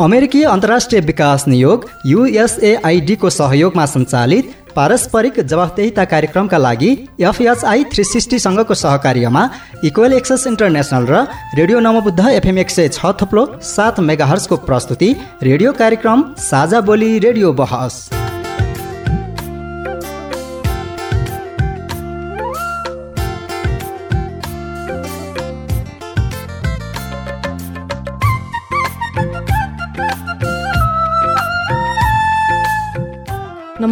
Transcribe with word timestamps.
अमेरिकी 0.00 0.42
अन्तर्राष्ट्रिय 0.42 1.00
विकास 1.00 1.46
नियोग 1.48 1.84
युएसएआइडीको 2.06 3.30
सहयोगमा 3.30 3.84
सञ्चालित 3.86 4.54
पारस्परिक 4.76 5.38
जवाफदेहिता 5.42 6.04
कार्यक्रमका 6.12 6.58
लागि 6.58 6.90
एफएचआई 7.20 7.84
थ्री 7.92 8.04
सिक्सटीसँगको 8.04 8.74
सहकार्यमा 8.74 9.48
इक्वेल 9.84 10.12
एक्सेस 10.12 10.46
इन्टरनेसनल 10.46 11.06
र 11.10 11.22
रेडियो 11.58 11.80
नमबुद्ध 11.86 12.26
एफएम 12.28 12.58
एक 12.58 12.70
सय 12.70 12.88
छ 12.88 13.14
थुप्लो 13.20 13.46
सात 13.70 14.00
मेगाहर्सको 14.10 14.56
प्रस्तुति 14.66 15.14
रेडियो 15.42 15.72
कार्यक्रम 15.78 16.24
साझा 16.50 16.80
बोली 16.90 17.18
रेडियो 17.20 17.52
बहस। 17.62 18.02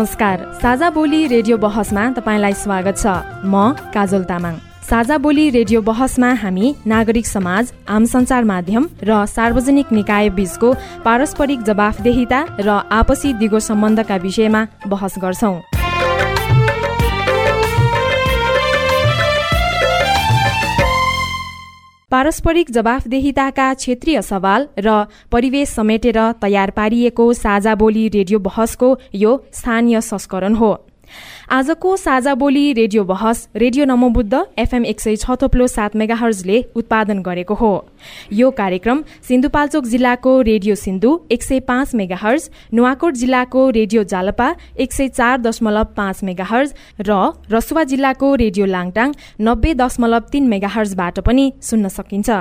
नमस्कार। 0.03 0.41
साझा 0.63 0.89
बोली 0.91 1.27
रेडियो 1.29 1.57
बहसमा 1.63 2.05
तपाईँलाई 2.11 2.53
स्वागत 2.59 2.97
छ। 2.99 3.07
म 3.47 3.71
काजल 3.95 4.23
तामाङ। 4.27 4.55
साझा 4.83 5.19
बोली 5.23 5.45
रेडियो 5.55 5.81
बहसमा 5.81 6.31
हामी 6.43 6.75
नागरिक 6.87 7.27
समाज 7.27 7.73
आम 7.87 8.05
सञ्चार 8.11 8.45
माध्यम 8.45 8.89
र 8.99 9.25
सार्वजनिक 9.31 9.93
निकाय 9.93 10.31
बीचको 10.35 10.75
पारस्परिक 11.07 11.63
जवाफदेहिता 11.63 12.41
र 12.59 12.69
आपसी 12.91 13.33
दिगो 13.39 13.59
सम्बन्धका 13.63 14.17
विषयमा 14.27 14.67
बहस 14.91 15.15
गर्छौं। 15.23 15.55
पारस्परिक 22.13 22.71
जवाफदेहिताका 22.71 23.67
क्षेत्रीय 23.75 24.21
सवाल 24.23 24.69
र 24.79 24.97
परिवेश 25.33 25.69
समेटेर 25.71 26.19
तयार 26.43 26.71
पारिएको 26.71 27.33
साझा 27.35 27.75
बोली 27.75 28.09
रेडियो 28.09 28.39
बहसको 28.39 28.89
यो 29.17 29.31
स्थानीय 29.53 30.01
संस्करण 30.03 30.55
हो। 30.55 30.73
आजको 31.53 31.97
साझा 31.97 32.35
बोली 32.35 32.73
रेडियो 32.73 33.03
बहस 33.05 33.49
रेडियो 33.57 33.85
नमोबुद्ध 33.85 34.39
एफएम 34.59 34.85
एक 34.87 35.01
सय 35.01 35.17
छ 35.17 35.35
थोप्लो 35.41 35.67
सात 35.67 35.97
मेगाहर्जले 35.97 36.61
उत्पादन 36.77 37.21
गरेको 37.23 37.55
हो। 37.55 37.73
यो 38.33 38.51
कार्यक्रम 38.53 39.03
सिन्धुपाल्चोक 39.29 39.85
जिल्लाको 39.87 40.33
रेडियो 40.43 40.75
सिन्धु 40.75 41.11
एक 41.31 41.43
सय 41.43 41.61
पाँच 41.69 41.95
मेगाहर्ज 41.95 42.49
नुवाकोट 42.73 43.15
जिल्लाको 43.15 43.69
रेडियो 43.79 44.05
जालपा 44.15 44.49
एक 44.79 44.93
सय 44.93 45.09
चार 45.11 45.37
दशमलव 45.43 45.93
पाँच 45.97 46.25
मेगाहर्ज 46.25 46.75
र 47.03 47.21
रसुवा 47.53 47.85
जिल्लाको 47.93 48.35
रेडियो 48.45 48.67
लाङटाङ 48.69 49.15
नब्बे 49.43 49.75
दशमलव 49.85 50.33
तीन 50.33 50.49
मेगाहर्जबाट 50.49 51.21
पनि 51.21 51.53
सुन्न 51.63 51.89
सकिन्छ। 51.91 52.41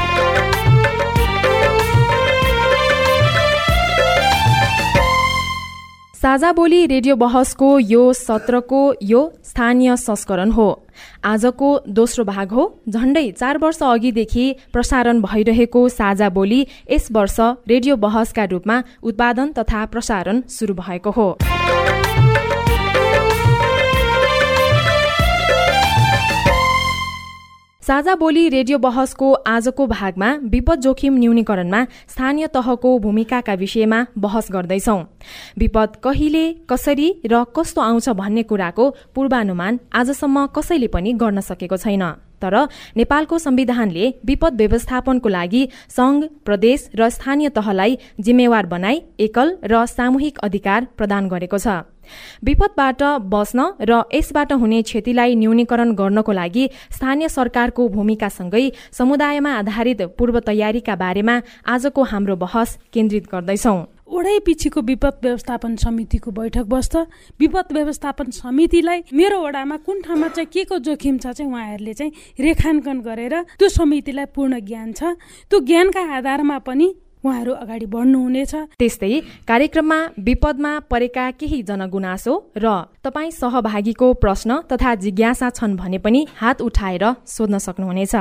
साझा 6.21 6.51
बोली 6.53 6.85
रेडियो 6.85 7.15
बहसको 7.15 7.67
यो 7.81 8.01
सत्रको 8.13 8.81
यो 9.03 9.21
स्थानीय 9.43 9.95
संस्करण 9.97 10.51
हो। 10.51 10.67
आजको 11.25 11.69
दोस्रो 11.89 12.25
भाग 12.25 12.51
हो। 12.51 12.65
झण्डै 12.89 13.25
चार 13.31 13.57
वर्ष 13.57 13.81
अघिदेखि 13.83 14.45
प्रसारण 14.73 15.21
भइरहेको 15.21 15.87
साझा 15.89 16.29
बोली 16.29 16.61
यस 16.91 17.07
वर्ष 17.11 17.39
रेडियो 17.67 17.95
बहसका 17.97 18.43
रूपमा 18.53 18.81
उत्पादन 19.03 19.51
तथा 19.57 19.85
प्रसारण 19.85 20.41
शुरू 20.49 20.73
भएको 20.75 21.11
हो। 21.11 21.27
साझा 27.83 28.13
बोली 28.15 28.49
रेडियो 28.49 28.77
बहसको 28.77 29.31
आजको 29.47 29.85
भागमा 29.87 30.27
विपद 30.45 30.79
जोखिम 30.81 31.15
न्यूनीकरणमा 31.17 31.79
स्थानीय 32.07 32.47
तहको 32.53 32.89
भूमिकाका 32.99 33.53
विषयमा 33.57 34.05
बहस 34.17 34.51
गर्दैछौ। 34.53 34.97
विपद 35.57 35.95
कहिले 36.03 36.43
कसरी 36.69 37.07
र 37.25 37.43
कस्तो 37.57 37.81
आउँछ 37.81 38.09
भन्ने 38.13 38.43
कुराको 38.45 38.89
पूर्वानुमान 39.15 39.79
आजसम्म 39.93 40.45
कसैले 40.55 40.87
पनि 40.93 41.13
गर्न 41.17 41.41
सकेको 41.41 41.77
छैन। 41.77 42.03
तर 42.41 42.55
नेपालको 42.97 43.37
संविधानले 43.39 44.13
विपद 44.25 44.61
व्यवस्थापनको 44.61 45.29
लागि 45.29 45.67
संघ 45.89 46.23
प्रदेश 46.45 46.89
र 46.95 47.09
स्थानीय 47.09 47.49
तहलाई 47.49 47.97
जिम्मेवार 48.19 48.65
बनाई 48.67 49.01
एकल 49.19 49.57
र 49.65 49.85
सामूहिक 49.87 50.37
अधिकार 50.39 50.87
प्रदान 50.97 51.29
गरेको 51.29 51.57
छ। 51.57 51.81
विपदबाट 52.43 53.03
बस्न 53.27 53.59
र 53.81 54.01
यसबाट 54.13 54.51
हुने 54.53 54.81
क्षतिलाई 54.81 55.35
न्यूनीकरण 55.35 55.93
गर्नको 55.93 56.31
लागि 56.31 56.65
स्थानीय 56.91 57.29
सरकारको 57.29 57.87
भूमिकासँगै 57.89 58.65
समुदायमा 58.91 59.51
आधारित 59.59 60.01
पूर्व 60.17 60.39
तयारीका 60.47 60.95
बारेमा 60.95 61.41
आजको 61.67 62.03
हाम्रो 62.11 62.35
बहस 62.35 62.77
केन्द्रित 62.93 63.25
गर्दैछौं। 63.31 63.79
ओडै 64.11 64.39
पछिको 64.43 64.81
विपद 64.81 65.23
व्यवस्थापन 65.23 65.75
समितिको 65.79 66.31
बैठक 66.31 66.65
बस्छ। 66.67 66.95
विपद 67.39 67.67
व्यवस्थापन 67.71 68.31
समितिलाई 68.35 68.99
मेरो 69.13 69.37
वडामा 69.39 69.77
कुन 69.87 70.01
ठाउँमा 70.03 70.27
चाहिँ 70.27 70.47
के 70.51 70.63
को 70.67 70.77
जोखिम 70.83 71.17
छ 71.17 71.31
चाहिँ 71.31 71.47
उहाँहरूले 71.47 71.93
चाहिँ 71.93 72.11
रेखाङ्कन 72.39 72.99
गरेर 73.07 73.35
त्यो 73.55 73.69
समितिलाई 73.71 74.25
पूर्ण 74.35 74.59
ज्ञान 74.67 74.91
छ। 74.91 75.15
त्यो 75.47 75.59
ज्ञानका 75.63 76.01
आधारमा 76.17 76.57
पनि 76.59 76.87
उहाँहरू 77.23 77.51
अगाडि 77.53 77.85
बढ्नुहुनेछ। 77.85 78.53
त्यस्तै 78.79 79.13
कार्यक्रममा 79.47 79.99
विपदमा 80.19 80.71
परेका 80.91 81.25
केही 81.39 81.59
जनगुनासो 81.63 82.33
र 82.57 82.65
तपाईँ 83.03 83.31
सहभागीको 83.31 84.07
प्रश्न 84.23 84.49
तथा 84.71 84.95
जिज्ञासा 85.03 85.49
छन् 85.49 85.77
भने 85.77 85.97
पनि 85.97 86.21
हात 86.41 86.61
उठाएर 86.61 87.05
सोध्न 87.25 87.57
सक्नुहुनेछ। 87.57 88.15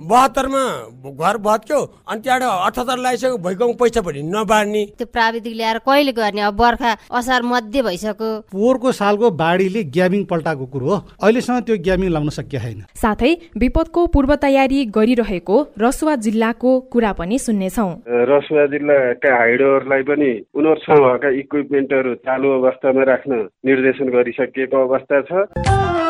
बहत्तरमा 0.00 0.64
घर 1.12 1.36
भत्क्यो 1.44 1.80
अनि 2.08 2.20
त्यहाँबाट 2.20 2.66
अठहत्तर 2.66 2.98
लगाइसक्यो 2.98 3.36
भइगयो 3.44 3.72
पैसा 3.80 4.00
पनि 4.00 4.22
नबाड्ने। 4.24 4.84
त्यो 4.98 5.06
प्राविधिक 5.12 5.54
ल्याएर 5.56 5.78
कहिले 5.84 6.12
गर्ने? 6.12 6.40
अब 6.40 6.54
बर्खा 6.56 6.92
असार 7.12 7.42
मध्य 7.42 7.82
भइसक्यो। 7.82 8.30
पोहोरको 8.52 8.92
सालको 8.92 9.30
बाढीले 9.36 9.82
ग्याबिङ 9.92 10.24
पल्टाएको 10.24 10.66
कुरो 10.72 10.86
हो। 10.86 10.96
अहिलेसम्म 11.22 11.60
त्यो 11.60 11.76
ग्याबिङ 11.84 12.08
लाउन 12.10 12.28
सकिया 12.32 12.60
छैन 12.62 12.80
साथै 12.96 13.32
विपदको 13.60 14.06
पूर्व 14.14 14.34
तयारी 14.40 14.84
गरिरहेको 14.96 15.56
रसुवा 15.80 16.14
जिल्लाको 16.26 16.70
कुरा 16.92 17.12
पनि 17.20 17.38
सुन्नेछौ। 17.38 17.88
रसुवा 18.32 18.66
जिल्लाका 18.72 19.36
हाइडोहरूलाई 19.36 20.02
पनि 20.08 20.30
उनीहरूसँग 20.56 21.04
भएका 21.04 21.28
इक्विपमेन्टहरू 21.40 22.14
चालु 22.24 22.48
अवस्थामा 22.58 23.02
राख्न 23.12 23.32
निर्देशन 23.66 24.08
गरिसकिएको 24.16 24.76
अवस्था 24.86 25.20
छ। 25.28 26.09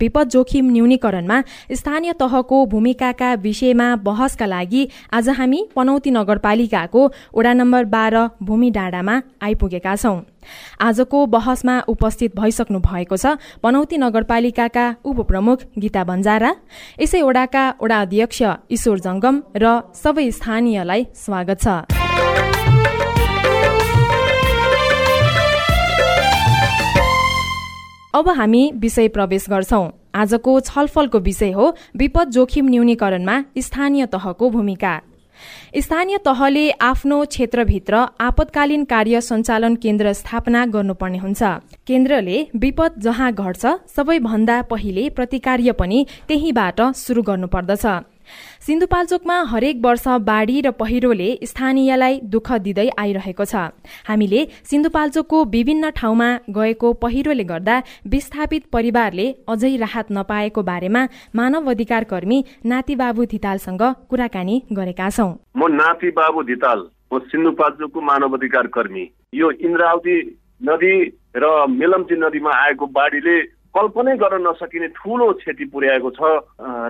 विपद 0.00 0.28
जोखिम 0.28 0.70
न्यूनीकरणमा 0.70 1.40
स्थानीय 1.72 2.12
तहको 2.20 2.64
भूमिकाका 2.66 3.32
विषयमा 3.42 3.88
बहसका 4.04 4.46
लागि 4.46 4.82
आज 5.14 5.28
हामी 5.38 5.60
पनौती 5.76 6.10
नगरपालिकाको 6.10 7.02
वडा 7.36 7.52
नम्बर 7.54 7.84
बाह्र 7.94 8.26
भूमि 8.42 8.70
डाँडामा 8.70 9.20
आइपुगेका 9.42 9.96
छौं। 9.96 10.20
आजको 10.80 11.24
बहसमा 11.34 11.78
उपस्थित 11.88 12.36
भइसक्नु 12.36 12.78
भएको 12.82 13.16
छ 13.16 13.36
पनौती 13.62 13.96
नगरपालिकाका 13.98 14.86
उपप्रमुख 15.04 15.58
गीता 15.78 16.04
बन्जारा 16.04 16.54
यसै 17.00 17.22
वडाका 17.22 17.64
वडा 17.82 18.00
अध्यक्ष 18.02 18.42
ईश्वर 18.70 18.98
जंगम 19.06 19.42
र 19.56 19.80
सबै 19.94 20.30
स्थानीयलाई 20.30 21.06
स्वागत 21.16 21.62
छ। 21.64 22.03
अब 28.14 28.28
हामी 28.28 28.70
विषय 28.74 29.08
प्रवेश 29.08 29.46
गर्छौं। 29.50 29.88
आजको 30.14 30.52
छलफलको 30.60 31.18
विषय 31.18 31.50
हो 31.50 31.74
विपद 31.96 32.30
जोखिम 32.30 32.68
न्यूनीकरणमा 32.68 33.42
स्थानीय 33.58 34.06
तहको 34.06 34.50
भूमिका। 34.50 34.92
स्थानीय 35.76 36.18
तहले 36.18 36.70
आफ्नो 36.70 37.24
क्षेत्रभित्र 37.24 38.06
आपतकालीन 38.20 38.84
कार्य 38.84 39.20
सञ्चालन 39.20 39.76
केन्द्र 39.76 40.12
स्थापना 40.12 40.64
गर्नुपर्ने 40.66 41.18
हुन्छ। 41.18 41.42
केन्द्रले 41.86 42.46
विपद 42.56 43.00
जहाँ 43.02 43.32
घट्छ 43.32 43.66
सबैभन्दा 43.96 44.62
पहिले 44.62 45.10
प्रतिकार्य 45.10 45.72
पनि 45.72 46.06
त्यहीबाट 46.28 46.80
शुरू 46.96 47.22
गर्नुपर्दछ। 47.22 47.86
सिन्धुपाल्चोकमा 48.66 49.36
हरेक 49.48 49.80
वर्ष 49.84 50.06
बाढी 50.24 50.60
र 50.60 50.70
पहिरोले 50.72 51.28
स्थानीयलाई 51.44 52.20
दुःख 52.26 52.52
दिँदै 52.64 52.88
आइरहेको 52.98 53.44
छ। 53.44 53.54
हामीले 54.08 54.40
सिन्धुपाल्चोकको 54.64 55.44
विभिन्न 55.46 55.90
ठाउँमा 55.90 56.28
गएको 56.50 56.92
पहिरोले 57.02 57.44
गर्दा 57.44 57.76
विस्थापित 58.08 58.66
परिवारले 58.72 59.26
अझै 59.48 59.76
राहत 59.76 60.12
नपाएको 60.12 60.62
बारेमा 60.62 61.02
मानव 61.34 61.70
अधिकार 61.70 62.04
कर्मी 62.04 62.44
नाति 62.64 62.94
बाबु 62.96 63.24
धितालसँग 63.26 63.82
कुराकानी 64.10 64.62
गरेका 64.72 65.10
छौं। 65.10 65.30
म 65.56 65.72
नाति 65.72 66.10
बाबु 66.12 66.42
धिताल 66.44 66.88
म 67.12 67.18
सिन्धुपाल्चोकको 67.26 68.00
मानव 68.02 68.36
अधिकार 68.36 68.66
कर्मी। 68.74 69.04
यो 69.34 69.50
इन्द्रावती 69.60 70.16
नदी 70.62 70.94
र 71.36 71.44
मेलम्ची 71.70 72.16
नदीमा 72.16 72.50
आएको 72.56 72.86
बाढीले 72.88 73.36
कल्पनै 73.74 74.16
गर्न 74.16 74.42
नसकिने 74.46 74.88
ठुलो 74.98 75.26
क्षति 75.32 75.64
पुर्याएको 75.72 76.10
छ। 76.10 76.20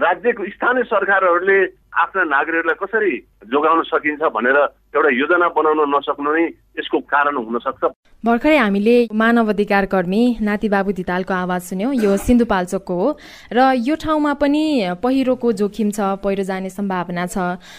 राज्यको 0.05 0.43
स्थानीय 0.55 0.85
सरकारहरूले 0.85 1.59
आफ्ना 1.95 2.23
नागरिकहरूलाई 2.27 2.77
कसरी 2.83 3.13
जोगाउन 3.53 3.83
सकिन्छ 3.87 4.23
भनेर 4.35 4.57
एउटा 4.95 5.11
योजना 5.15 5.49
बनाउन 5.55 5.81
नसक्नु 5.95 6.31
नै 6.35 6.45
यसको 6.79 6.99
कारण 7.13 7.37
हुन 7.37 7.59
सक्छ 7.67 7.83
भर्खरै 8.25 8.57
हामीले 8.57 8.97
मानव 9.13 9.49
अधिकार 9.51 9.87
कर्मी 9.87 10.23
नाति 10.41 10.69
बाबु 10.69 10.93
धितालको 10.93 11.35
आवाज 11.35 11.63
सुन्यौँ। 11.63 11.93
यो 11.95 12.17
सिन्धुपाल्चोकको 12.17 12.95
हो। 12.95 13.09
र 13.53 13.59
यो 13.79 13.95
ठाउँमा 14.01 14.33
पनि 14.41 14.65
पहिरोको 15.03 15.53
जोखिम 15.53 15.91
छ 15.91 16.01
पहिरो 16.25 16.43
जाने 16.43 16.71
सम्भावना 16.71 17.27
छ। 17.27 17.37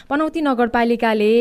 पनौती 0.09 0.41
नगरपालिकाले 0.41 1.33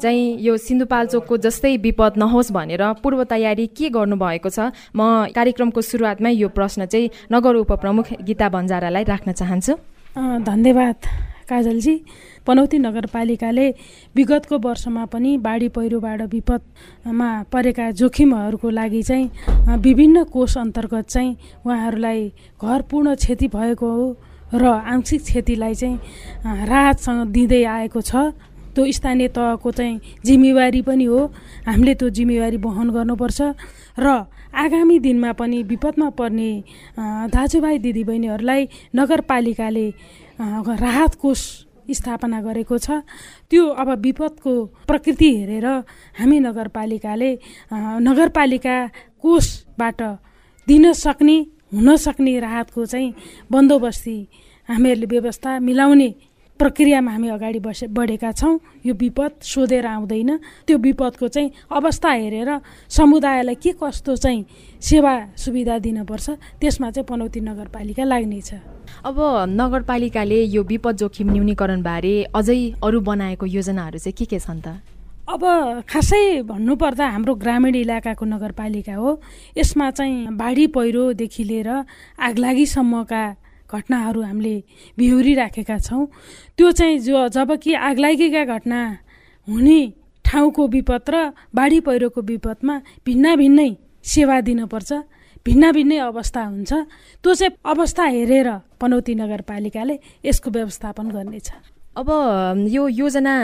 चाहिँ 0.00 0.24
यो 0.40 0.56
सिन्धुपाल्चोकको 0.56 1.36
जस्तै 1.44 1.76
विपद 1.76 2.18
नहोस् 2.18 2.52
भनेर 2.52 2.82
पूर्व 3.04 3.24
तयारी 3.28 3.66
के 3.68 3.88
गर्नुभएको 3.92 4.48
छ 4.48 4.72
म 4.96 5.28
कार्यक्रमको 5.36 5.80
सुरुवातमै 5.84 6.32
यो 6.34 6.48
प्रश्न 6.50 6.86
चाहिँ 6.88 7.10
नगर 7.32 7.54
उपप्रमुख 7.62 8.12
गीता 8.24 8.48
बन्जारालाई 8.48 9.04
राख्न 9.04 9.32
चाहन्छु। 9.32 9.76
धन्यवाद। 10.16 10.98
काजलजी 11.48 11.94
पनौती 12.46 12.78
नगरपालिकाले 12.78 13.68
विगतको 14.16 14.58
वर्षमा 14.58 15.04
पनि 15.12 15.36
बाढी 15.38 15.68
पहिरोबाट 15.76 16.20
विपदमा 16.34 17.28
परेका 17.52 17.90
जोखिमहरूको 17.98 18.70
लागि 18.70 19.02
चाहिँ 19.02 19.78
विभिन्न 19.82 20.24
कोष 20.32 20.56
अन्तर्गत 20.58 21.06
चाहिँ 21.08 21.36
उहाँहरूलाई 21.66 22.26
घर 22.62 22.82
पूर्ण 22.90 23.14
क्षति 23.14 23.48
भएको 23.48 23.90
र 24.54 24.64
आंशिक 24.64 25.22
क्षतिलाई 25.22 25.74
चाहिँ 25.74 25.96
राहतसँग 26.66 27.26
दिँदै 27.32 27.62
आएको 27.64 28.00
छ। 28.00 28.32
त्यो 28.74 28.84
स्थानीय 28.92 29.28
तहको 29.28 29.70
चाहिँ 29.70 30.00
जिम्मेवारी 30.24 30.80
पनि 30.88 31.04
हो। 31.04 31.20
हामीले 31.66 31.94
त्यो 32.00 32.08
जिम्मेवारी 32.16 32.56
वहन 32.56 32.88
गर्नुपर्छ 32.90 33.40
र 33.98 34.06
आगामी 34.54 34.98
दिनमा 35.04 35.32
पनि 35.36 35.62
विपदमा 35.68 36.08
पर्ने 36.16 36.50
दाजुभाइ 37.34 37.78
दिदीबहिनीहरूलाई 37.84 38.68
नगरपालिकाले 38.96 39.86
राहत 40.40 41.14
कोष 41.14 41.40
स्थापना 41.90 42.40
गरेको 42.42 42.78
छ। 42.78 43.02
त्यो 43.50 43.66
अब 43.74 43.88
विपदको 43.98 44.52
प्रकृति 44.86 45.28
हेरेर 45.36 45.66
हामी 46.20 46.38
नगरपालिकाले 46.40 47.30
नगरपालिका 48.04 48.76
कोषबाट 49.22 50.00
दिन 50.68 50.92
सक्ने 50.92 51.36
हुन 51.74 51.96
सक्ने 51.96 52.38
राहतको 52.40 52.84
चाहिँ 52.86 53.14
बन्दोबस्ती 53.50 54.16
हामीहरूले 54.68 55.06
व्यवस्था 55.06 55.58
मिलाउने 55.58 56.08
प्रक्रियामा 56.58 57.10
हामी 57.12 57.28
अगाडि 57.28 57.58
बसे 57.58 57.86
बढेका 57.86 58.30
छौँ। 58.32 58.58
यो 58.86 58.94
विपद 58.94 59.32
सोधेर 59.42 59.86
आउँदैन। 59.86 60.30
त्यो 60.66 60.78
विपदको 60.78 61.28
चाहिँ 61.28 61.50
अवस्था 61.70 62.10
हेरेर 62.10 62.50
समुदायलाई 62.90 63.54
के 63.54 63.72
कस्तो 63.78 64.16
चाहिँ 64.16 64.44
सेवा 64.82 65.12
सुविधा 65.38 65.78
दिनुपर्छ 65.78 66.30
त्यसमा 66.60 66.90
चाहिँ 66.90 67.06
पनौती 67.06 67.40
नगरपालिका 67.40 68.04
लाग्नेछ 68.04 68.50
अब 69.06 69.16
नगरपालिकाले 69.54 70.42
यो 70.44 70.62
विपद 70.62 70.96
जोखिम 70.98 71.30
न्यूनीकरणबारे 71.32 72.14
अझै 72.34 72.60
अरू 72.82 73.00
बनाएको 73.00 73.46
योजनाहरू 73.46 73.98
चाहिँ 73.98 74.16
के 74.18 74.24
के 74.26 74.38
छन् 74.38 74.60
त? 74.60 74.82
अब 75.28 75.42
खासै 75.84 76.42
भन्नुपर्दा 76.42 77.06
हाम्रो 77.06 77.34
ग्रामीण 77.34 77.74
इलाकाको 77.84 78.24
नगरपालिका 78.24 78.94
हो। 78.96 79.20
यसमा 79.56 79.90
चाहिँ 79.90 80.34
बाढी 80.34 80.66
पहिरोदेखि 80.72 81.44
लिएर 81.44 81.68
आगलागीसम्मका 82.18 83.22
घटनाहरू 83.70 84.20
हामीले 84.22 84.56
बिहोरिराखेका 84.98 85.78
छौँ। 85.78 86.06
त्यो 86.56 86.70
चाहिँ 86.72 86.98
जो 86.98 87.28
जब 87.28 87.56
कि 87.62 87.74
आगलागीका 87.74 88.44
घटना 88.44 88.80
हुने 89.48 89.80
ठाउँको 90.24 90.62
विपद 90.68 91.04
र 91.08 91.16
बाढी 91.54 91.78
पहिरोको 91.80 92.20
विपदमा 92.20 92.74
भिन्न 93.06 93.36
भिन्नै 93.36 93.70
सेवा 94.04 94.40
दिनुपर्छ 94.40 94.92
भिन्न 95.46 95.72
भिन्नै 95.72 95.98
अवस्था 96.04 96.42
हुन्छ। 96.44 96.72
त्यो 97.24 97.34
चाहिँ 97.34 97.56
अवस्था 97.64 98.04
हेरेर 98.04 98.48
पनौती 98.80 99.14
नगरपालिकाले 99.14 99.96
यसको 100.24 100.48
व्यवस्थापन 100.50 101.06
गर्नेछ। 101.08 101.48
अब 101.98 102.10
यो 102.70 102.86
योजना 102.88 103.34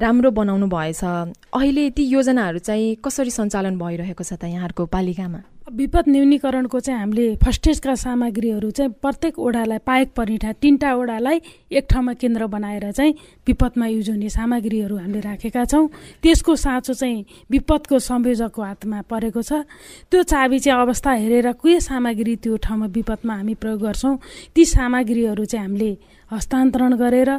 राम्रो 0.00 0.30
बनाउनु 0.32 0.66
भएछ। 0.66 1.04
अहिले 1.52 1.90
ती 1.92 2.02
योजनाहरू 2.08 2.58
चाहिँ 2.58 3.04
कसरी 3.04 3.30
सञ्चालन 3.30 3.76
भइरहेको 3.76 4.24
छ 4.24 4.32
त 4.32 4.48
यहाँहरूको 4.48 4.84
पालिकामा? 4.88 5.40
विपद 5.68 6.04
न्यूनीकरणको 6.08 6.80
चाहिँ 6.80 7.00
हामीले 7.00 7.36
फस्टेजका 7.44 7.94
सामग्रीहरू 8.00 8.70
चाहिँ 8.72 8.92
प्रत्येक 9.04 9.38
ओडालाई 9.38 9.78
पाएक 9.84 10.08
परिठा 10.16 10.52
तिनवटा 10.56 10.94
ओडालाई 10.96 11.40
एक 11.68 11.84
ठाउँमा 11.84 12.12
केन्द्र 12.16 12.46
बनाएर 12.48 12.90
चाहिँ 12.96 13.12
विपदमा 13.44 13.86
युज 13.86 14.08
हुने 14.10 14.28
सामग्रीहरू 14.32 14.96
हामीले 14.96 15.20
राखेका 15.28 15.64
छौँ। 15.68 15.88
त्यसको 16.24 16.56
साँचो 16.56 16.94
चाहिँ 16.96 17.24
विपदको 17.52 17.98
संयोजकको 18.00 18.62
हातमा 18.62 19.04
परेको 19.04 19.42
छ। 19.44 19.68
त्यो 20.08 20.22
चाबी 20.24 20.58
चाहिँ 20.64 20.80
अवस्था 20.80 21.12
हेरेर 21.12 21.52
के 21.60 21.76
सामग्री 21.76 22.36
त्यो 22.40 22.56
ठाउँमा 22.56 22.86
विपदमा 22.88 23.34
हामी 23.36 23.54
प्रयोग 23.60 23.80
गर्छौँ 23.84 24.16
ती 24.56 24.64
सामग्रीहरू 24.64 25.44
चाहिँ 25.44 25.66
हामीले 25.68 25.92
हस्तान्तरण 26.32 26.96
गरेर 26.96 27.30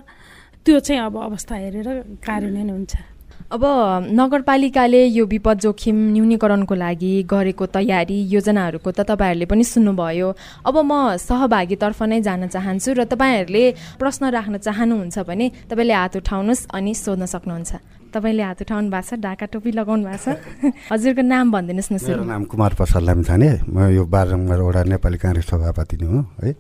त्यो 0.66 0.80
चाहिँ 0.80 1.02
अब 1.02 1.18
अवस्था 1.20 1.56
हेरेर 1.56 1.88
कार्यान्वयन 2.20 2.70
हुन्छ। 2.70 2.96
अब 3.50 3.64
नगरपालिकाले 4.12 5.04
यो 5.08 5.26
विपद 5.26 5.60
जोखिम 5.60 5.98
न्यूनीकरणको 6.14 6.76
लागि 6.76 7.14
गरेको 7.26 7.66
तयारी 7.68 8.18
योजनाहरूको 8.30 8.92
त 8.92 9.10
तपाईँहरूले 9.10 9.46
पनि 9.46 9.64
सुन्नुभयो। 9.66 10.28
अब 10.62 10.76
म 10.82 11.18
सहभागीतर्फ 11.18 12.00
नै 12.04 12.22
जान 12.22 12.48
चाहन्छु 12.48 12.94
र 12.94 13.10
तपाईँहरूले 13.10 13.64
प्रश्न 13.98 14.30
राख्न 14.30 14.58
चाहनुहुन्छ 14.60 15.18
भने 15.26 15.48
तपाईँले 15.66 15.94
हात 15.94 16.16
उठाउनुहोस् 16.22 16.68
अनि 16.70 16.94
सोध्न 16.94 17.26
सक्नुहुन्छ। 17.26 17.72
तपाईँले 18.14 18.44
हात 18.44 18.62
उठाउनु 18.62 18.90
भएको 18.90 19.10
छ 19.10 19.18
ढाका 19.18 19.46
टोपी 19.50 19.72
लगाउनु 19.72 20.06
भएको 20.06 20.30
छ। 20.30 20.38
हजुरको 20.94 21.22
नाम 21.26 21.46
भनिदिनुहोस् 21.50 21.90
न 21.90 21.98
मेरो 22.06 22.24
नाम 22.30 22.44
कुमार 22.46 22.74
प्रसाद 22.78 23.02
लामिछाने। 23.02 23.50
म 23.66 23.90
यो 23.98 24.06
बाह्र 24.06 24.30
नम्बर 24.38 24.60
वडा 24.62 24.82
नेपाली 24.94 25.18
काङ्ग्रेस 25.18 25.50
सभापति 25.50 25.96
नै 25.98 26.06
हो 26.06 26.20
है। 26.46 26.52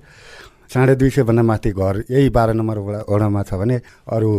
साढे 0.69 0.95
दुई 0.95 1.09
सयभन्दा 1.09 1.43
माथि 1.43 1.71
घर 1.71 1.95
यही 2.09 2.29
बाह्र 2.29 2.53
नम्बर 2.53 2.77
वडा 2.77 2.99
वडामा 3.09 3.41
छ 3.43 3.53
भने 3.57 3.77
अरू 4.05 4.29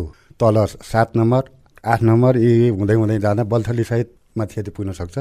तल 0.40 0.56
सात 0.66 1.16
नम्बर 1.16 1.42
आठ 1.82 2.00
नम्बर 2.02 2.36
यी 2.38 2.68
हुँदै 2.70 2.94
हुँदै 2.94 3.18
जाँदा 3.18 3.42
बल्थली 3.50 3.84
सहितमा 3.90 4.44
क्षति 4.44 4.70
पुग्न 4.70 4.92
सक्छ 4.92 5.16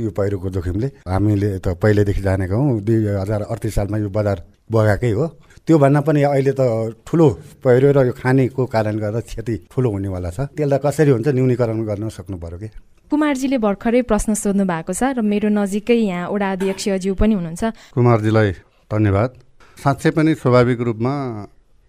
यो 0.00 0.10
पहिरोको 0.10 0.48
जोखिमले। 0.50 0.88
हामीले 1.06 1.48
त 1.62 1.78
पहिल्यैदेखि 1.78 2.22
जानेको 2.22 2.56
हौँ 2.56 2.80
दुई 2.82 2.98
हजार 3.22 3.42
अडतिस 3.46 3.74
सालमा 3.74 3.96
यो 4.02 4.08
बजार 4.10 4.38
बगाएकै 4.72 5.10
हो। 5.14 5.26
त्योभन्दा 5.66 6.00
पनि 6.00 6.22
अहिले 6.26 6.52
त 6.58 6.62
ठुलो 7.06 7.28
पहिरो 7.62 7.88
र 7.92 7.98
यो 8.08 8.12
खानेको 8.18 8.62
कारण 8.66 8.96
गर्दा 8.98 9.20
क्षति 9.20 9.54
ठुलो 9.70 9.88
हुनेवाला 9.94 10.30
छ। 10.30 10.38
त्यसलाई 10.58 10.80
कसरी 10.84 11.10
हुन्छ 11.12 11.28
न्यूनीकरण 11.38 11.78
गर्न 11.86 12.08
सक्नु 12.08 12.36
पऱ्यो 12.40 12.58
कि? 12.58 12.68
कुमारजीले 13.12 13.58
भर्खरै 13.62 14.02
प्रश्न 14.10 14.34
सोध्नु 14.34 14.64
भएको 14.64 14.92
छ 14.92 15.02
र 15.16 15.20
मेरो 15.22 15.48
नजिकै 15.48 15.98
यहाँ 16.08 16.28
वडा 16.32 16.48
अध्यक्षज्यू 16.52 17.14
पनि 17.14 17.34
हुनुहुन्छ। 17.38 17.62
कुमारजीलाई 17.94 18.50
धन्यवाद। 18.90 19.30
साँच्चै 19.78 20.10
पनि 20.10 20.34
स्वाभाविक 20.34 20.80
रूपमा 20.86 21.10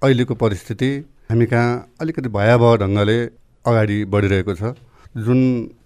अहिलेको 0.02 0.36
परिस्थिति 0.38 0.90
हामी 1.30 1.46
कहाँ 1.50 1.70
अलिकति 2.02 2.30
भयावह 2.30 2.76
ढङ्गले 2.82 3.18
अगाडि 3.66 3.98
बढिरहेको 4.14 4.54
छ। 4.54 4.78
जुन 5.18 5.40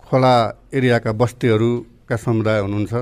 खोला 0.03 0.33
एरियाका 0.75 1.11
बस्तीहरूका 1.15 2.15
समुदाय 2.19 2.59
हुनुहुन्छ 2.59 2.93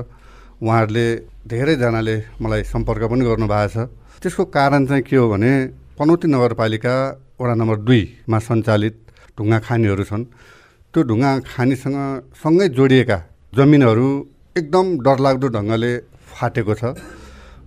उहाँहरूले 0.62 1.06
धेरैजनाले 1.50 2.16
मलाई 2.38 2.62
सम्पर्क 2.70 3.02
पनि 3.10 3.24
गर्नुभएको 3.26 3.68
छ। 3.74 3.90
त्यसको 4.22 4.44
कारण 4.54 4.86
चाहिँ 4.86 5.02
के 5.02 5.16
हो 5.18 5.26
भने 5.34 5.50
पनौती 5.98 6.26
नगरपालिका 6.30 6.94
वडा 7.42 7.54
नम्बर 7.58 7.76
दुईमा 7.82 8.38
सञ्चालित 8.38 8.94
ढुङ्गा 9.34 9.58
खानीहरू 9.66 10.04
छन्। 10.06 10.22
त्यो 10.94 11.00
ढुङ्गा 11.10 11.30
खानीसँग 11.50 11.98
सँगै 12.38 12.68
जोडिएका 12.78 13.18
जमिनहरू 13.50 14.08
एकदम 14.56 14.86
डरलाग्दो 15.02 15.48
ढङ्गले 15.58 15.92
फाटेको 16.38 16.74
छ। 16.78 16.94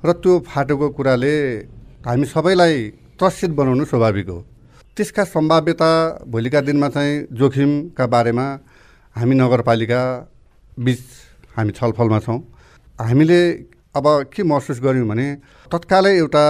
र 0.04 0.12
त्यो 0.14 0.34
फाटेको 0.48 0.90
कुराले 0.98 1.36
हामी 2.06 2.25
सबैलाई 2.25 2.75
त्रसित 3.20 3.52
बनाउनु 3.56 3.86
स्वाभाविक 3.86 4.28
हो। 4.30 4.40
त्यसका 4.98 5.24
सम्भाव्यता 5.25 5.92
भोलिका 6.28 6.60
दिनमा 6.62 6.90
चाहिँ 6.90 7.14
जोखिमका 7.32 8.06
बारेमा 8.08 8.46
हामी 9.16 9.36
नगरपालिका 9.36 10.02
बिच 10.78 11.02
हामी 11.58 11.72
छलफलमा 11.72 12.20
छौँ। 12.20 12.40
हामीले 13.00 13.42
अब 13.96 14.06
के 14.34 14.44
महसुस 14.44 14.80
गऱ्यौँ 14.84 15.08
भने 15.08 15.28
तत्कालै 15.72 16.14
एउटा 16.18 16.46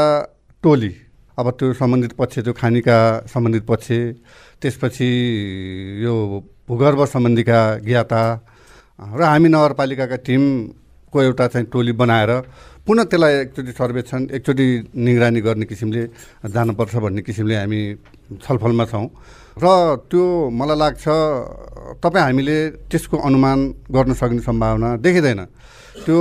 टोली 0.63 0.91
अब 1.37 1.49
त्यो 1.57 1.73
सम्बन्धित 1.73 2.13
पक्ष 2.17 2.39
त्यो 2.39 2.53
खानीका 2.53 2.97
सम्बन्धित 3.29 3.65
पक्ष 3.65 3.87
त्यसपछि 4.61 5.09
यो 6.03 6.13
भूगर्भ 6.67 6.99
सम्बन्धीका 7.05 7.59
ज्ञाता 7.85 8.21
र 8.99 9.21
हामी 9.23 9.49
नगरपालिकाका 9.49 10.17
टिमको 10.25 11.21
एउटा 11.21 11.47
चाहिँ 11.47 11.67
टोली 11.73 11.91
बनाएर 12.01 12.31
पुनः 12.85 13.03
त्यसलाई 13.09 13.33
एकचोटि 13.41 13.71
सर्वेक्षण 13.73 14.21
एकचोटि 14.37 14.65
निगरानी 14.93 15.41
गर्ने 15.41 15.65
किसिमले 15.65 16.01
जानुपर्छ 16.53 16.95
भन्ने 17.01 17.21
किसिमले 17.25 17.55
हामी 17.57 17.81
छलफलमा 18.45 18.85
छौँ। 18.85 19.05
र 19.57 19.65
त्यो 20.05 20.23
मलाई 20.53 20.77
लाग्छ 20.77 21.05
तपाईँ 21.97 22.25
हामीले 22.25 22.57
त्यसको 22.85 23.17
अनुमान 23.25 23.59
गर्न 23.89 24.13
सक्ने 24.13 24.41
सम्भावना 24.45 24.89
देखिँदैन। 25.01 25.41
त्यो 26.05 26.19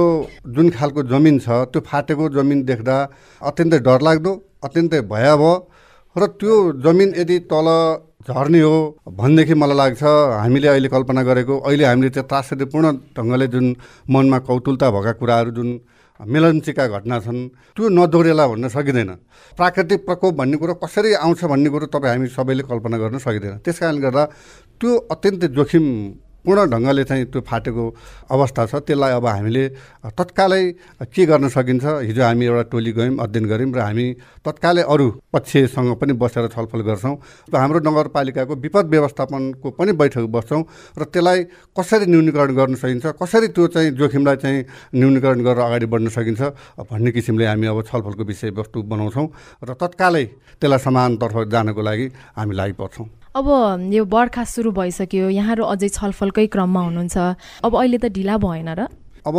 जुन 0.55 0.67
खालको 0.73 1.01
जमिन 1.13 1.39
छ 1.45 1.69
त्यो 1.69 1.81
फाटेको 1.85 2.25
जमिन 2.33 2.65
देख्दा 2.65 2.97
अत्यन्तै 3.43 3.79
डरलाग्दो 3.85 4.33
अत्यन्तै 4.65 5.01
भयावह 5.05 5.53
र 6.17 6.23
त्यो 6.41 6.55
जमिन 6.81 7.09
यदि 7.21 7.39
तल 7.53 7.69
झर्ने 8.25 8.61
हो 8.65 8.77
भनेदेखि 9.13 9.55
मलाई 9.61 9.77
लाग्छ 9.77 10.03
हामीले 10.41 10.69
अहिले 10.73 10.89
कल्पना 10.89 11.23
गरेको 11.29 11.55
अहिले 11.61 11.85
हामीले 11.85 12.11
त्यो 12.17 12.23
त्रासदीपूर्ण 12.25 12.87
ढङ्गले 13.13 13.47
जुन 13.53 13.67
मनमा 14.09 14.39
कौतुलता 14.49 14.91
भएका 14.97 15.13
कुराहरू 15.21 15.51
जुन 15.59 15.71
मिलन्चीका 16.21 16.87
घटना 16.87 17.19
छन् 17.21 17.41
त्यो 17.75 17.89
नदोहोरेला 17.91 18.45
भन्न 18.47 18.69
सकिँदैन। 18.71 19.11
प्राकृतिक 19.59 20.01
प्रकोप 20.07 20.35
भन्ने 20.35 20.57
कुरो 20.57 20.75
कसरी 20.79 21.11
आउँछ 21.19 21.45
भन्ने 21.45 21.69
कुरो 21.75 21.87
तपाईँ 21.91 22.13
हामी 22.15 22.29
सबैले 22.31 22.63
कल्पना 22.71 22.97
गर्न 22.99 23.19
सकिँदैन। 23.19 23.59
त्यस 23.67 23.79
कारणले 23.83 24.01
गर्दा 24.01 24.25
त्यो 24.79 24.91
अत्यन्तै 25.11 25.49
जोखिम 25.51 25.85
पूर्ण 26.45 26.61
ढङ्गले 26.71 27.05
चाहिँ 27.05 27.25
त्यो 27.33 27.41
फाटेको 27.41 27.85
अवस्था 28.31 28.63
छ। 28.67 28.73
त्यसलाई 28.85 29.13
अब 29.17 29.27
हामीले 29.27 29.65
तत्कालै 30.13 30.63
के 31.09 31.23
गर्न 31.25 31.49
सकिन्छ? 31.49 31.85
हिजो 32.05 32.23
हामी 32.23 32.45
एउटा 32.47 32.63
टोली 32.69 32.93
गयौँ 32.93 33.17
अध्ययन 33.17 33.45
गऱ्यौँ 33.49 33.73
र 33.73 33.81
हामी 33.81 34.07
तत्कालै 34.45 34.83
अरू 34.85 35.07
पक्षसँग 35.33 35.91
पनि 35.97 36.13
बसेर 36.21 36.53
छलफल 36.53 36.81
गर्छौँ 36.85 37.17
र 37.49 37.55
हाम्रो 37.57 37.81
नगरपालिकाको 37.81 38.55
विपद 38.61 38.85
व्यवस्थापनको 38.93 39.69
पनि 39.73 39.93
बैठक 39.97 40.25
बस्छौँ 40.29 40.63
र 41.01 41.03
त्यसलाई 41.09 41.39
कसरी 41.73 42.07
न्यूनीकरण 42.13 42.53
गर्न 42.55 42.75
सकिन्छ? 42.77 43.17
कसरी 43.17 43.49
त्यो 43.57 43.67
चाहिँ 43.73 43.91
जोखिमलाई 43.97 44.37
चाहिँ 44.37 44.61
न्यूनीकरण 45.01 45.41
गरेर 45.41 45.65
अगाडि 45.65 45.87
बढ्न 45.89 46.09
सकिन्छ? 46.13 46.43
भन्ने 46.93 47.11
किसिमले 47.17 47.45
हामी 47.49 47.67
अब 47.73 47.83
छलफलको 47.89 48.25
विषयवस्तु 48.25 48.83
बनाउँछौँ 48.85 49.27
र 49.65 49.71
तत्कालै 49.81 50.25
त्यसलाई 50.61 50.81
समानतर्फ 50.85 51.37
जानको 51.49 51.81
लागि 51.81 52.07
हामी 52.37 52.55
लागि 52.55 52.73
पर्छौँ 52.77 53.24
अब 53.35 53.47
यो 53.91 54.05
बर्खा 54.07 54.43
सुरु 54.47 54.71
भइसक्यो 54.71 55.29
यहाँहरू 55.35 55.65
अझै 55.67 55.89
छलफलकै 55.91 56.47
क्रममा 56.55 56.81
हुनुहुन्छ। 56.87 57.17
अब 57.67 57.73
अहिले 57.75 57.99
त 57.99 58.07
ढिला 58.15 58.37
भएन 58.39 58.69
र। 58.79 58.87
अब 59.25 59.37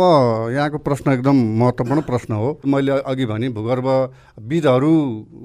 यहाँको 0.50 0.78
प्रश्न 0.82 1.12
एकदम 1.12 1.36
महत्त्वपूर्ण 1.58 2.00
प्रश्न 2.02 2.34
हो। 2.34 2.48
मैले 2.66 2.92
अघि 3.06 3.26
भने 3.26 3.48
भूगर्भ 3.54 3.86
विधहरू 4.50 4.90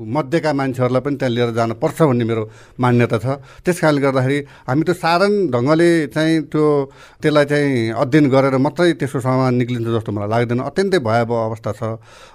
मध्येका 0.02 0.54
मान्छेहरूलाई 0.54 1.02
पनि 1.06 1.16
त्यहाँ 1.22 1.34
लिएर 1.34 1.50
जानुपर्छ 1.54 2.02
भन्ने 2.02 2.26
मेरो 2.26 2.44
मान्यता 2.82 3.18
छ। 3.22 3.26
त्यस 3.62 3.80
कारणले 3.80 4.02
गर्दाखेरि 4.02 4.40
हामी 4.66 4.82
त्यो 4.82 4.94
साधारण 4.98 5.34
ढङ्गले 5.54 5.90
चाहिँ 6.10 6.42
त्यो 6.50 6.66
त्यसलाई 7.22 7.46
चाहिँ 7.46 7.94
अध्ययन 8.02 8.26
गरेर 8.34 8.58
मात्रै 8.58 8.94
त्यसको 8.98 9.20
समाधान 9.22 9.54
निक्लिन्छ 9.62 9.88
जस्तो 10.02 10.10
मलाई 10.10 10.30
लाग्दैन। 10.34 10.60
अत्यन्तै 10.74 11.00
भयावह 11.06 11.38
अवस्था 11.46 11.72
छ। 11.78 11.82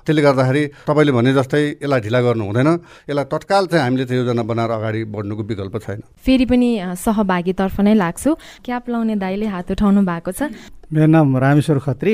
त्यसले 0.07 0.23
गर्दाखेरि 0.23 0.63
तपाईँले 0.87 1.11
भने 1.11 1.35
जस्तै 1.35 1.63
यसलाई 1.83 2.01
ढिला 2.07 2.21
गर्नु 2.23 2.45
हुँदैन। 2.47 2.71
यसलाई 3.11 3.27
तत्काल 3.35 3.67
चाहिँ 3.67 3.83
हामीले 3.83 4.05
त्यो 4.07 4.17
योजना 4.23 4.43
बनाएर 4.47 4.71
अगाडि 4.79 5.01
बढ्नुको 5.11 5.43
विकल्प 5.43 5.75
छैन। 5.83 5.99
फेरि 6.23 6.47
पनि 6.47 6.69
सहभागीतर्फ 7.03 7.77
नै 7.83 7.95
लाग्छु। 7.99 8.31
क्याप 8.63 8.85
लाउने 8.95 9.15
दाईले 9.19 9.47
हात 9.51 9.75
उठाउनु 9.75 10.07
भएको 10.07 10.31
छ। 10.31 10.55
मेरो 10.87 11.07
नाम 11.11 11.37
रामेश्वर 11.43 11.79
खत्री। 11.83 12.13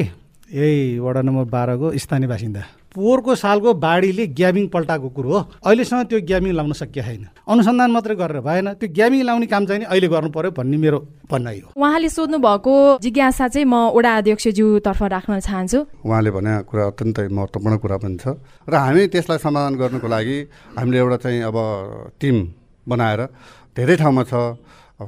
यही 0.48 0.98
वडा 0.98 1.20
नम्बर 1.28 1.44
बाह्रको 1.44 1.92
स्थानीय 1.92 2.28
बासिन्दा। 2.28 2.62
पोहोरको 2.96 3.34
सालको 3.36 3.72
बाढीले 3.76 4.26
ग्याबिङ 4.32 4.68
पल्टाएको 4.72 5.08
कुरो 5.12 5.28
हो। 5.28 5.40
अहिलेसम्म 5.60 6.02
त्यो 6.08 6.20
ग्याबिङ 6.24 6.52
लाउन 6.56 6.72
सकिया 6.80 7.04
छैन। 7.04 7.24
अनुसन्धान 7.52 7.90
मात्रै 7.92 8.16
गरेर 8.16 8.40
भएन। 8.40 8.68
त्यो 8.80 8.88
ग्याबिङ 8.96 9.20
लाउने 9.28 9.46
काम 9.52 9.62
चाहिँ 9.68 9.84
अहिले 9.84 10.08
गर्नु 10.08 10.30
पर्यो 10.32 10.50
भन्ने 10.56 10.76
मेरो 10.80 10.98
भनाइ 11.28 11.58
हो। 11.60 11.68
उहाँले 11.76 12.08
सोध्नु 12.08 12.38
भएको 12.40 12.72
जिज्ञासा 13.04 13.48
चाहिँ 13.52 13.68
म 13.68 13.92
वडा 13.92 14.12
अध्यक्षज्यूतर्फ 14.16 15.00
राख्न 15.04 15.32
चाहन्छु। 15.44 15.78
उहाँले 16.08 16.30
भने 16.32 16.52
कुरा 16.64 16.84
अत्यन्तै 16.96 17.28
महत्त्वपूर्ण 17.28 17.76
कुरा 17.76 17.96
पनि 18.00 18.16
छ। 18.24 18.40
र 18.68 18.72
हामी 18.72 19.02
त्यसलाई 19.12 19.36
समाधान 19.36 19.72
गर्नुको 19.76 20.08
लागि 20.08 20.36
हामीले 20.80 20.96
एउटा 20.96 21.16
चाहिँ 21.28 21.40
अब 21.44 21.56
टिम 22.16 22.36
बनाएर 22.88 23.20
धेरै 23.76 23.96
ठाउँमा 24.00 24.24
छ। 24.24 24.32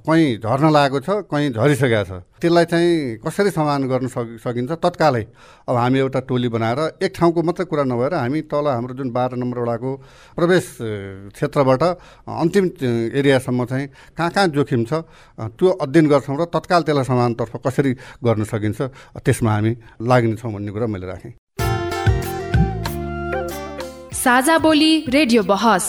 कहीँ 0.03 0.39
झर्न 0.43 0.71
लागेको 0.73 0.99
छ 1.01 1.09
कहीँ 1.31 1.51
झरिसकेको 1.53 2.05
छ। 2.05 2.13
त्यसलाई 2.41 2.65
चाहिँ 2.65 3.19
कसरी 3.25 3.51
समाधान 3.51 3.89
गर्न 3.89 4.07
सकि 4.09 4.39
सकिन्छ? 4.39 4.73
तत्कालै। 4.77 5.23
अब 5.69 5.77
हामी 5.77 5.99
एउटा 5.99 6.21
टोली 6.29 6.49
बनाएर 6.49 6.81
एक 7.03 7.13
ठाउँको 7.17 7.43
मात्रै 7.43 7.65
कुरा 7.67 7.85
नभएर 7.85 8.15
हामी 8.15 8.41
तल 8.49 8.67
हाम्रो 8.69 8.95
जुन 8.95 9.11
बाह्र 9.13 9.37
नम्बर 9.37 9.59
वडाको 9.59 9.91
प्रवेश 10.37 10.65
क्षेत्रबाट 11.33 11.83
अन्तिम 11.83 12.65
एरियासम्म 13.13 13.65
चाहिँ 13.65 13.87
कहाँ 14.17 14.31
कहाँ 14.31 14.49
जोखिम 14.51 14.85
छ 14.85 14.93
त्यो 15.39 15.69
अध्ययन 15.85 16.07
गर्छौँ 16.09 16.37
र 16.37 16.45
तत्काल 16.51 16.83
त्यसलाई 16.83 17.05
समाधानतर्फ 17.05 17.57
कसरी 17.67 17.93
गर्न 18.25 18.45
सकिन्छ 18.45 18.81
त्यसमा 19.25 19.51
हामी 19.53 19.73
लाग्नेछौँ 20.03 20.53
भन्ने 20.53 20.71
कुरा 20.73 20.87
मैले 20.87 21.07
राखेँ। 21.07 21.33
साझा 24.25 24.57
बोली 24.59 25.05
रेडियो 25.09 25.43
बहस। 25.43 25.87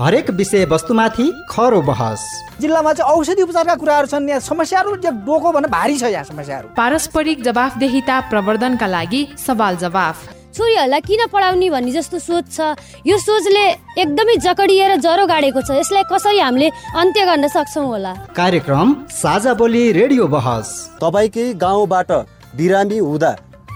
हरेक 0.00 0.30
विषय 0.30 0.64
वस्तुमाथि 0.64 1.26
खरो 1.50 1.80
बहस। 1.82 2.24
जिल्लामा 2.60 2.92
चाहिँ 2.92 3.12
औषधि 3.12 3.42
उपचारका 3.42 3.74
कुराहरू 3.74 4.06
छन् 4.06 4.28
यहाँ 4.28 4.40
समस्याहरू 4.40 4.94
डोको 5.22 5.52
भन्दा 5.52 5.68
भारी 5.68 5.98
छ 5.98 6.10
यहाँ 6.10 6.24
समस्याहरू। 6.24 6.68
पारस्परिक 6.76 7.42
जवाफदेहिता 7.42 8.18
प्रवर्धनका 8.30 8.86
लागि 8.86 9.22
सवाल 9.38 9.76
जवाफ। 9.76 10.26
छोरीहरूलाई 10.50 11.00
किन 11.06 11.26
पढाउने 11.32 11.70
भन्ने 11.70 11.92
जस्तो 11.92 12.18
सोच 12.18 12.50
छ? 12.50 12.74
यो 13.06 13.18
सोचले 13.18 13.64
एकदमै 14.02 14.36
जकडिएर 14.42 14.96
जरो 14.98 15.26
गाडेको 15.30 15.62
छ। 15.62 15.78
यसलाई 15.78 16.02
कसरी 16.10 16.38
हामीले 16.40 16.68
अन्त्य 16.98 17.24
गर्न 17.24 17.48
सक्छौँ 17.54 17.86
होला? 17.86 18.12
कार्यक्रम 18.34 18.96
साझा 19.14 19.54
बोली 19.54 19.84
रेडियो 19.92 20.26
बहस। 20.26 20.98
तपाईँकै 20.98 21.46
गाउँबाट 21.54 22.10
बिरामी 22.58 22.98
हुँदा 22.98 23.32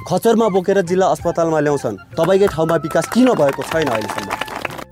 खचरमा 0.09 0.49
बोकेर 0.55 0.81
जिल्ला 0.87 1.07
अस्पतालमा 1.09 1.61
ल्याउँछन्। 1.61 1.97
तपाईँकै 2.15 2.49
ठाउँमा 2.55 2.77
विकास 2.87 3.07
किन 3.11 3.29
भएको 3.35 3.63
छैन 3.63 3.89
अहिलेसम्म? 3.91 4.31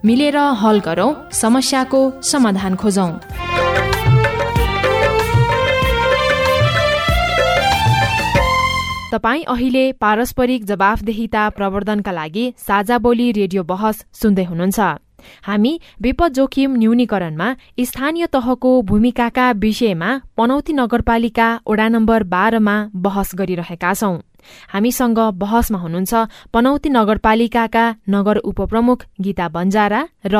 मिलेर 0.04 0.36
हल 0.60 0.78
गरौँ 0.80 1.10
समस्याको 1.32 2.00
समाधान 2.22 2.74
खोजौँ। 2.74 3.10
तपाईँ 9.14 9.44
अहिले 9.46 9.84
पारस्परिक 10.02 10.64
जवाफदेहिता 10.66 11.42
प्रवर्धनका 11.56 12.12
लागि 12.12 12.44
साझा 12.58 12.98
बोली 12.98 13.30
रेडियो 13.32 13.62
बहस 13.62 14.04
सुन्दै 14.12 14.44
हुनुहुन्छ। 14.44 14.80
हामी 15.46 15.72
विपद 16.02 16.32
जोखिम 16.34 16.70
न्यूनीकरणमा 16.76 17.48
स्थानीय 17.80 18.26
तहको 18.34 18.70
भूमिकाका 18.82 19.46
विषयमा 19.62 20.10
पनौती 20.36 20.72
नगरपालिका 20.72 21.48
वडा 21.68 21.88
नम्बर 21.88 22.22
बाह्रमा 22.34 22.76
बहस 23.06 23.30
गरिरहेका 23.34 23.92
छौं। 23.94 24.16
हामीसँग 24.72 25.18
बहसमा 25.42 25.78
हुनुहुन्छ 25.78 26.12
पनौती 26.52 26.88
नगरपालिकाका 26.90 27.84
नगर 28.08 28.36
उपप्रमुख 28.50 28.98
गीता 29.24 29.46
बन्जारा 29.56 30.00
र 30.24 30.36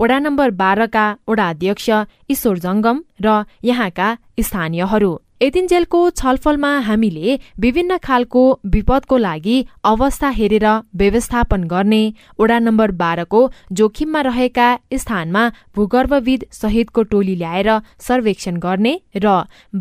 वडा 0.00 0.18
नम्बर 0.18 0.48
बाह्रका 0.60 1.06
वडा 1.28 1.48
अध्यक्ष 1.48 1.86
ईश्वर 2.30 2.58
जंगम 2.58 2.96
र 3.24 3.44
यहाँका 3.64 4.08
स्थानीयहरू। 4.40 5.12
एतिन्जेलको 5.40 5.98
छलफलमा 6.10 6.70
हामीले 6.80 7.38
विभिन्न 7.60 7.96
खालको 7.98 8.40
विपदको 8.66 9.16
लागि 9.16 9.56
अवस्था 9.84 10.28
हेरेर 10.28 10.66
व्यवस्थापन 10.96 11.64
गर्ने 11.64 12.00
वडा 12.40 12.58
नम्बर 12.58 12.90
बाह्रको 13.00 13.40
जोखिममा 13.72 14.20
रहेका 14.20 14.68
स्थानमा 14.94 15.42
भूगर्भविद 15.76 16.44
सहितको 16.52 17.02
टोली 17.12 17.34
ल्याएर 17.36 17.70
सर्वेक्षण 18.00 18.56
गर्ने 18.56 18.94
र 19.16 19.34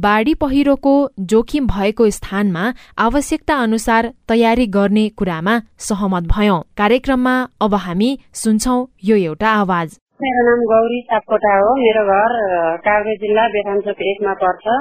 बाढ़ी 0.04 0.34
पहिरोको 0.44 0.94
जोखिम 1.32 1.68
भएको 1.68 2.10
स्थानमा 2.10 2.66
आवश्यकता 3.06 3.56
अनुसार 3.60 4.12
तयारी 4.30 4.68
गर्ने 4.76 5.08
कुरामा 5.10 5.56
सहमत 5.88 6.28
भयौं। 6.34 6.60
कार्यक्रममा 6.78 7.36
अब 7.62 7.74
हामी 7.86 8.10
सुन्छौ 8.34 8.76
यो 9.04 9.16
एउटा 9.16 9.50
आवाज। 9.62 9.98
मेरो 10.22 10.44
नाम 10.46 10.62
गौरी 10.70 11.02
सापकोटा 11.02 11.56
हो। 11.58 11.74
मेरो 11.82 12.06
घर 12.12 12.38
काभ्रे 12.86 13.16
जिल्ला 13.16 13.48
बेथानचोक 13.48 14.02
एकमा 14.12 14.34
पर्छ। 14.44 14.78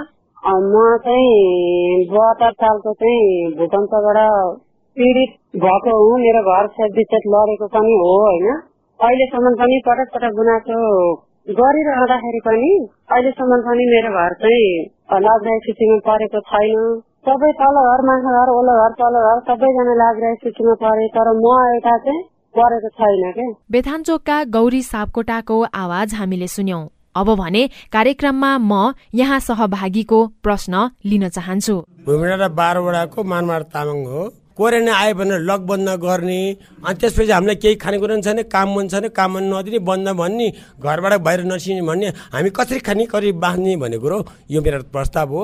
म 0.47 0.81
चाहिँ 1.05 2.07
बहत्तर 2.11 2.53
सालको 2.63 2.93
चाहिँ 3.03 3.53
भूकम्पबाट 3.59 4.19
पीडित 4.97 5.33
भएको 5.65 5.95
हुँ। 6.01 6.19
मेरो 6.21 6.43
घर 6.53 6.67
विच्छेद 6.99 7.25
लडेको 7.35 7.67
पनि 7.75 7.95
हो 8.03 8.13
होइन? 8.19 8.47
अहिलेसम्म 9.01 9.55
पनि 9.63 9.81
पटक 9.89 10.15
पटक 10.15 10.37
गुनासो 10.39 10.79
गरिरहँदाखेरि 11.59 12.41
पनि 12.47 12.71
अहिलेसम्म 13.13 13.61
पनि 13.67 13.91
मेरो 13.91 14.15
घर 14.23 14.39
चाहिँ 14.45 15.21
लाभदायक 15.27 15.63
स्थितिमा 15.67 15.99
परेको 16.09 16.41
छैन। 16.55 16.81
सबै 17.29 17.53
तल 17.61 17.77
घर 17.83 18.07
माथि 18.09 18.35
घर 18.39 18.57
ओल्लो 18.57 18.81
घर 18.81 18.99
तल्लो 19.03 19.29
घर 19.29 19.45
सबैजना 19.51 19.95
लाभदायक 20.03 20.39
स्थितिमा 20.41 20.75
परे 20.83 21.07
तर 21.17 21.33
म 21.37 21.55
यता 21.77 21.97
चाहिँ 22.09 22.23
परेको 22.59 22.89
छैन 22.99 23.33
क्या 23.39 23.53
बेथानचोकका 23.73 24.43
गौरी 24.59 24.83
सापकोटाको 24.91 25.63
आवाज 25.85 26.15
हामीले 26.21 26.49
सुन्यौं। 26.59 26.85
अब 27.17 27.35
भने 27.35 27.63
कार्यक्रममा 27.93 28.51
म 28.61 28.93
यहाँ 29.15 29.39
सहभागीको 29.41 30.19
प्रश्न 30.45 30.91
लिन 31.05 31.29
चाहन्छु। 31.29 31.75
भूमिडा 32.07 32.49
बाह्रवटाको 32.49 33.25
मानमार 33.25 33.63
तामाङ 33.73 34.05
हो। 34.07 34.23
कोरोना 34.57 34.93
आयो 34.95 35.15
भने 35.15 35.37
लक 35.49 35.61
बन्द 35.69 35.89
गर्ने। 36.01 36.41
अनि 36.85 36.95
त्यसपछि 37.01 37.33
हामीलाई 37.33 37.57
केही 37.57 37.75
खानेकुरा 37.77 38.21
छैन 38.21 38.43
काम 38.49 38.69
मन 38.77 38.89
छैन 38.89 39.09
काम 39.13 39.33
मन 39.35 39.45
नदिने 39.53 39.79
बन्द 39.85 40.09
भन्ने 40.21 40.49
घरबाट 40.81 41.13
बाहिर 41.21 41.45
नसिने 41.45 41.83
भन्ने। 41.89 42.09
हामी 42.33 42.51
कसरी 42.57 42.79
खाने 42.81 43.05
कसरी 43.09 43.33
बाँच्ने 43.37 43.77
भन्ने 43.77 43.99
कुरो 44.01 44.19
यो 44.51 44.61
मेरो 44.65 44.83
प्रस्ताव 44.93 45.29
हो। 45.33 45.43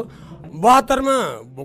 बहत्तरमा 0.54 1.16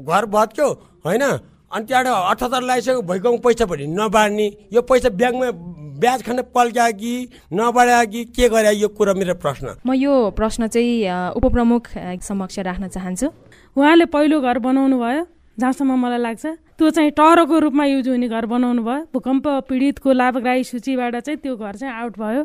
घर 0.07 0.25
भत्क्यो 0.27 0.67
होइन? 1.05 1.23
अनि 1.71 1.85
त्यहाँबाट 1.85 2.31
अठहत्तर 2.31 2.61
लगाइसक्यो 2.63 3.01
भइगयो 3.01 3.37
पैसा 3.43 3.65
पनि 3.65 3.85
नबाड्ने 3.91 4.47
यो 4.73 4.81
पैसा 4.81 5.09
ब्याङ्कमा 5.19 5.49
ब्याज 5.97 6.21
खान 6.23 6.41
पल्क्या 6.55 6.89
कि 6.91 7.13
नबाड्या 7.53 8.03
कि 8.05 8.23
के 8.35 8.49
गरे 8.49 8.71
यो 8.71 8.87
कुरा 8.87 9.13
मेरो 9.13 9.33
प्रश्न। 9.41 9.81
म 9.85 9.93
यो 9.93 10.13
प्रश्न 10.37 10.67
चाहिँ 10.67 11.33
उपप्रमुख 11.35 11.83
समक्ष 12.23 12.59
राख्न 12.59 12.87
चाहन्छु। 12.87 13.27
उहाँले 13.75 14.05
पहिलो 14.05 14.41
घर 14.41 14.57
बनाउनु 14.61 14.97
भयो 14.99 15.23
जहाँसम्म 15.57 15.95
मलाई 15.97 16.21
लाग्छ 16.21 16.45
त्यो 16.77 16.89
चाहिँ 16.93 17.11
टहरको 17.17 17.59
रूपमा 17.59 17.85
युज 17.85 18.07
हुने 18.09 18.27
घर 18.29 18.45
बनाउनु 18.45 18.81
भयो 18.85 19.09
भूकम्प 19.13 19.47
पीडितको 19.65 20.11
लाभग्राही 20.13 20.63
सूचीबाट 20.63 21.15
चाहिँ 21.17 21.37
त्यो 21.41 21.55
घर 21.57 21.75
चाहिँ 21.75 21.93
आउट 21.93 22.13
भयो। 22.19 22.43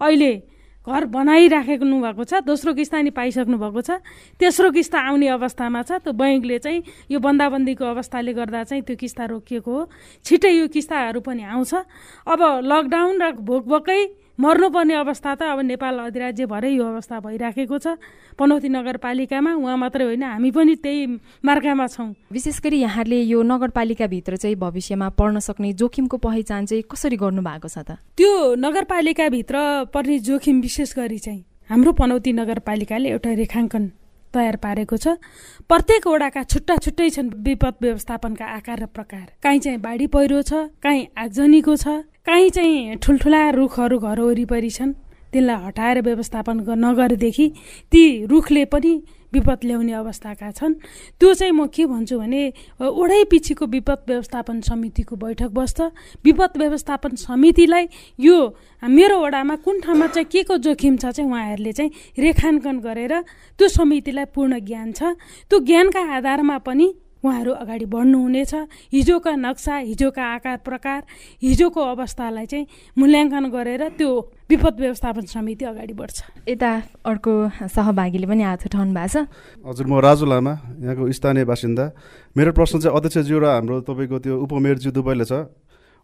अहिले 0.00 0.32
घर 0.84 1.04
बनाइराखेको 1.08 1.84
भएको 2.00 2.24
छ 2.24 2.44
दोस्रो 2.44 2.74
किस्ता 2.76 3.00
नि 3.00 3.10
पाइसक्नु 3.16 3.56
भएको 3.56 3.80
छ। 3.80 3.90
तेस्रो 4.36 4.70
किस्ता 4.70 4.98
आउने 5.00 5.28
अवस्थामा 5.32 5.82
छ 5.82 6.04
त्यो 6.04 6.12
बैङ्कले 6.12 6.58
चाहिँ 6.60 6.82
यो 7.08 7.18
बन्दाबन्दीको 7.24 7.84
अवस्थाले 7.84 8.32
गर्दा 8.36 8.64
चाहिँ 8.68 8.82
त्यो 8.84 8.96
किस्ता 8.96 9.24
रोकिएको 9.32 9.72
हो। 9.72 9.88
छिट्टै 10.24 10.52
यो 10.52 10.68
किस्ताहरू 10.68 11.20
पनि 11.24 11.42
आउँछ। 11.48 11.72
अब 12.28 12.40
लकडाउन 12.68 13.14
र 13.16 13.32
भोकभोकै 13.32 14.00
मर्नुपर्ने 14.38 14.94
अवस्था 14.94 15.34
त 15.34 15.42
अब 15.46 15.60
नेपाल 15.62 15.98
अधिराज्यभरै 16.10 16.70
यो 16.70 16.84
अवस्था 16.84 17.20
भइराखेको 17.20 17.78
छ। 17.78 17.86
पनौती 18.34 18.68
नगरपालिकामा 18.68 19.52
उहाँ 19.54 19.76
मात्रै 19.78 20.04
होइन 20.04 20.22
हामी 20.22 20.50
पनि 20.50 20.74
त्यही 20.74 21.06
मार्गमा 21.46 21.86
छौँ। 21.86 22.08
विशेष 22.34 22.58
गरी 22.60 22.78
यहाँले 22.82 23.20
यो 23.30 23.42
नगरपालिकाभित्र 23.42 24.36
चाहिँ 24.36 24.56
भविष्यमा 24.58 25.08
पर्न 25.14 25.38
सक्ने 25.38 25.72
जोखिमको 25.78 26.16
पहिचान 26.18 26.66
चाहिँ 26.66 26.82
कसरी 26.82 27.16
गर्नु 27.16 27.42
भएको 27.42 27.68
छ 27.68 27.78
त? 27.86 28.02
त्यो 28.18 28.54
नगरपालिकाभित्र 28.58 29.56
पर्ने 29.94 30.18
जोखिम 30.18 30.60
विशेष 30.60 30.94
गरी 30.98 31.18
चाहिँ 31.18 31.44
हाम्रो 31.70 31.92
पनौती 31.94 32.32
नगरपालिकाले 32.34 33.08
एउटा 33.10 33.30
रेखाङ्कन 33.38 33.84
तयार 34.34 34.56
पारेको 34.58 34.96
छ। 34.98 35.14
प्रत्येक 35.70 36.06
वडाका 36.10 36.42
छुट्टा 36.42 36.74
छुट्टै 36.82 37.08
छन् 37.10 37.30
विपद 37.38 37.74
व्यवस्थापनका 37.80 38.46
आकार 38.58 38.78
र 38.82 38.86
प्रकार। 38.90 39.26
काहीँ 39.38 39.60
चाहिँ 39.62 39.78
बाढी 39.78 40.06
पहिरो 40.10 40.42
छ 40.42 40.74
काहीँ 40.82 41.06
आगजनीको 41.14 41.76
छ 41.78 41.86
काहीँ 42.26 42.50
चाहिँ 42.50 42.96
ठुल्ठुला 43.04 43.50
रुखहरू 43.52 43.98
घर 44.00 44.20
वरिपरि 44.20 44.70
छन् 44.70 44.92
त्यसलाई 45.32 45.56
हटाएर 45.64 46.00
व्यवस्थापन 46.02 46.56
नगरेदेखि 46.80 47.46
ती 47.92 48.02
रुखले 48.24 48.64
पनि 48.72 48.92
विपद 49.32 49.64
ल्याउने 49.64 49.92
अवस्थाका 49.92 50.50
छन्। 50.56 50.74
त्यो 51.20 51.34
चाहिँ 51.34 51.52
म 51.52 51.66
के 51.68 51.84
भन्छु 51.84 52.18
भने 52.18 52.42
वडै 52.80 53.22
पछिको 53.28 53.66
विपद 53.66 54.00
व्यवस्थापन 54.08 54.60
समितिको 54.62 55.16
बैठक 55.16 55.50
बस्छ। 55.52 55.80
विपद 56.24 56.56
व्यवस्थापन 56.56 57.14
समितिलाई 57.18 57.84
यो 58.18 58.36
मेरो 58.88 59.20
वडामा 59.20 59.56
कुन 59.60 59.80
ठाउँमा 59.84 60.06
चाहिँ 60.06 60.28
के 60.32 60.42
को 60.48 60.56
जोखिम 60.64 60.96
छ 60.96 61.12
चाहिँ 61.12 61.28
उहाँहरूले 61.28 61.72
चाहिँ 61.72 61.90
रेखाङ्कन 62.24 62.78
गरेर 62.80 63.14
त्यो 63.58 63.68
समितिलाई 63.68 64.24
पूर्ण 64.32 64.64
ज्ञान 64.64 64.92
छ। 64.92 65.12
त्यो 65.50 65.58
ज्ञानका 65.60 66.00
आधारमा 66.16 66.58
पनि 66.64 66.86
उहाँहरू 67.24 67.52
अगाडि 67.56 67.86
बढ्नुहुनेछ। 67.88 68.52
हिजोका 68.92 69.32
नक्सा 69.36 69.74
हिजोका 69.88 70.24
आकार 70.34 70.56
प्रकार 70.60 71.00
हिजोको 71.42 71.80
अवस्थालाई 71.80 72.46
चाहिँ 72.46 72.66
मूल्याङ्कन 73.00 73.44
गरेर 73.48 73.82
त्यो 73.96 74.10
विपद 74.50 74.74
व्यवस्थापन 74.80 75.24
समिति 75.24 75.64
अगाडि 75.64 75.94
बढ्छ। 75.96 76.18
यता 76.48 76.70
अर्को 77.00 77.32
सहभागीले 77.64 78.26
पनि 78.28 78.42
हात 78.44 78.68
उठाउनु 78.68 78.92
भएको 78.92 79.08
छ। 79.08 79.16
हजुर 79.64 79.86
म 79.88 79.94
राजु 80.04 80.24
लामा 80.28 80.52
यहाँको 80.84 81.02
स्थानीय 81.08 81.44
बासिन्दा। 81.48 81.84
मेरो 82.36 82.52
प्रश्न 82.52 82.78
चाहिँ 82.84 82.92
अध्यक्षज्यू 82.92 83.38
र 83.40 83.44
हाम्रो 83.56 83.80
तपाईँको 83.88 84.18
त्यो 84.20 84.34
उपमेयरज्यू 84.44 84.90
दुवैले 84.92 85.24
छ। 85.24 85.48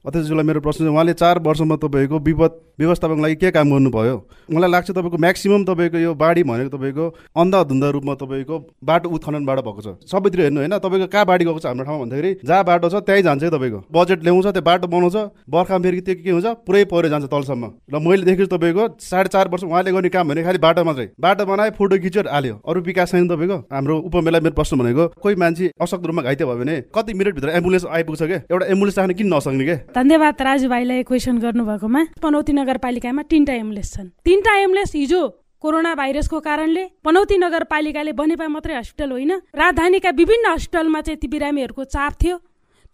अध्यक्षज्यूलाई 0.05 0.45
मेरो 0.47 0.61
प्रश्न 0.61 0.79
चाहिँ 0.81 0.93
उहाँले 0.93 1.13
चार 1.13 1.39
वर्षमा 1.45 1.77
तपाईँको 1.77 2.19
विपद 2.25 2.53
व्यवस्थापनको 2.81 3.23
लागि 3.23 3.35
के 3.37 3.51
काम 3.53 3.71
गर्नुभयो? 3.71 4.17
मलाई 4.49 4.71
लाग्छ 4.71 4.91
तपाईँको 4.91 5.19
म्याक्सिमम् 5.21 5.65
तपाईँको 5.69 5.99
यो 5.99 6.15
बाढी 6.17 6.43
भनेको 6.43 6.71
तपाईँको 6.73 7.09
अन्धाधुन्दा 7.37 7.89
रूपमा 7.93 8.15
तपाईँको 8.17 8.59
बाटो 8.81 9.09
उत्खननबाट 9.11 9.59
भएको 9.61 9.81
छ। 9.85 10.09
सबैतिर 10.09 10.41
हेर्नु 10.41 10.61
होइन 10.61 10.79
तपाईँको 10.81 11.07
कहाँ 11.13 11.27
बाढी 11.27 11.45
गएको 11.45 11.59
छ 11.61 11.67
हाम्रो 11.67 11.85
ठाउँमा 11.85 12.01
भन्दाखेरि 12.01 12.31
जहाँ 12.41 12.65
बाटो 12.65 12.89
छ 12.89 12.95
त्यहीँ 13.05 13.23
जान्छ 13.23 13.43
है 13.45 13.51
तपाईँको। 13.51 13.81
बजेट 13.93 14.25
ल्याउँछ 14.25 14.47
त्यो 14.57 14.63
बाटो 14.65 14.89
बनाउँछ 14.89 15.17
बर्खामा 15.53 15.83
फेरि 15.85 16.01
त्यो 16.01 16.15
के 16.25 16.31
हुन्छ 16.31 16.47
पुरै 16.65 16.85
पहिरो 16.89 17.09
जान्छ 17.13 17.29
तलसम्म। 17.29 17.65
र 17.93 17.99
मैले 18.01 18.25
देखेको 18.25 18.49
तपाईँको 18.57 18.85
साढे 19.05 19.29
चार 19.29 19.49
वर्ष 19.53 19.65
उहाँले 19.69 19.93
गर्ने 19.93 20.09
काम 20.09 20.29
भने 20.33 20.43
खालि 20.49 20.59
बाटो 20.65 20.85
मात्रै 20.89 21.07
बाटो 21.21 21.45
बनायो 21.45 21.77
फोटो 21.77 22.01
खिच्यो 22.01 22.23
र 22.25 22.29
हाल्यो। 22.33 22.55
अरू 22.65 22.81
विकास 22.89 23.13
छैन 23.13 23.29
तपाईँको। 23.29 23.59
हाम्रो 23.69 23.99
उपमेला 24.09 24.41
मेरो 24.41 24.57
प्रश्न 24.57 24.81
भनेको 24.81 25.21
कोही 25.21 25.37
मान्छे 25.37 25.71
अशक्त 25.77 26.09
रूपमा 26.09 26.23
घाइते 26.25 26.45
भयो 26.49 26.57
भने 26.57 26.81
कति 26.89 27.13
मिनटभित्र 27.13 27.49
एम्बुलेन्स 27.61 27.85
आइपुग्छ 27.85 28.23
क्या 28.25 28.41
एउटा 28.49 28.67
एम्बुलेन्स 28.73 28.99
राख्न 28.99 29.13
किन 29.21 29.35
नसक्ने 29.37 29.65
क्या 29.69 29.79
धन्यवाद 29.95 30.43
राजुभाइलाई 30.43 31.03
क्वेसन 31.03 31.39
गर्नुभएकोमा। 31.43 32.03
पनौती 32.23 32.53
नगरपालिकामा 32.53 33.23
तिनवटा 33.27 33.55
एम्बुलेन्स 33.55 33.91
छन्। 33.95 34.09
तिनवटा 34.23 34.53
एम्बुलेन्स 34.63 34.95
हिजो 34.95 35.23
कोरोना 35.63 35.95
भाइरसको 35.99 36.39
कारणले 36.41 36.85
पनौती 37.03 37.37
नगरपालिकाले 37.37 38.13
बनेपा 38.15 38.47
मात्रै 38.55 38.75
हस्पिटल 38.77 39.11
होइन 39.11 39.33
राजधानीका 39.51 40.11
विभिन्न 40.15 40.47
हस्पिटलमा 40.47 41.01
चाहिँ 41.01 41.19
ती 41.19 41.27
बिरामीहरूको 41.27 41.85
चाप 41.91 42.13
थियो। 42.23 42.37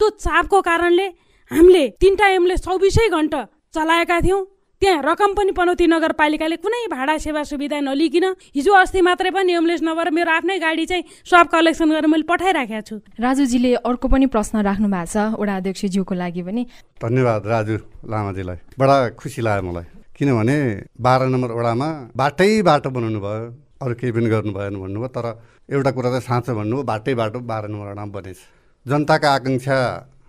त्यो 0.01 0.09
चापको 0.25 0.61
कारणले 0.65 1.07
हामीले 1.51 1.85
तिनवटा 2.01 2.27
एम्बुलेन्स 2.33 2.65
चौबिसै 2.65 3.09
घन्टा 3.13 3.41
चलाएका 3.77 4.21
थियौँ। 4.25 4.41
त्यहाँ 4.83 5.03
रकम 5.03 5.33
पनि 5.33 5.53
पनौती 5.57 5.87
नगरपालिकाले 5.89 6.57
कुनै 6.61 6.81
भाडा 6.93 7.17
सेवा 7.19 7.43
सुविधा 7.49 7.81
नलिकन 7.81 8.25
हिजो 8.57 8.73
अस्ति 8.77 9.01
मात्रै 9.01 9.31
पनि 9.33 9.53
एम्बुलेन्स 9.57 9.83
नभएर 9.83 10.11
मेरो 10.13 10.31
आफ्नै 10.31 10.59
गाडी 10.61 10.85
चाहिँ 10.87 11.05
सब 11.25 11.49
कलेक्सन 11.49 11.89
गरेर 11.91 12.07
मैले 12.13 12.29
पठाइराखेको 12.29 12.85
छु। 12.85 12.97
राजुजीले 13.17 13.73
अर्को 13.81 14.07
पनि 14.13 14.27
प्रश्न 14.29 14.61
राख्नु 14.61 14.89
भएको 14.93 15.09
छ 15.09 15.17
वडा 15.41 15.57
अध्यक्षज्यूको 15.57 16.15
लागि 16.15 16.43
पनि। 16.45 16.63
धन्यवाद 17.01 17.43
राजु 17.49 17.77
लामाजीलाई। 18.05 18.59
बडा 18.77 18.97
खुसी 19.17 19.41
लाग्यो 19.49 19.65
मलाई। 19.65 19.87
किनभने 20.13 20.57
बाह्र 21.01 21.25
नम्बर 21.33 21.51
वडामा 21.57 21.89
बाटै 22.13 22.51
बाटो 22.69 22.89
बनाउनु 22.93 23.21
भयो 23.25 23.45
अरू 23.81 23.95
केही 23.97 24.13
पनि 24.13 24.29
गर्नु 24.29 24.53
भएन 24.53 24.77
भन्नुभयो 24.77 25.09
तर 25.09 25.27
एउटा 25.73 25.91
कुरा 25.97 26.09
चाहिँ 26.13 26.25
साँचो 26.29 26.53
भन्नुभयो 26.53 26.85
बाटै 26.85 27.15
बाटो 27.17 27.39
बाह्र 27.49 27.65
नम्बर 27.73 27.87
वडामा 27.97 28.13
बनेछ। 28.13 28.39
जनताका 28.87 29.29
आकाङ्क्षा 29.37 29.77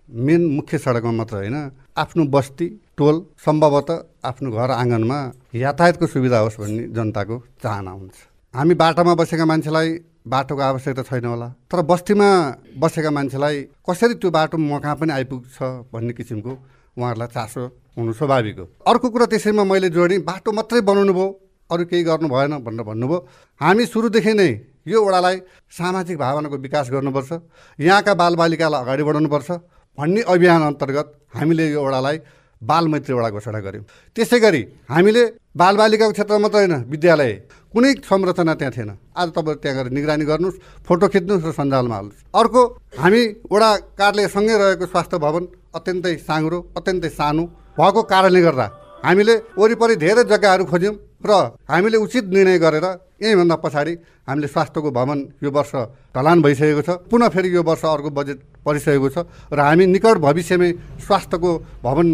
मेन 0.07 0.41
मुख्य 0.55 0.77
सडकमा 0.79 1.12
मात्र 1.19 1.36
होइन 1.36 1.57
आफ्नो 1.97 2.23
बस्ती 2.29 2.67
टोल 2.97 3.15
सम्भवतः 3.45 4.27
आफ्नो 4.29 4.51
घर 4.51 4.71
आँगनमा 4.71 5.17
यातायातको 5.55 6.07
सुविधा 6.07 6.39
होस् 6.39 6.60
भन्ने 6.60 6.83
जनताको 6.93 7.38
चाहना 7.63 7.91
हुन्छ। 7.91 8.15
हामी 8.53 8.73
बाटोमा 8.73 9.13
बसेका 9.15 9.45
मान्छेलाई 9.45 9.89
बाटोको 10.27 10.62
आवश्यकता 10.62 11.03
छैन 11.10 11.25
होला 11.25 11.47
तर 11.71 11.81
बस्तीमा 11.81 12.29
बसेका 12.77 13.12
मान्छेलाई 13.12 13.62
कसरी 13.89 14.13
त्यो 14.21 14.29
बाटो 14.31 14.57
म 14.57 14.77
कहाँ 14.77 14.95
पनि 14.95 15.12
आइपुग्छ 15.13 15.57
भन्ने 15.93 16.13
किसिमको 16.13 16.51
उहाँहरूलाई 16.97 17.27
चासो 17.33 17.63
हुनु 17.97 18.13
स्वाभाविक 18.13 18.57
हो। 18.60 18.65
अर्को 18.88 19.10
कुरा 19.10 19.25
त्यसैमा 19.25 19.63
मैले 19.63 19.89
जोडेँ 19.89 20.21
बाटो 20.21 20.51
मात्रै 20.51 20.81
बनाउनु 20.81 21.13
भयो 21.13 21.27
अरू 21.69 21.86
केही 21.86 22.03
गर्नु 22.03 22.27
भएन 22.29 22.57
भनेर 22.62 22.83
भन्नुभयो। 22.86 23.17
हामी 23.62 23.86
सुरुदेखि 23.86 24.33
नै 24.33 24.49
यो 24.86 24.97
वडालाई 25.01 25.38
सामाजिक 25.77 26.17
भावनाको 26.17 26.57
विकास 26.57 26.89
गर्नुपर्छ 26.91 27.31
यहाँका 27.79 28.13
बालबालिकालाई 28.13 28.81
अगाडि 28.81 29.03
बढाउनुपर्छ 29.03 29.49
भन्ने 29.97 30.21
अभियान 30.23 30.62
अन्तर्गत 30.63 31.07
हामीले 31.36 31.65
यो 31.71 31.81
वडालाई 31.81 32.17
बालमैत्री 32.62 33.13
वडा 33.13 33.29
घोषणा 33.29 33.60
गऱ्यौँ। 33.60 33.86
त्यसै 34.15 34.39
गरी 34.39 34.62
हामीले 34.89 35.23
बालबालिकाको 35.57 36.13
क्षेत्रमा 36.13 36.39
मात्रै 36.39 36.62
होइन 36.62 36.75
विद्यालय। 36.89 37.31
कुनै 37.73 37.91
संरचना 38.05 38.53
त्यहाँ 38.53 38.73
थिएन। 38.73 38.91
आज 39.17 39.27
तपाईँहरू 39.33 39.62
त्यहाँ 39.62 39.75
गएर 39.77 39.88
निगरानी 39.93 40.25
गर्नुहोस् 40.25 40.62
फोटो 40.86 41.07
खिच्नुहोस् 41.13 41.45
र 41.45 41.51
सञ्जालमा 41.53 41.95
हाल्नुहोस्। 41.97 42.23
अर्को 42.33 42.62
हामी 43.01 43.21
वडा 43.53 43.69
कार्यालयसँगै 43.97 44.55
रहेको 44.57 44.86
स्वास्थ्य 44.86 45.17
भवन 45.17 45.43
अत्यन्तै 45.77 46.13
साँग्रो 46.29 46.57
अत्यन्तै 46.77 47.10
सानो 47.10 47.43
भएको 47.77 48.01
कारणले 48.05 48.41
गर्दा 48.41 48.65
हामीले 49.05 49.36
वरिपरि 49.57 49.95
धेरै 49.97 50.23
जग्गाहरू 50.25 50.65
खोज्यौँ। 50.65 50.95
र 51.21 51.32
हामीले 51.69 51.97
उचित 51.97 52.25
निर्णय 52.30 52.58
गरेर 52.60 52.86
यहीँभन्दा 53.21 53.56
पछाडि 53.58 53.93
हामीले 54.27 54.47
स्वास्थ्यको 54.47 54.89
भवन 54.91 55.19
यो 55.43 55.49
वर्ष 55.49 55.71
ढलान 56.13 56.41
भइसकेको 56.41 56.82
छ। 56.82 56.89
पुनः 57.10 57.27
फेरि 57.34 57.49
यो 57.56 57.63
वर्ष 57.63 57.84
अर्को 57.86 58.10
बजेट 58.13 58.39
परिसकेको 58.65 59.10
छ 59.10 59.17
र 59.49 59.60
हामी 59.60 59.86
निकट 59.88 60.17
भविष्यमै 60.21 60.71
स्वास्थ्यको 61.01 61.51
भवन 61.84 62.08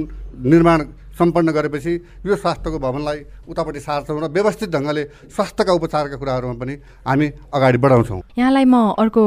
निर्माण 0.51 0.79
सम्पन्न 1.13 1.51
गरेपछि 1.51 1.93
यो 2.25 2.35
स्वास्थ्यको 2.35 2.77
भवनलाई 2.79 3.19
उतापट्टि 3.45 3.79
सार्छौँ 3.79 4.19
र 4.19 4.27
व्यवस्थित 4.33 4.69
ढङ्गले 4.69 5.03
स्वास्थ्यका 5.29 5.73
उपचारका 5.73 6.15
कुराहरूमा 6.17 6.55
पनि 6.57 6.73
हामी 7.05 7.27
अगाडि 7.53 7.77
बढाउँछौँ। 7.77 8.21
यहाँलाई 8.37 8.65
म 8.65 8.75
अर्को 8.97 9.23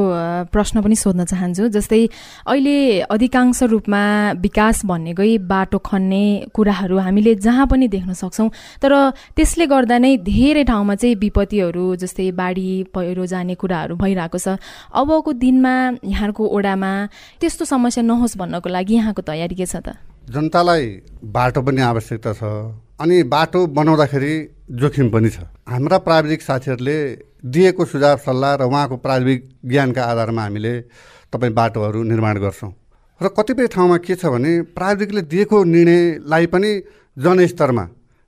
प्रश्न 0.51 0.83
पनि 0.83 0.97
सोध्न 0.97 1.25
चाहन्छु 1.25 1.69
जस्तै 1.71 2.03
अहिले 2.47 2.77
अधिकांश 3.07 3.63
रूपमा 3.71 4.03
विकास 4.43 4.85
भन्नेकै 4.87 5.31
बाटो 5.47 5.79
खन्ने 5.79 6.25
कुराहरू 6.51 6.97
हामीले 6.99 7.35
जहाँ 7.37 7.67
पनि 7.67 7.89
देख्न 7.89 8.13
सक्छौँ 8.13 8.49
तर 8.83 8.93
त्यसले 9.37 9.67
गर्दा 9.67 9.99
नै 9.99 10.17
धेरै 10.27 10.65
ठाउँमा 10.67 10.95
चाहिँ 10.95 11.15
विपत्तिहरू 11.17 11.85
जस्तै 12.03 12.31
बाढी 12.35 12.69
पहिरो 12.95 13.27
जाने 13.27 13.55
कुराहरू 13.55 13.95
भइरहेको 13.97 14.39
छ। 14.39 14.59
अबको 14.91 15.33
दिनमा 15.33 15.75
यहाँको 16.03 16.43
ओडामा 16.43 16.93
त्यस्तो 17.41 17.65
समस्या 17.65 18.03
नहोस् 18.03 18.37
भन्नको 18.37 18.69
लागि 18.69 18.95
यहाँको 18.95 19.23
तयारी 19.23 19.55
के 19.55 19.67
छ 19.67 19.77
त? 19.77 19.95
जनतालाई 20.27 20.87
बाटो 21.35 21.61
पनि 21.63 21.81
आवश्यकता 21.83 22.33
छ 22.35 22.43
अनि 22.99 23.23
बाटो 23.31 23.61
बनाउँदाखेरि 23.71 24.33
जोखिम 24.75 25.11
पनि 25.11 25.31
छ। 25.31 25.47
हाम्रा 25.71 25.99
प्राविधिक 26.03 26.43
साथीहरूले 26.43 26.99
दिएको 27.47 27.85
सुझाव 27.85 28.17
सल्लाह 28.27 28.55
र 28.57 28.63
उहाँको 28.67 28.97
प्राविधिक 29.07 29.49
ज्ञानका 29.65 30.03
आधारमा 30.05 30.43
हामीले 30.43 30.75
तपाईँ 31.31 31.53
बाटोहरू 31.55 32.03
निर्माण 32.03 32.39
गर्छौँ। 32.43 32.73
र 33.21 33.29
कतिपय 33.39 33.67
ठाउँमा 33.71 33.97
के 34.03 34.15
छ 34.17 34.27
भने 34.27 34.51
प्राविधिकले 34.75 35.23
दिएको 35.31 35.63
निर्णयलाई 35.65 36.47
पनि 36.51 36.71
जनस्तरमा 37.17 37.85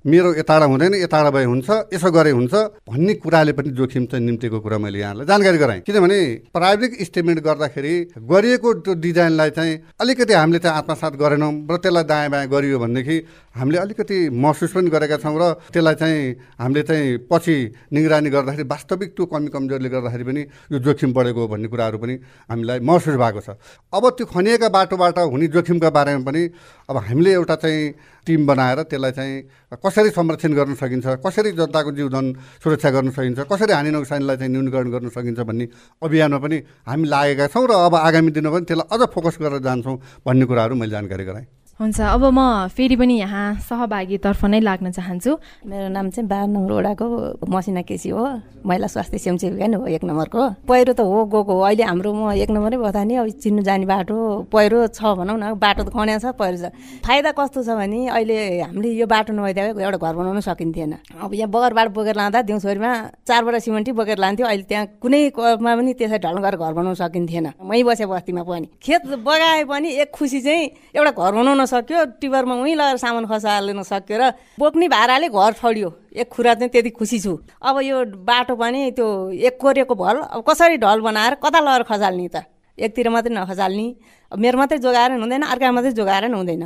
मेरो 0.09 0.29
यताडा 0.35 0.67
हुँदैन 0.67 0.95
यताडा 0.95 1.31
भए 1.31 1.45
हुन्छ 1.45 1.69
यसो 1.95 2.11
गरे 2.11 2.31
हुन्छ 2.31 2.55
भन्ने 2.89 3.15
कुराले 3.21 3.53
पनि 3.53 3.71
जोखिम 3.77 4.05
चाहिँ 4.09 4.25
निम्तिको 4.25 4.59
कुरा 4.61 4.79
मैले 4.79 4.99
यहाँलाई 4.99 5.27
जानकारी 5.27 5.59
गराएँ। 5.59 5.81
किनभने 5.85 6.19
प्राविधिक 6.55 6.93
इस्टिमेट 7.01 7.39
गर्दाखेरि 7.45 7.95
गरिएको 8.25 8.73
त्यो 8.81 8.95
डिजाइनलाई 9.05 9.51
चाहिँ 9.51 9.75
अलिकति 10.01 10.33
हामीले 10.33 10.59
चाहिँ 10.59 10.77
आत्मसात 10.79 11.13
गरेनौँ 11.23 11.53
र 11.71 11.77
त्यसलाई 11.77 12.05
दायाँ 12.05 12.31
बायाँ 12.31 12.49
गरियो 12.49 12.79
भनेदेखि 12.79 13.17
हामीले 13.59 13.79
अलिकति 13.79 14.19
महसुस 14.31 14.73
पनि 14.73 14.91
गरेका 14.91 15.17
छौँ 15.19 15.35
र 15.35 15.53
त्यसलाई 15.75 15.95
चाहिँ 15.95 16.23
हामीले 16.57 16.83
चाहिँ 16.83 17.19
पछि 17.27 17.57
निगरानी 17.93 18.31
गर्दाखेरि 18.31 18.69
वास्तविक 18.69 19.11
त्यो 19.17 19.27
कमी 19.27 19.49
कमजोरीले 19.51 19.89
गर्दाखेरि 19.89 20.25
पनि 20.25 20.43
यो 20.73 20.79
जोखिम 20.79 21.13
बढेको 21.13 21.41
हो 21.41 21.49
भन्ने 21.49 21.69
कुराहरू 21.69 21.99
पनि 21.99 22.15
हामीलाई 22.51 22.79
महसुस 22.81 23.17
भएको 23.19 23.41
छ। 23.41 23.59
अब 23.91 24.05
त्यो 24.17 24.27
खनिएका 24.31 24.69
बाटोबाट 24.69 25.19
हुने 25.19 25.47
जोखिमका 25.51 25.91
बारेमा 25.91 26.23
पनि 26.23 26.43
अब 26.89 26.97
हामीले 26.97 27.33
एउटा 27.33 27.55
चाहिँ 27.59 27.83
टिम 28.27 28.47
बनाएर 28.47 28.83
त्यसलाई 28.87 29.13
चाहिँ 29.13 29.35
कसरी 29.83 30.11
संरक्षण 30.15 30.53
गर्न 30.55 30.75
सकिन्छ 30.79 31.07
कसरी 31.27 31.53
जनताको 31.59 31.91
जीवधन 31.99 32.27
सुरक्षा 32.63 32.91
गर्न 32.91 33.11
सकिन्छ 33.11 33.39
कसरी 33.51 33.73
हानि 33.73 33.91
नोक्सानीलाई 33.91 34.37
चाहिँ 34.37 34.53
न्यूनीकरण 34.53 34.91
गर्न 34.91 35.09
सकिन्छ 35.11 35.41
भन्ने 35.41 35.69
अभियानमा 36.03 36.39
पनि 36.39 36.57
हामी 36.87 37.09
लागेका 37.09 37.47
छौँ 37.49 37.67
र 37.67 37.73
अब 37.89 37.95
आगामी 37.97 38.31
दिनमा 38.31 38.51
पनि 38.55 38.65
त्यसलाई 38.71 38.87
अझ 38.95 39.09
फोकस 39.11 39.39
गरेर 39.41 39.61
जान्छौँ 39.67 39.97
भन्ने 40.27 40.45
कुराहरू 40.47 40.75
मैले 40.77 40.93
जानकारी 40.93 41.25
गराएँ। 41.25 41.58
हुन्छ 41.79 42.01
अब 42.11 42.25
म 42.35 42.67
फेरि 42.75 42.97
पनि 42.99 43.15
यहाँ 43.23 43.63
सहभागीतर्फ 43.63 44.45
नै 44.51 44.59
लाग्न 44.67 44.91
चाहन्छु। 44.99 45.31
मेरो 45.63 45.89
नाम 45.95 46.11
चाहिँ 46.11 46.27
बाह्र 46.27 46.51
नम्बर 46.51 46.73
वडाको 46.75 47.07
मसिना 47.47 47.83
केसी 47.87 48.11
हो। 48.11 48.19
महिला 48.67 48.87
स्वास्थ्य 48.91 49.19
स्वयंसेविका 49.23 49.67
नै 49.71 49.79
हो 49.79 49.87
एक 49.87 50.03
नम्बरको। 50.03 50.67
पहिरो 50.67 50.93
त 50.99 51.07
हो 51.07 51.31
गएको 51.31 51.55
हो। 51.55 51.63
अहिले 51.71 51.85
हाम्रो 51.87 52.11
म 52.19 52.35
एक 52.35 52.51
नम्बरै 52.51 52.83
बता 52.83 53.03
नि 53.07 53.15
अब 53.23 53.31
चिन्नु 53.31 53.63
जाने 53.63 53.87
बाटो 53.87 54.51
पहिरो 54.51 54.91
छ 54.91 54.99
भनौँ 55.23 55.39
न 55.39 55.55
बाटो 55.55 55.87
त 55.87 55.95
खन्या 55.95 56.19
छ 56.19 56.35
पहिरो 56.35 56.59
छ। 56.67 56.75
फाइदा 57.07 57.31
कस्तो 57.39 57.63
छ 57.63 57.71
भने 57.79 58.11
अहिले 58.11 58.67
हामीले 58.67 58.89
यो 58.99 59.07
बाटो 59.07 59.31
नभइदिएको 59.39 59.79
एउटा 59.79 59.99
घर 60.03 60.15
बनाउनु 60.19 60.43
सकिन्थेन। 60.43 61.15
अब 61.15 61.31
यहाँ 61.31 61.47
बगरबाट 61.47 61.89
बोकेर 61.95 62.17
लाँदा 62.19 62.43
दिउँसोरीमा 62.43 62.91
चारवटा 63.23 63.59
सिमेन्टी 63.63 63.95
बोकेर 63.95 64.19
लान्थ्यो। 64.19 64.47
अहिले 64.51 64.67
त्यहाँ 64.67 64.99
कुनैमा 64.99 65.71
पनि 65.79 65.95
त्यसरी 65.95 66.19
ढल्न 66.27 66.43
गरेर 66.43 66.59
घर 66.59 66.73
बनाउनु 66.75 66.99
सकिन्थेन। 66.99 67.47
मै 67.63 67.83
बसे 67.87 68.03
बस्तीमा 68.11 68.43
पनि। 68.43 68.67
खेत 68.83 69.07
बगाए 69.23 69.63
पनि 69.71 69.89
एक 70.03 70.11
खुसी 70.11 70.43
चाहिँ 70.43 70.99
एउटा 70.99 71.15
घर 71.15 71.33
बनाउन 71.39 71.67
सक्यो 71.69 72.05
टिबरमा 72.21 72.55
उहीँ 72.55 72.75
लगाएर 72.75 72.97
सामान 72.97 73.25
खसाल्न 73.29 73.83
सक्यो 73.85 74.17
र 74.19 74.25
बोक्ने 74.59 74.89
भाडाले 74.89 75.29
घर 75.29 75.53
छोडियो। 75.61 75.89
एक 76.17 76.29
खुरा 76.29 76.55
चाहिँ 76.55 76.71
त्यति 76.73 76.91
खुसी 76.97 77.19
छु। 77.21 77.33
अब 77.61 77.77
यो 77.85 77.97
बाटो 78.25 78.57
पनि 78.57 78.91
त्यो 78.97 79.07
एक 79.37 79.55
कोरेको 79.61 79.95
भल 79.95 80.17
अब 80.33 80.41
कसरी 80.49 80.77
ढल 80.81 81.01
बनाएर 81.05 81.35
कता 81.39 81.61
लगेर 81.61 81.83
खसाल्ने 81.85 82.29
त? 82.29 82.37
एकतिर 82.79 83.09
मात्रै 83.11 83.35
नखसाल्ने। 83.35 83.87
मेरो 84.33 84.59
मात्रै 84.59 84.79
जोगाएर 84.79 85.11
हुँदैन 85.19 85.43
अर्का 85.43 85.73
मात्रै 85.73 85.93
जोगाएर 85.93 86.25
हुँदैन। 86.33 86.65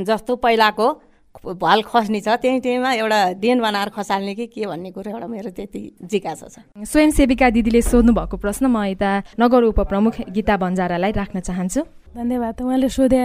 जस्तो 0.00 0.36
पहिलाको 0.36 0.86
भल 1.32 1.82
खस्ने 1.88 2.20
छ 2.20 2.28
त्यहीँ 2.36 2.60
त्यहीँमा 2.60 2.90
एउटा 2.92 3.20
देन 3.40 3.60
बनाएर 3.64 3.88
खसाल्ने 3.96 4.34
कि 4.36 4.46
के 4.52 4.66
भन्ने 4.68 4.90
कुरो 4.92 5.10
एउटा 5.10 5.26
मेरो 5.26 5.50
त्यति 5.56 5.80
जिज्ञासा 6.04 6.46
छ। 6.48 6.56
स्वयंसेविका 6.84 7.48
दिदीले 7.50 7.80
सोध्नु 7.80 8.12
भएको 8.12 8.36
प्रश्न 8.36 8.68
म 8.68 8.84
यता 8.92 9.40
नगर 9.40 9.62
उपप्रमुख 9.72 10.28
गीता 10.28 10.56
बन्जारालाई 10.60 11.12
राख्न 11.12 11.40
चाहन्छु। 11.40 11.80
धन्यवाद 12.12 12.60
उहाँले 12.60 12.88
सोधे 12.92 13.24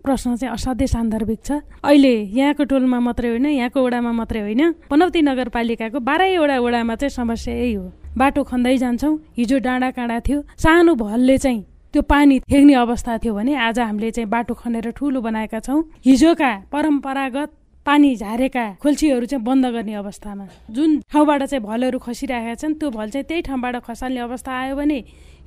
प्रश्न 0.00 0.36
चाहिँ 0.36 0.54
असाध्यै 0.54 0.86
सान्दर्भिक 0.86 1.40
छ। 1.44 1.60
अहिले 1.84 2.14
यहाँको 2.32 2.64
टोलमा 2.64 2.98
मात्रै 3.00 3.28
होइन 3.28 3.46
यहाँको 3.46 3.78
वडामा 3.84 4.12
मात्रै 4.12 4.40
होइन। 4.40 4.62
पनौती 4.90 5.20
नगरपालिकाको 5.22 5.98
बाह्रैवटा 6.00 6.56
वडामा 6.60 6.94
चाहिँ 6.96 7.10
समस्या 7.10 7.54
यही 7.54 7.74
हो। 7.74 7.84
बाटो 8.16 8.40
खन्दै 8.42 8.76
जान्छौँ 8.78 9.14
हिजो 9.36 9.58
डाँडा 9.60 9.90
काँडा 9.92 10.18
थियो। 10.26 10.38
सानो 10.56 10.94
भलले 10.94 11.38
चाहिँ 11.38 11.60
त्यो 11.92 12.02
पानी 12.02 12.40
थेग्ने 12.40 12.74
अवस्था 12.74 13.18
थियो 13.18 13.34
भने 13.34 13.54
आज 13.56 13.78
हामीले 13.78 14.10
चाहिँ 14.10 14.28
बाटो 14.30 14.54
खनेर 14.54 14.90
ठुलो 14.96 15.20
बनाएका 15.20 15.60
छौँ। 15.60 15.82
हिजोका 16.04 16.50
परम्परागत 16.72 17.50
पानी 17.86 18.14
झारेका 18.16 18.64
खोल्छीहरू 18.82 19.26
चाहिँ 19.26 19.44
बन्द 19.44 19.66
गर्ने 19.66 19.94
अवस्थामा। 19.94 20.46
जुन 20.70 21.00
ठाउँबाट 21.10 21.42
चाहिँ 21.44 21.64
भलहरू 21.64 21.98
खसिरहेका 21.98 22.54
छन् 22.54 22.74
त्यो 22.74 22.90
भल 22.90 23.10
चाहिँ 23.10 23.24
त्यही 23.24 23.42
ठाउँबाट 23.42 23.76
खसाल्ने 23.84 24.20
अवस्था 24.20 24.52
आयो 24.52 24.76
भने 24.76 24.98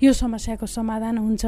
यो 0.03 0.13
समस्याको 0.13 0.65
समाधान 0.67 1.17
हुन्छ। 1.17 1.45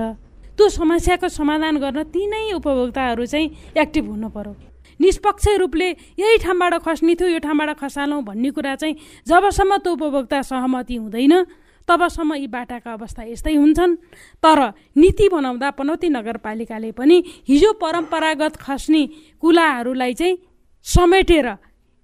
त्यो 0.55 0.69
समस्याको 0.69 1.27
समाधान 1.29 1.77
गर्न 1.77 2.03
तिनै 2.15 2.51
उपभोक्ताहरू 2.55 3.25
चाहिँ 3.25 3.75
एक्टिभ 3.77 4.05
हुनु 4.09 4.29
पर्यो। 4.29 4.53
निष्पक्ष 4.99 5.47
रूपले 5.59 5.89
यही 6.19 6.37
ठाउँबाट 6.39 6.73
खस्ने 6.79 7.15
थियो 7.15 7.27
यो 7.29 7.39
ठाउँबाट 7.43 7.69
खसालौँ 7.79 8.23
भन्ने 8.23 8.49
कुरा 8.55 8.75
चाहिँ 8.75 8.95
जबसम्म 9.27 9.77
त्यो 9.83 9.93
उपभोक्ता 9.93 10.41
सहमति 10.41 10.95
हुँदैन 10.95 11.33
तबसम्म 11.87 12.33
यी 12.35 12.47
बाटाका 12.47 12.91
अवस्था 12.93 13.23
यस्तै 13.23 13.55
हुन्छन्। 13.55 13.95
तर 14.43 14.59
नीति 14.95 15.27
बनाउँदा 15.29 15.69
पनौती 15.75 16.09
नगरपालिकाले 16.09 16.91
पनि 16.91 17.17
हिजो 17.47 17.71
परम्परागत 17.75 18.55
खस्ने 18.55 19.03
कुलाहरूलाई 19.43 20.13
चाहिँ 20.13 20.37
समेटेर 20.85 21.47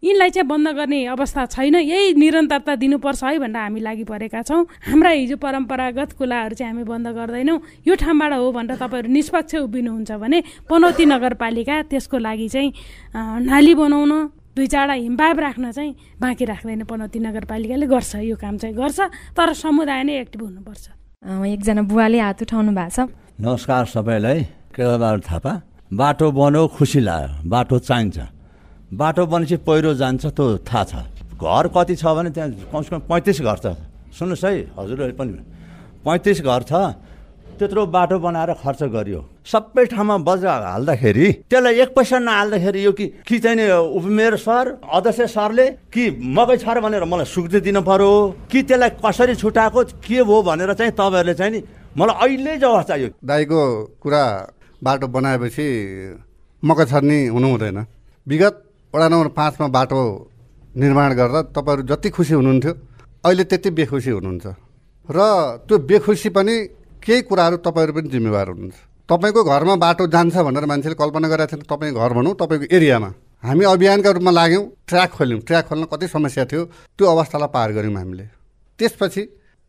यिनलाई 0.03 0.29
चाहिँ 0.29 0.47
बन्द 0.49 0.67
गर्ने 0.75 1.05
अवस्था 1.13 1.45
छैन। 1.45 1.75
यही 1.75 2.13
निरन्तरता 2.17 2.75
दिनुपर्छ 2.75 3.23
है 3.23 3.37
भनेर 3.37 3.61
हामी 3.61 3.79
लागि 3.79 4.03
परेका 4.09 4.41
छौँ। 4.41 4.65
हाम्रा 4.89 5.09
हिजो 5.09 5.37
परम्परागत 5.37 6.17
कुलाहरू 6.17 6.55
चाहिँ 6.57 6.73
हामी 6.73 6.83
बन्द 6.89 7.07
गर्दैनौँ। 7.13 7.59
यो 7.85 7.93
ठाउँबाट 8.01 8.33
हो 8.33 8.51
भनेर 8.51 8.81
तपाईँहरू 8.81 9.09
निष्पक्ष 9.13 9.55
उभिनुहुन्छ 9.61 10.11
भने 10.17 10.39
पनौती 10.65 11.05
नगरपालिका 11.05 11.75
त्यसको 11.93 12.17
लागि 12.17 12.47
चाहिँ 12.49 12.69
नाली 13.45 13.73
बनाउन 13.77 14.11
दुई 14.57 14.67
चारवटा 14.67 14.93
हिमबाब 15.05 15.39
राख्न 15.39 15.71
चाहिँ 15.71 16.17
बाँकी 16.17 16.45
राख्दैन 16.49 16.83
पनौती 16.89 17.19
नगरपालिकाले 17.21 17.85
गर्छ। 17.85 18.25
यो 18.25 18.35
काम 18.41 18.57
चाहिँ 18.57 18.75
गर्छ। 18.75 18.99
तर 19.37 19.53
समुदाय 19.53 20.01
नै 20.03 20.17
एक्टिभ 20.25 20.41
हुनुपर्छ। 20.41 20.85
एकजना 21.45 21.81
बुवाले 21.85 22.19
हात 22.19 22.41
उठाउनु 22.49 22.71
भएको 22.73 22.89
छ। 22.89 22.99
नमस्कार 23.37 23.85
सबैलाई। 23.85 24.39
केदार 24.75 25.19
थापा। 25.29 25.53
बाटो 25.93 26.27
बन्यो 26.33 26.67
खुसी 26.73 26.99
लाग्यो। 26.99 27.45
बाटो 27.45 27.79
चाहिन्छ। 27.79 28.40
बाटो 28.91 29.25
बनेपछि 29.25 29.57
पहिरो 29.63 29.93
जान्छ 29.95 30.25
त्यो 30.35 30.57
थाहा 30.67 30.83
छ। 30.83 30.93
घर 31.39 31.67
कति 31.71 31.95
छ 31.95 32.05
भने 32.11 32.29
त्यहाँ 32.35 32.49
कमसेकम 32.71 32.99
पैँतिस 33.07 33.41
घर 33.41 33.57
छ। 33.63 33.65
सुन्नुहोस् 34.11 34.43
है 34.45 34.51
हजुरहरूले 34.75 35.15
पनि। 35.15 35.31
पैँतिस 36.03 36.41
घर 36.43 36.63
छ 36.67 36.73
त्यत्रो 37.55 37.85
बाटो 37.87 38.17
बनाएर 38.19 38.51
खर्च 38.59 38.83
गरियो। 38.91 39.21
सबै 39.45 39.85
ठाउँमा 39.85 40.17
बजार 40.27 40.61
हाल्दाखेरि 40.63 41.27
त्यसलाई 41.47 41.79
एक 41.81 41.89
पैसा 41.95 42.19
नहाल्दाखेरि 42.19 42.85
यो 42.85 42.91
कि 42.91 43.05
कि 43.27 43.39
चाहिँ 43.39 43.69
उपमेयर 43.95 44.35
सर 44.37 44.65
अध्यक्ष 44.83 45.21
सरले 45.31 45.67
कि 45.93 46.03
मकै 46.35 46.57
छ 46.57 46.67
भनेर 46.83 47.03
मलाई 47.05 47.25
सुक्ति 47.25 47.59
दिनु 47.61 47.81
पर्यो? 47.81 48.11
कि 48.51 48.63
त्यसलाई 48.63 48.89
कसरी 48.99 49.35
छुट्याएको 49.35 49.83
के 50.03 50.19
भयो 50.19 50.41
भनेर 50.41 50.73
चाहिँ 50.73 50.91
तपाईँहरूले 50.91 51.33
चाहिँ 51.33 51.51
नि 51.53 51.63
मलाई 51.97 52.17
अहिले 52.17 52.57
जवाफ 52.57 52.87
चाहियो। 52.87 53.09
दाईको 53.23 53.61
कुरा 54.03 54.23
बाटो 54.83 55.07
बनाएपछि 55.07 55.67
मकै 56.63 56.85
छर्नी 56.85 57.19
हुनु 57.27 57.47
हुँदैन। 57.47 57.85
विगत 58.27 58.55
वडा 58.93 59.07
नम्बर 59.07 59.27
पाँचमा 59.31 59.67
बाटो 59.71 59.99
निर्माण 60.75 61.13
गरेर 61.15 61.41
तपाईँहरू 61.55 61.83
जति 61.87 62.09
खुसी 62.11 62.33
हुनुहुन्थ्यो 62.33 62.73
अहिले 63.23 63.43
त्यति 63.47 63.69
बेखुसी 63.71 64.11
हुनुहुन्छ। 64.11 64.45
र 65.09 65.19
त्यो 65.63 65.75
बेखुसी 65.87 66.29
पनि 66.35 66.55
केही 66.99 67.21
कुराहरू 67.23 67.57
तपाईँहरू 67.63 67.93
पनि 67.95 68.09
जिम्मेवार 68.11 68.47
हुनुहुन्छ। 68.51 68.77
तपाईँको 69.09 69.41
घरमा 69.47 69.75
बाटो 69.79 70.07
जान्छ 70.11 70.35
भनेर 70.43 70.65
मान्छेले 70.67 70.95
कल्पना 70.99 71.27
गरेका 71.31 71.47
थिएन 71.51 71.63
तपाईँको 71.71 71.99
घर 71.99 72.11
भनौँ 72.13 72.35
तपाईँको 72.35 72.67
एरियामा। 72.67 73.09
हामी 73.43 73.63
अभियानका 73.65 74.09
रूपमा 74.11 74.31
लाग्यौँ 74.31 74.63
ट्र्याक 74.87 75.09
खोल्यौँ। 75.15 75.39
ट्र्याक 75.47 75.65
खोल्न 75.69 75.83
कति 75.87 76.07
समस्या 76.11 76.45
थियो 76.51 76.63
त्यो 76.99 77.05
अवस्थालाई 77.07 77.49
पार 77.55 77.71
गऱ्यौँ 77.71 77.95
हामीले। 77.95 78.25
त्यसपछि 78.79 79.21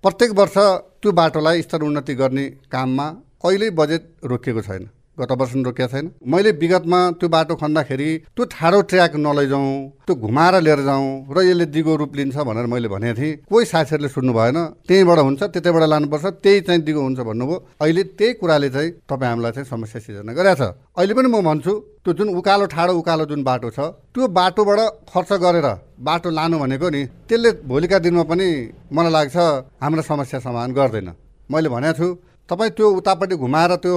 प्रत्येक 0.04 0.30
वर्ष 0.34 0.56
त्यो 0.98 1.10
बाटोलाई 1.14 1.62
स्तर 1.62 1.82
उन्नति 1.86 2.14
गर्ने 2.18 2.44
काममा 2.74 3.06
कहिल्यै 3.38 3.70
बजेट 3.70 4.02
रोकिएको 4.26 4.62
छैन। 4.62 4.84
गत 5.18 5.32
वर्ष 5.40 5.52
रोकिएको 5.68 5.88
छैन। 5.92 6.06
मैले 6.24 6.50
विगतमा 6.56 7.00
त्यो 7.20 7.28
बाटो 7.28 7.54
खन्दाखेरि 7.60 8.10
त्यो 8.32 8.44
ठाडो 8.48 8.80
ट्र्याक 8.88 9.16
नलैजाउँ 9.16 9.72
त्यो 10.06 10.14
घुमाएर 10.16 10.54
लिएर 10.64 10.80
जाउँ 10.88 11.08
र 11.28 11.36
यसले 11.44 11.66
दिगो 11.68 11.96
रूप 12.00 12.16
लिन्छ 12.16 12.36
भनेर 12.48 12.66
मैले 12.72 12.88
भनेको 12.88 13.20
थिएँ। 13.20 13.36
कोही 13.44 13.64
साथीहरूले 13.68 14.08
सुन्नु 14.08 14.32
भएन। 14.32 14.58
त्यहीँबाट 14.88 15.18
हुन्छ 15.18 15.42
त्यतैबाट 15.52 15.84
लानुपर्छ 15.92 16.26
त्यही 16.40 16.60
चाहिँ 16.64 16.80
दिगो 16.82 17.00
हुन्छ 17.02 17.20
भन्नुभयो। 17.28 17.56
अहिले 17.82 18.02
त्यही 18.16 18.32
कुराले 18.40 18.68
चाहिँ 18.72 18.90
तपाईँ 19.04 19.30
हामीलाई 19.30 19.52
चाहिँ 19.52 19.68
समस्या 19.68 20.00
सिर्जना 20.00 20.32
गरेको 20.32 20.56
छ। 20.56 20.72
अहिले 20.96 21.12
पनि 21.12 21.28
म 21.28 21.44
भन्छु 21.44 21.72
त्यो 22.04 22.12
जुन 22.16 22.28
उकालो 22.40 22.66
ठाडो 22.72 22.92
उकालो 22.96 23.24
जुन 23.28 23.42
बाटो 23.44 23.68
छ 23.70 23.78
त्यो 24.16 24.28
बाटोबाट 24.32 24.80
खर्च 25.12 25.30
गरेर 25.44 25.68
बाटो 26.00 26.28
लानु 26.32 26.56
भनेको 26.58 26.88
नि 26.88 27.02
त्यसले 27.28 27.50
भोलिका 27.68 27.98
दिनमा 28.00 28.24
पनि 28.24 28.48
मलाई 28.90 29.12
लाग्छ 29.12 29.36
हाम्रो 29.76 30.02
समस्या 30.02 30.40
समाधान 30.40 30.72
गर्दैन। 30.72 31.08
मैले 31.52 31.68
भनेको 31.68 31.94
छु 31.98 32.06
तपाईँ 32.52 32.70
त्यो 32.76 32.86
उतापट्टि 33.00 33.36
घुमाएर 33.40 33.72
त्यो 33.80 33.96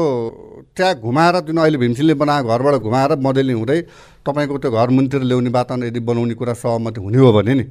ट्र्याक 0.75 0.97
घुमाएर 1.03 1.35
जुन 1.43 1.57
अहिले 1.59 1.77
भीमसिंहले 1.77 2.13
बनाएको 2.15 2.47
घरबाट 2.47 2.75
घुमाएर 2.87 3.11
मोडेलिङ 3.19 3.55
हुँदै 3.59 3.79
तपाईँको 4.23 4.57
त्यो 4.63 4.71
घर 4.71 4.89
मुनितिर 4.95 5.21
ल्याउने 5.27 5.51
वातावरण 5.51 5.83
यदि 5.83 5.99
बनाउने 5.99 6.33
कुरा 6.39 6.53
सहमति 6.63 6.99
हुने 7.03 7.17
हो 7.19 7.31
भने 7.35 7.53
नि 7.53 7.63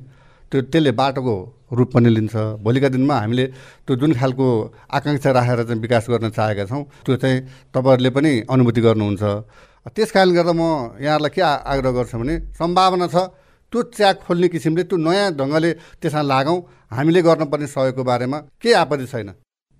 त्यो 0.53 0.61
त्यसले 0.69 0.93
बाटोको 0.93 1.35
रूप 1.73 1.89
पनि 1.95 2.09
लिन्छ। 2.17 2.35
भोलिका 2.61 2.89
दिनमा 2.95 3.15
हामीले 3.17 3.47
त्यो 3.89 3.97
जुन 3.97 4.13
खालको 4.13 4.47
आकाङ्क्षा 4.93 5.31
राखेर 5.33 5.63
चाहिँ 5.65 5.81
विकास 5.81 6.07
गर्न 6.13 6.29
चाहेका 6.37 6.65
छौँ 6.69 6.83
त्यो 7.05 7.17
चाहिँ 7.17 7.41
तपाईँहरूले 7.75 8.11
पनि 8.13 8.33
अनुभूति 8.45 8.81
गर्नुहुन्छ। 8.85 9.23
त्यस 9.89 10.11
कारणले 10.13 10.35
गर्दा 10.37 10.53
म 10.53 10.63
यहाँहरूलाई 11.01 11.33
के 11.33 11.43
आग्रह 11.43 11.93
गर्छु 11.97 12.17
भने 12.21 12.35
सम्भावना 12.61 13.07
छ 13.09 13.17
त्यो 13.73 13.83
च्याक 13.97 14.17
खोल्ने 14.29 14.49
किसिमले 14.53 14.85
त्यो 14.85 14.97
नयाँ 15.01 15.33
ढङ्गले 15.33 15.71
त्यसमा 15.97 16.23
लागौँ। 16.23 16.59
हामीले 16.93 17.21
गर्नुपर्ने 17.25 17.67
सहयोगको 17.73 18.03
बारेमा 18.05 18.39
केही 18.61 18.75
आपत्ति 18.85 19.07
छैन? 19.09 19.33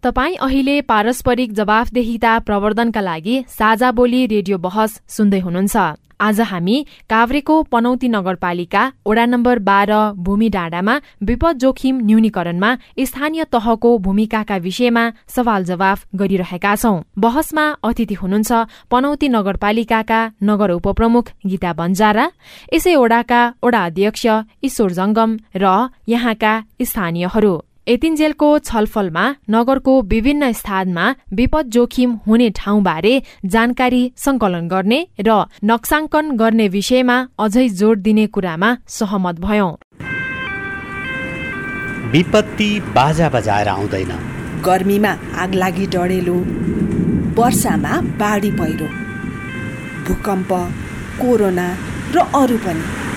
तपाईँ 0.05 0.35
अहिले 0.37 0.81
पारस्परिक 0.85 1.53
जवाफदेहिता 1.55 2.33
प्रवर्धनका 2.47 3.01
लागि 3.01 3.37
साझा 3.51 3.91
बोली 3.97 4.21
रेडियो 4.29 4.59
बहस 4.61 5.01
सुन्दै 5.09 5.41
हुनुहुन्छ। 5.41 5.77
आज 6.21 6.41
हामी 6.43 6.77
काभ्रेको 7.11 7.57
पनौती 7.73 8.09
नगरपालिका 8.09 8.83
वडा 9.09 9.25
नम्बर 9.27 9.59
बाह्र 9.69 9.93
भूमि 10.21 10.49
डाँडामा 10.57 10.95
विपद 11.25 11.59
जोखिम 11.59 12.05
न्यूनीकरणमा 12.05 12.71
स्थानीय 13.09 13.45
तहको 13.49 13.97
भूमिकाका 14.05 14.57
विषयमा 14.69 15.09
सवाल 15.35 15.65
जवाफ 15.65 16.07
गरिरहेका 16.21 16.77
छौं। 16.77 17.03
बहसमा 17.19 17.67
अतिथि 17.83 18.15
हुनुहुन्छ 18.23 18.53
पनौती 18.93 19.29
नगरपालिकाका 19.33 20.21
नगर 20.45 20.71
उपप्रमुख 20.79 21.37
गीता 21.51 21.73
बन्जारा 21.81 22.31
यसै 22.73 22.97
वडाका 23.03 23.43
वडा 23.65 23.85
अध्यक्ष 23.87 24.27
ईश्वर 24.65 24.91
जंगम 25.01 25.39
र 25.57 25.79
यहाँका 26.09 26.53
स्थानीयहरू। 26.83 27.55
एतिन्जेलको 27.87 28.47
छलफलमा 28.59 29.25
नगरको 29.51 29.95
विभिन्न 30.03 30.51
स्थानमा 30.53 31.09
विपद 31.33 31.67
जोखिम 31.71 32.13
हुने 32.27 32.49
ठाउँबारे 32.51 33.13
जानकारी 33.47 34.03
संकलन 34.17 34.69
गर्ने 34.69 35.01
र 35.21 35.35
नक्साङ्कन 35.65 36.31
गर्ने 36.37 36.69
विषयमा 36.69 37.17
अझै 37.39 37.69
जोड़ 37.81 37.99
दिने 37.99 38.27
कुरामा 38.27 38.71
सहमत 38.89 39.41
भयौं। 39.41 39.71
विपत्ति 42.13 42.71
बाजा 42.95 43.29
बजाएर 43.29 43.69
आउँदैन। 43.69 44.13
गर्मीमा 44.65 45.13
आगलागी 45.39 45.87
डढेलो 45.87 46.37
वर्षामा 47.39 48.01
बाढी 48.21 48.51
पहिरो 48.51 48.89
भूकम्प 50.07 50.53
कोरोना 51.21 51.69
र 52.15 52.29
अरू 52.35 52.57
पनि। 52.65 53.14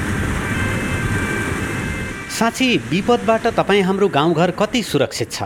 साँच्ची 2.37 2.77
विपदबाट 2.89 3.45
तपाईँ 3.57 3.81
हाम्रो 3.81 4.07
गाउँघर 4.07 4.51
कति 4.51 4.81
सुरक्षित 4.83 5.31
छ? 5.31 5.43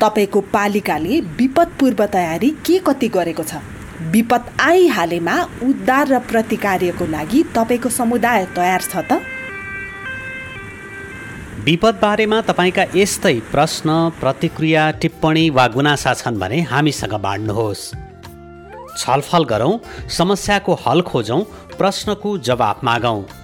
तपाईँको 0.00 0.40
पालिकाले 0.52 1.20
विपद 1.38 1.68
पूर्व 1.80 2.04
तयारी 2.06 2.50
के 2.60 2.78
कति 2.78 3.08
गरेको 3.08 3.42
छ? 3.42 3.56
विपद 4.12 4.50
आइहालेमा 4.60 5.36
उद्धार 5.64 6.08
र 6.08 6.18
प्रतिकार्यको 6.28 7.06
लागि 7.06 7.42
तपाईँको 7.56 7.88
समुदाय 7.88 8.44
तयार 8.56 8.80
छ 8.82 8.96
त? 9.08 9.20
विपद 11.64 11.98
बारेमा 12.02 12.40
तपाईँका 12.40 12.84
यस्तै 12.94 13.34
प्रश्न 13.52 13.88
प्रतिक्रिया 14.20 14.90
टिप्पणी 15.00 15.48
वा 15.50 15.66
गुनासा 15.68 16.12
छन् 16.14 16.38
भने 16.38 16.60
हामीसँग 16.60 17.14
बाँड्नुहोस्। 17.24 17.84
छलफल 18.98 19.44
गरौँ 19.44 19.80
समस्याको 20.10 20.74
हल 20.84 21.00
खोजौँ 21.08 21.40
प्रश्नको 21.78 22.36
जवाफ 22.38 22.84
मागौँ। 22.84 23.43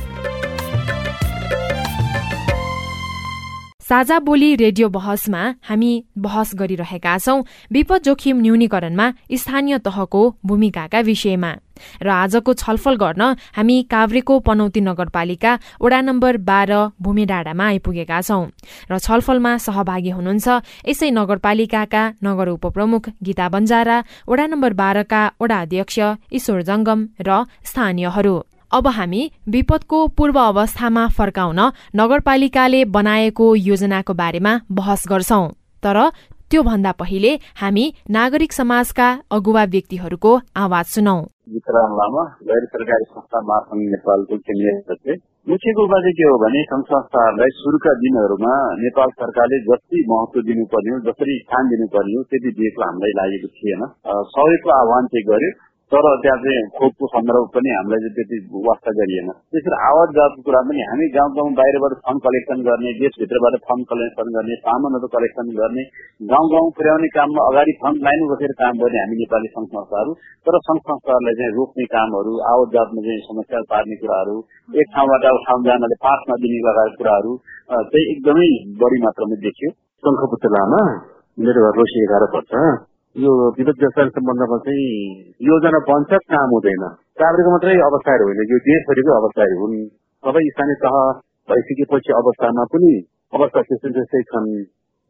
साझा 3.91 4.17
बोली 4.23 4.55
रेडियो 4.55 4.87
बहसमा 4.89 5.39
हामी 5.67 5.91
बहस 6.17 6.51
गरिरहेका 6.55 7.17
छौं। 7.17 7.43
विपद 7.71 8.01
जोखिम 8.03 8.37
न्यूनीकरणमा 8.39 9.07
स्थानीय 9.35 9.77
तहको 9.83 10.21
भूमिकाका 10.47 10.99
विषयमा। 11.03 11.51
र 11.99 12.07
आजको 12.07 12.53
छलफल 12.53 12.95
गर्न 12.95 13.21
हामी 13.51 13.75
काभ्रेको 13.91 14.39
पनौती 14.47 14.81
नगरपालिका 14.81 15.51
वडा 15.83 15.99
नम्बर 16.07 16.37
बाह्र 16.39 16.77
भूमि 17.03 17.25
डाँडामा 17.27 17.65
आइपुगेका 17.67 18.21
छौं। 18.21 18.43
र 18.87 18.93
छलफलमा 18.97 19.51
सहभागी 19.59 20.11
हुनुहुन्छ 20.15 20.47
यसै 20.87 21.09
नगरपालिकाका 21.11 22.03
नगर 22.23 22.47
उपप्रमुख 22.55 23.09
गीता 23.19 23.49
बन्जारा 23.49 23.97
वडा 24.29 24.45
नम्बर 24.47 24.71
बाह्रका 24.79 25.21
वडा 25.41 25.57
अध्यक्ष 25.61 25.99
ईश्वर 26.31 26.61
जंगम 26.63 26.99
र 27.27 27.43
स्थानीयहरू। 27.67 28.35
अब 28.73 28.87
हामी 28.87 29.21
विपदको 29.49 30.07
पूर्व 30.07 30.39
अवस्थामा 30.39 31.07
फर्काउन 31.07 31.59
नगरपालिकाले 31.95 32.85
बनाएको 32.85 33.55
योजनाको 33.55 34.13
बारेमा 34.13 34.53
बहस 34.71 35.03
गर्छौं। 35.09 35.47
तर 35.83 35.97
त्योभन्दा 36.51 36.91
पहिले 36.91 37.31
हामी 37.61 37.85
नागरिक 38.09 38.53
समाजका 38.53 39.07
अगुवा 39.31 39.63
व्यक्तिहरूको 39.63 40.31
आवाज 40.55 40.85
सुनौ। 40.85 41.17
संस्था 43.11 43.39
नेपालको 43.73 44.35
मुख्य 45.49 45.71
कुरा 45.73 45.99
चाहिँ 45.99 46.13
के 46.13 46.23
हो 46.23 46.35
भने 46.37 46.63
सङ्घ 46.63 46.83
संस्थाहरूलाई 46.85 47.49
सुरुका 47.53 47.93
दिनहरूमा 47.93 48.53
नेपाल 48.81 49.09
सरकारले 49.09 49.57
जति 49.59 50.03
महत्व 50.09 50.41
दिनुपर्ने 50.41 50.91
हो 50.91 50.99
जसरी 50.99 51.37
स्थान 51.39 51.63
दिनुपर्ने 51.65 52.13
हो 52.17 52.23
त्यति 52.23 52.51
दिएको 52.59 52.81
हामीलाई 52.81 53.13
लागेको 53.19 53.47
थिएन। 53.47 53.81
सहयोगको 54.35 54.69
आह्वान 54.79 55.07
चाहिँ 55.07 55.25
गर्यो? 55.31 55.51
तर 55.91 56.05
त्यहाँ 56.23 56.39
चाहिँ 56.43 56.59
खोपको 56.75 57.07
सन्दर्भ 57.13 57.47
पनि 57.53 57.71
हामीलाई 57.75 58.01
चाहिँ 58.03 58.15
त्यति 58.17 58.37
वास्ता 58.67 58.91
गरिएन। 58.97 59.29
त्यसरी 59.51 59.77
आवाज 59.87 60.11
जातको 60.17 60.43
कुरा 60.47 60.59
पनि 60.67 60.83
हामी 60.89 61.07
गाउँ 61.15 61.31
गाउँ 61.37 61.49
बाहिरबाट 61.57 61.95
फन्ड 62.05 62.21
कलेक्सन 62.25 62.61
गर्ने 62.67 62.93
देशभित्रबाट 62.99 63.57
फन्ड 63.67 63.87
कलेक्सन 63.89 64.29
गर्ने 64.35 64.55
सामानहरू 64.61 65.09
कलेक्सन 65.15 65.49
गर्ने 65.57 65.83
गाउँ 66.31 66.47
गाउँ 66.53 66.69
पुर्याउने 66.77 67.09
काममा 67.17 67.47
अगाडि 67.51 67.73
फन्ड 67.81 68.05
लाइन 68.07 68.23
बसेर 68.31 68.53
काम 68.61 68.79
गर्ने 68.83 69.01
हामी 69.03 69.19
नेपाली 69.21 69.51
सङ्घ 69.55 69.67
संस्थाहरू 69.67 70.13
तर 70.45 70.59
सङ्घ 70.67 70.79
संस्थाहरूलाई 70.83 71.39
चाहिँ 71.41 71.55
रोक्ने 71.57 71.87
कामहरू 71.93 72.35
आवत 72.51 72.75
जातमा 72.75 73.03
चाहिँ 73.07 73.25
समस्या 73.25 73.63
पार्ने 73.73 73.97
कुराहरू 74.03 74.37
एक 74.75 74.93
ठाउँबाट 74.95 75.27
अब 75.31 75.41
ठाउँ 75.47 75.65
जानले 75.65 75.97
पास 76.05 76.23
नदिने 76.29 76.61
लगायत 76.67 76.95
कुराहरू 77.01 77.33
चाहिँ 77.73 78.05
एकदमै 78.05 78.47
बढी 78.79 79.01
मात्रामा 79.01 79.41
देखियो। 79.43 79.73
शङ्खपुत्र 80.03 80.53
लामा 80.53 80.81
मेरो 81.37 81.65
घर 81.65 81.77
रोसी 81.79 82.03
एघार 82.03 82.25
पर्छ 82.31 82.63
यो 83.15 83.31
विद्युत 83.51 83.75
व्यवसाय 83.79 84.09
सम्बन्धमा 84.09 84.57
चाहिँ 84.57 84.91
योजना 85.43 85.79
बन्छ 85.79 86.11
काम 86.31 86.49
हुँदैन। 86.49 86.83
काभ्रेको 87.19 87.51
मात्रै 87.51 87.73
अवस्थाहरू 87.85 88.23
होइन। 88.23 88.39
यो 88.51 88.57
देशभरिकै 88.67 89.11
अवस्थाहरू 89.15 89.55
हुन्। 89.59 89.75
सबै 90.23 90.43
स्थानीय 90.49 90.77
तह 90.83 90.95
भइसकेपछि 91.49 92.13
अवस्थामा 92.13 92.63
पनि 92.63 92.91
अवस्था 93.33 93.61
त्यस्तै 93.61 93.91
त्यस्तै 93.91 94.21
छन्। 94.21 94.47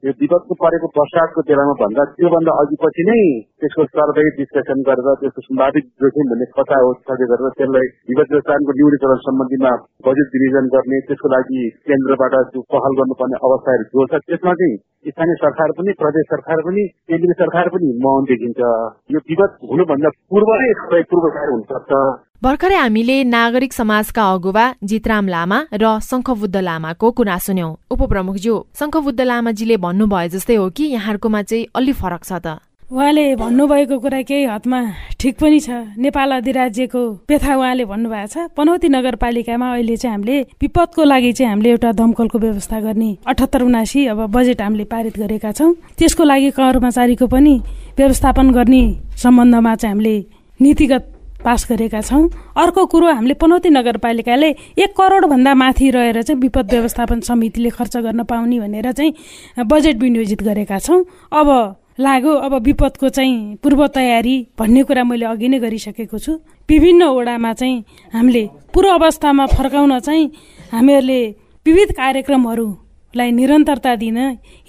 यो 0.04 0.12
विगतको 0.22 0.56
परेको 0.62 0.88
पश्चातको 0.94 1.42
बेलामा 1.48 1.74
भन्दा 1.80 2.04
त्योभन्दा 2.14 2.54
अघि 2.62 2.78
पछि 2.84 3.04
नै 3.10 3.18
त्यसको 3.64 3.84
सर्वे 3.90 4.24
डिस्कसन 4.38 4.80
गरेर 4.88 5.10
त्यसको 5.24 5.44
सम्भावित 5.48 5.92
जोखिम 6.04 6.32
भन्ने 6.32 6.48
कथा 6.56 6.80
हो 6.84 6.94
सर्वे 7.02 7.28
गरेर 7.32 7.54
त्यसलाई 7.60 7.92
विगत 8.12 8.34
व्यवस्थानको 8.34 8.76
न्यूनीकरण 8.80 9.22
सम्बन्धीमा 9.26 9.74
बजेट 10.08 10.32
डिभिजन 10.38 10.72
गर्ने 10.78 11.02
त्यसको 11.10 11.34
लागि 11.36 11.68
केन्द्रबाट 11.86 12.40
पहल 12.74 12.98
गर्नुपर्ने 13.02 13.44
अवस्थाहरू 13.50 13.88
जो 13.94 14.08
छ 14.08 14.24
त्यसमा 14.26 14.56
चाहिँ 14.64 14.80
स्थानीय 15.12 15.40
सरकार 15.44 15.78
पनि 15.78 15.98
प्रदेश 16.02 16.28
सरकार 16.32 16.66
पनि 16.66 16.88
केन्द्रीय 17.12 17.38
सरकार 17.38 17.72
पनि 17.76 17.94
मौन 18.02 18.28
देखिन्छ। 18.32 18.74
यो 19.12 19.24
विगत 19.30 19.64
हुनुभन्दा 19.70 20.16
पूर्व 20.34 20.52
नै 20.58 21.02
पूर्व 21.14 21.32
हुनसक्छ। 21.38 22.04
भर्खरै 22.42 22.76
हामीले 22.76 23.16
नागरिक 23.24 23.74
समाजका 23.74 24.24
अगुवा 24.36 24.64
जितराम 24.90 25.28
लामा 25.30 25.58
र 25.74 25.90
शङ्खबुद्ध 26.02 26.58
लामाको 26.68 27.12
कुरा 27.18 27.38
सुन्यौं। 27.38 27.76
उपप्रमुखज्यू 27.94 28.56
शङ्खबुद्ध 28.80 29.22
लामाजीले 29.32 29.78
भन्नुभयो 29.86 30.32
जस्तै 30.34 30.56
हो 30.58 30.66
कि 30.74 30.84
यहाँहरूकोमा 30.94 31.42
चाहिँ 31.50 31.68
अलि 31.78 31.94
फरक 32.02 32.24
छ 32.26 32.32
त। 32.42 32.58
उहाँले 32.90 33.26
भन्नुभएको 33.38 33.96
कुरा 34.02 34.22
केही 34.26 34.46
हदमा 34.50 34.80
ठिक 35.22 35.34
पनि 35.38 35.60
छ। 35.62 35.70
नेपाल 36.02 36.30
अधिराज्यको 36.42 37.02
व्यथा 37.30 37.54
उहाँले 37.62 37.86
भन्नुभएको 37.94 38.34
छ 38.34 38.50
पनौती 38.58 38.88
नगरपालिकामा 38.90 39.68
अहिले 39.78 39.96
चाहिँ 40.02 40.14
हामीले 40.18 40.42
विपदको 40.58 41.02
लागि 41.14 41.32
चाहिँ 41.38 41.52
हामीले 41.54 41.70
एउटा 41.78 41.92
दमकलको 41.94 42.38
व्यवस्था 42.42 42.78
गर्ने 42.82 43.12
अठहत्तर 43.22 43.62
उनासी 43.70 44.02
अब 44.18 44.20
बजेट 44.34 44.62
हामीले 44.66 44.90
पारित 44.90 45.16
गरेका 45.22 45.52
छौँ। 45.54 45.72
त्यसको 45.94 46.24
लागि 46.26 46.50
कर्मचारीको 46.58 47.26
पनि 47.30 47.56
व्यवस्थापन 48.02 48.52
गर्ने 48.58 48.84
सम्बन्धमा 49.22 49.76
चाहिँ 49.78 49.94
हामीले 49.94 50.16
नीतिगत 50.60 51.06
पास 51.44 51.68
गरेका 51.70 52.02
छौँ। 52.02 52.30
अर्को 52.56 52.86
कुरो 52.86 53.08
हामीले 53.08 53.34
पनौती 53.34 53.70
नगरपालिकाले 53.70 54.50
एक 54.78 54.96
करोडभन्दा 54.98 55.54
माथि 55.54 55.90
रहेर 55.90 56.22
चाहिँ 56.22 56.40
विपद 56.42 56.72
व्यवस्थापन 56.72 57.20
समितिले 57.22 57.70
खर्च 57.70 57.98
गर्न 57.98 58.24
पाउने 58.24 58.60
भनेर 58.60 58.92
चाहिँ 58.92 59.14
बजेट 59.66 59.98
विनियोजित 59.98 60.42
गरेका 60.44 60.80
छौँ। 60.80 61.04
अब 61.32 61.76
लाग्यो 62.00 62.34
अब 62.36 62.54
विपदको 62.64 63.10
चाहिँ 63.10 63.56
पूर्व 63.64 63.86
तयारी 63.88 64.36
भन्ने 64.60 64.84
कुरा 64.84 65.04
मैले 65.04 65.26
अघि 65.26 65.48
नै 65.48 65.60
गरिसकेको 65.60 66.18
छु। 66.18 66.32
विभिन्न 66.70 67.04
ओडामा 67.04 67.54
चाहिँ 67.54 67.84
हामीले 68.14 68.44
पूर्व 68.74 68.90
अवस्थामा 68.92 69.46
फर्काउन 69.48 70.00
चाहिँ 70.00 70.32
हामीहरूले 70.72 71.22
विविध 71.66 71.92
कार्यक्रमहरूलाई 73.12 73.32
निरन्तरता 73.32 73.96
दिन 73.96 74.18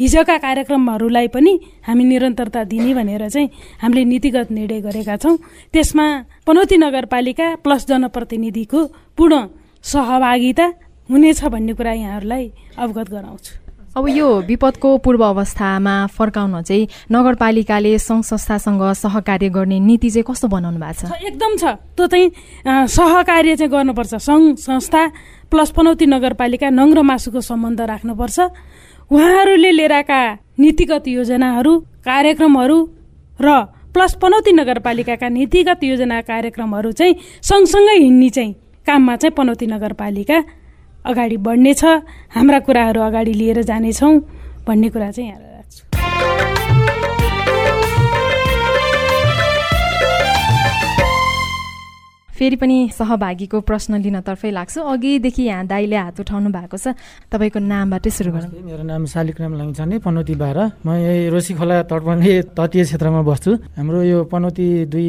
हिजोका 0.00 0.36
कार्यक्रमहरूलाई 0.38 1.28
पनि 1.28 1.52
हामी 1.86 2.04
निरन्तरता 2.04 2.64
दिने 2.64 2.94
भनेर 2.94 3.28
चाहिँ 3.28 3.48
हामीले 3.78 4.04
नीतिगत 4.04 4.50
निर्णय 4.50 4.80
गरेका 4.82 5.16
छौँ। 5.16 5.36
त्यसमा 5.72 6.06
पनौती 6.46 6.76
नगरपालिका 6.76 7.46
प्लस 7.62 7.86
जनप्रतिनिधिको 7.86 8.80
पूर्ण 9.14 9.46
सहभागिता 9.84 10.66
हुनेछ 11.08 11.44
भन्ने 11.44 11.72
कुरा 11.78 11.92
यहाँहरूलाई 11.92 12.50
अवगत 12.78 13.08
गराउँछु। 13.10 13.61
अब 13.92 14.08
यो 14.08 14.26
विपदको 14.48 14.90
पूर्व 15.04 15.22
अवस्थामा 15.24 15.94
फर्काउन 16.16 16.62
चाहिँ 16.64 16.86
नगरपालिकाले 17.12 17.98
सङ्घ 17.98 18.24
संस्थासँग 18.24 18.82
सहकार्य 18.96 19.48
गर्ने 19.52 19.78
नीति 19.80 20.10
चाहिँ 20.10 20.24
कस्तो 20.24 20.48
बनाउनु 20.48 20.80
भएको 20.80 21.12
छ? 21.12 21.20
एकदम 21.28 21.52
छ। 21.60 21.64
त्यो 21.92 22.06
चाहिँ 22.08 22.88
सहकार्य 22.88 23.56
चाहिँ 23.60 23.68
गर्नुपर्छ। 23.68 24.14
सङ्घ 24.16 24.56
संस्था 24.56 25.02
प्लस 25.52 25.70
पनौती 25.76 26.06
नगरपालिका 26.08 26.70
नङ 26.72 26.88
मासुको 27.04 27.40
सम्बन्ध 27.44 27.80
राख्नुपर्छ। 27.92 28.38
उहाँहरूले 29.12 29.70
लिएर 29.76 29.92
आएका 29.92 30.20
नीतिगत 30.56 31.08
योजनाहरू 31.12 31.72
कार्यक्रमहरू 32.00 32.78
र 33.44 33.48
प्लस 33.92 34.12
पनौती 34.16 34.52
नगरपालिकाका 34.56 35.28
नीतिगत 35.28 35.84
योजना 35.84 36.20
कार्यक्रमहरू 36.24 36.92
चाहिँ 36.96 37.14
सँगसँगै 37.44 37.96
हिँड्ने 38.00 38.28
चाहिँ 38.32 38.52
काममा 38.88 39.16
चाहिँ 39.20 39.36
पनौती 39.36 39.66
नगरपालिका 39.68 40.38
अगाडि 41.04 41.36
बढ्नेछ 41.46 41.84
हाम्रा 42.34 42.58
कुराहरू 42.60 43.00
अगाडि 43.02 43.32
लिएर 43.34 43.62
जानेछौँ 43.64 44.14
भन्ने 44.66 44.88
कुरा 44.90 45.10
चाहिँ 45.10 45.28
यहाँ 45.30 45.51
फेरि 52.42 52.56
पनि 52.58 52.90
सहभागीको 52.90 53.58
प्रश्न 53.62 54.02
लिनतर्फै 54.02 54.50
लाग्छु। 54.50 54.82
अघिदेखि 54.82 55.42
यहाँ 55.46 55.62
दाईले 55.62 55.94
हात 55.94 56.26
उठाउनु 56.26 56.50
भएको 56.50 56.74
छ। 56.74 56.98
तपाईँको 57.30 57.58
नामबाटै 57.62 58.10
सुरु 58.10 58.30
गरौँ। 58.34 58.50
मेरो 58.66 58.82
नाम 58.82 59.06
शालिग्राम 59.06 59.52
लामिछाने 59.62 60.02
पनौती 60.02 60.34
बाह्र। 60.34 60.58
म 60.82 60.90
यही 60.90 61.30
रोसी 61.30 61.54
खोला 61.54 61.86
तटबन्दी 61.86 62.58
तटीय 62.58 62.82
क्षेत्रमा 62.82 63.22
बस्छु। 63.22 63.50
हाम्रो 63.78 64.00
यो 64.02 64.18
पनौती 64.26 64.90
दुई 64.90 65.08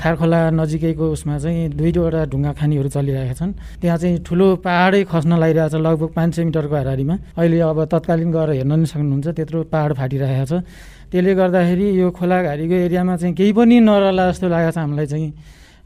खारखोला 0.00 0.40
नजिकैको 0.56 1.04
उसमा 1.12 1.36
चाहिँ 1.36 1.68
दुईवटा 1.76 2.20
ढुङ्गा 2.32 2.52
खानीहरू 2.56 2.88
चलिरहेका 2.96 3.34
छन्। 3.36 3.52
त्यहाँ 3.84 3.98
चाहिँ 4.00 4.16
ठुलो 4.24 4.46
पाहाडै 4.64 5.04
खस्न 5.04 5.36
लागिरहेको 5.36 5.68
छ 5.68 5.84
लगभग 5.84 6.10
पाँच 6.16 6.30
सय 6.32 6.42
मिटरको 6.48 6.76
हारिमा 6.80 7.14
अहिले 7.36 7.60
अब 7.60 7.78
तत्कालीन 7.92 8.30
गएर 8.32 8.50
हेर्न 8.64 8.72
नि 8.72 8.86
सक्नुहुन्छ 8.88 9.36
त्यत्रो 9.36 9.68
पाहाड 9.68 9.90
फाटिरहेको 10.00 10.48
छ। 10.48 10.64
त्यसले 11.12 11.32
गर्दाखेरि 11.36 11.86
यो 12.00 12.08
खोलाघारीको 12.08 12.76
एरियामा 12.88 13.14
चाहिँ 13.20 13.34
केही 13.36 13.52
पनि 13.52 13.76
नरला 13.84 14.24
जस्तो 14.32 14.48
लागेको 14.48 14.72
छ। 14.72 14.78
हामीलाई 14.80 15.08
चाहिँ 15.12 15.28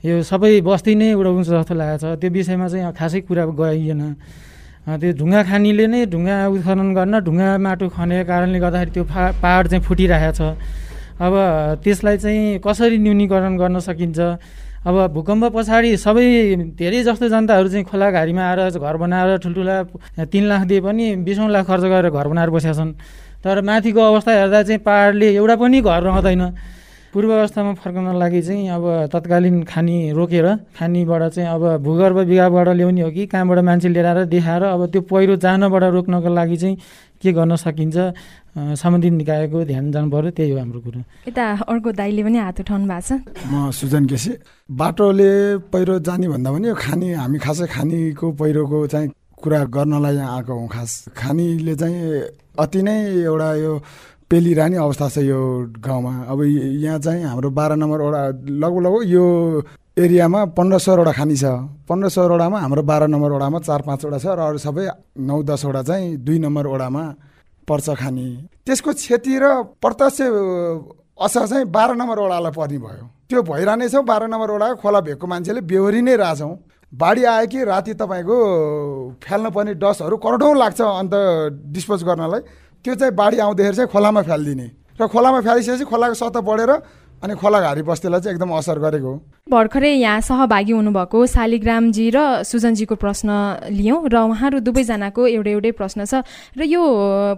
यो 0.02 0.22
सबै 0.26 0.60
बस्ती 0.66 0.92
नै 0.98 1.14
उडाउँछ 1.14 1.46
जस्तो 1.46 1.74
लागेको 1.78 1.98
छ। 2.02 2.18
त्यो 2.18 2.30
विषयमा 2.34 2.66
चाहिँ 2.68 2.90
खासै 2.90 3.20
कुरा 3.22 3.44
गइएन। 3.54 4.02
त्यो 4.82 5.10
ढुङ्गा 5.14 5.40
खानीले 5.46 5.86
नै 5.86 6.00
ढुङ्गा 6.10 6.36
उत्खनन 6.58 6.88
गर्न 6.90 7.14
ढुङ्गा 7.22 7.48
माटो 7.62 7.86
खनेको 7.94 8.26
कारणले 8.26 8.58
गर्दाखेरि 8.58 8.90
त्यो 8.90 9.04
फा 9.06 9.22
पाहाड 9.38 9.64
चाहिँ 9.70 9.82
फुटिरहेको 9.86 10.34
छ। 10.34 10.40
अब 11.22 11.34
त्यसलाई 11.86 12.16
चाहिँ 12.18 12.58
कसरी 12.58 12.98
न्यूनीकरण 12.98 13.54
गर्न 13.62 13.78
सकिन्छ? 13.78 14.18
अब 14.82 14.96
भूकम्प 15.14 15.44
पछाडि 15.54 15.90
सबै 15.94 16.26
धेरै 16.74 17.00
जस्तो 17.06 17.30
जनताहरू 17.30 17.68
चाहिँ 17.70 17.86
खोलाघारीमा 17.86 18.42
आएर 18.42 18.82
घर 18.82 18.96
बनाएर 18.98 19.38
ठुल्ठुला 19.38 19.76
तिन 20.26 20.44
लाख 20.50 20.62
दिए 20.66 20.80
पनि 20.82 21.22
बिसौँ 21.22 21.46
लाख 21.46 21.62
खर्च 21.70 21.84
गरेर 21.86 22.10
घर 22.10 22.26
बनाएर 22.26 22.50
बसेका 22.50 22.74
छन्। 22.74 22.90
तर 23.46 23.62
माथिको 23.62 24.00
अवस्था 24.02 24.32
हेर्दा 24.34 24.62
चाहिँ 24.66 24.82
पाहाडले 24.82 25.28
एउटा 25.38 25.56
पनि 25.62 25.78
घर 25.78 26.02
रहँदैन। 26.02 26.42
पूर्व 27.12 27.30
अवस्थामा 27.32 27.72
फर्कन 27.76 28.16
लागि 28.16 28.40
चाहिँ 28.42 28.68
अब 28.72 28.84
तत्कालीन 29.12 29.62
खानी 29.68 29.96
रोकेर 30.16 30.46
खानीबाट 30.76 31.22
चाहिँ 31.36 31.48
अब 31.48 31.84
भूगर्भ 31.84 32.18
विभागबाट 32.18 32.68
ल्याउने 32.72 33.02
हो 33.02 33.10
कि 33.12 33.26
कहाँबाट 33.28 33.58
मान्छे 33.68 33.88
लिएर 33.88 34.06
आएर 34.06 34.24
देखाएर 34.32 34.62
अब 34.64 34.86
त्यो 34.92 35.00
पहिरो 35.12 35.36
जानबाट 35.36 35.82
रोक्नको 35.92 36.28
लागि 36.32 36.56
चाहिँ 36.56 36.76
के 37.20 37.32
गर्न 37.36 37.56
सकिन्छ 37.60 37.96
सम्बन्धित 38.80 39.12
निकायको 39.12 39.64
ध्यान 39.64 39.92
जानु 39.92 40.10
पर्यो 40.10 40.30
त्यही 40.32 40.50
हो 40.50 40.58
हाम्रो 40.58 40.80
कुरो। 40.80 41.00
यता 41.28 41.44
अर्को 41.68 41.92
दाईले 42.00 42.22
पनि 42.24 42.38
हात 42.38 42.60
उठाउनु 42.60 42.86
भएको 42.88 43.00
छ। 43.04 43.20
म 43.52 43.70
सुजन 43.76 44.04
केसी। 44.08 44.32
बाटोले 44.72 45.32
पहिरो 45.68 45.98
जाने 46.00 46.28
भन्दा 46.32 46.48
पनि 46.48 46.68
यो 46.68 46.74
खानी 46.74 47.12
हामी 47.12 47.38
खासै 47.44 47.66
खानीको 47.76 48.26
पहिरोको 48.40 48.86
चाहिँ 48.88 49.08
कुरा 49.36 49.60
गर्नलाई 49.68 50.14
यहाँ 50.16 50.36
आएको 50.36 50.52
हौँ 50.52 50.68
खास। 50.68 50.90
खानीले 51.12 51.74
चाहिँ 51.76 52.00
अति 52.56 52.80
नै 52.82 52.96
एउटा 53.24 53.50
यो 53.64 53.72
पेलिरहने 54.32 54.76
अवस्था 54.80 55.08
छ 55.12 55.18
यो 55.28 55.40
गाउँमा। 55.76 56.12
अब 56.24 56.40
यहाँ 56.80 56.98
चाहिँ 57.04 57.24
हाम्रो 57.36 57.50
बाह्र 57.52 57.76
नम्बर 57.76 58.00
वडा 58.00 58.22
लगभग 58.64 58.80
लगभग 58.80 59.02
यो 59.12 59.24
एरियामा 59.92 60.40
पन्ध्र 60.56 60.78
सौवटा 60.80 61.12
खानी 61.12 61.36
छ। 61.36 61.44
पन्ध्र 61.84 62.08
सौवटामा 62.08 62.58
हाम्रो 62.64 62.82
बाह्र 62.82 63.06
नम्बर 63.12 63.30
वडामा 63.36 63.58
चार 63.60 63.80
पाँचवटा 63.84 64.18
छ 64.24 64.26
र 64.32 64.40
अरू 64.40 64.58
सबै 64.58 64.88
नौ 65.20 65.36
दसवटा 65.44 65.82
चाहिँ 65.84 66.16
दुई 66.24 66.38
नम्बर 66.48 66.64
वडामा 66.64 67.02
पर्छ 67.68 67.86
खानी। 67.92 68.26
त्यसको 68.64 68.92
क्षति 68.96 69.34
र 69.36 69.44
प्रत्यक्ष 69.76 70.20
असर 71.20 71.46
चाहिँ 71.52 71.64
बाह्र 71.68 71.92
नम्बर 72.00 72.18
वडालाई 72.24 72.52
पर्ने 72.56 72.78
भयो। 72.80 73.04
त्यो 73.28 73.42
भइरहने 73.44 73.88
छ। 73.92 74.00
बाह्र 74.00 74.32
नम्बर 74.32 74.48
वडा 74.48 74.68
खोला 74.80 75.00
भेगको 75.12 75.26
मान्छेले 75.28 75.60
बेहोरी 75.60 76.00
नै 76.08 76.16
रहेछौँ 76.16 76.56
बाढी 76.92 77.22
आयो 77.24 77.46
कि 77.52 77.64
राति 77.68 77.92
तपाईँको 78.00 78.36
फ्याल्न 79.20 79.46
पर्ने 79.52 79.72
डसहरू 79.76 80.16
करोडौँ 80.16 80.56
लाग्छ 80.56 80.80
अन्त 80.80 81.14
डिस्पोज 81.68 82.00
गर्नलाई। 82.04 82.40
त्यो 82.82 82.94
चाहिँ 82.94 83.14
बाढी 83.14 83.36
आउँदाखेरि 83.38 83.76
चाहिँ 83.76 83.90
खोलामा 83.94 84.22
फ्यालिदिने। 84.22 84.66
र 84.98 85.06
खोलामा 85.06 85.40
फ्यालिसकेपछि 85.40 85.84
खोलाको 85.86 86.14
सतह 86.14 86.40
बढेर 86.42 86.70
अनि 87.22 87.34
खोलाघारी 87.38 87.82
बस्तीलाई 87.86 88.20
चाहिँ 88.20 88.34
एकदम 88.34 88.50
असर 88.50 88.78
गरेको 88.82 89.06
हो। 89.06 89.16
भर्खरै 89.46 89.92
यहाँ 90.02 90.20
सहभागी 90.26 90.72
हुनुभएको 90.74 91.18
शालिग्रामजी 91.26 92.06
र 92.10 92.18
सुजनजीको 92.42 92.94
प्रश्न 92.98 93.30
लियौँ 93.70 94.10
र 94.10 94.16
उहाँहरू 94.26 94.58
दुवैजनाको 94.66 95.22
एउटै 95.30 95.52
एउटै 95.54 95.70
प्रश्न 95.78 96.02
छ। 96.02 96.26
र 96.58 96.66
यो 96.66 96.82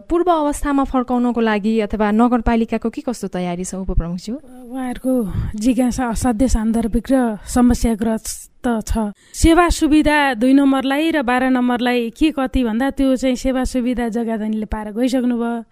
पूर्व 0.09 0.29
अवस्थामा 0.33 0.85
फर्काउनको 0.89 1.41
लागि 1.41 1.75
अथवा 1.85 2.11
नगरपालिकाको 2.17 2.89
के 2.89 3.01
कस्तो 3.05 3.29
तयारी 3.29 3.65
छ 3.69 3.85
उपप्रमुखज्यू? 3.85 4.35
उहाँहरूको 4.73 5.13
जिज्ञासा 5.61 6.05
असाध्य 6.09 6.49
सान्दर्भिक 6.49 7.07
र 7.13 7.37
समस्याग्रस्त 7.45 8.54
छ। 8.67 9.13
सेवा 9.33 9.69
सुविधा 9.69 10.35
दुई 10.35 10.53
नम्बरलाई 10.53 11.11
र 11.11 11.23
बाह्र 11.23 11.51
नम्बरलाई 11.51 12.11
के 12.11 12.31
कति 12.31 12.65
भन्दा 12.65 12.91
त्यो 12.91 13.17
चाहिँ 13.17 13.37
सेवा 13.37 13.65
सुविधा 13.65 14.09
जग्गाधनीले 14.09 14.67
पाएर 14.67 14.93
गइसक्नु 14.93 15.37
भयो 15.37 15.63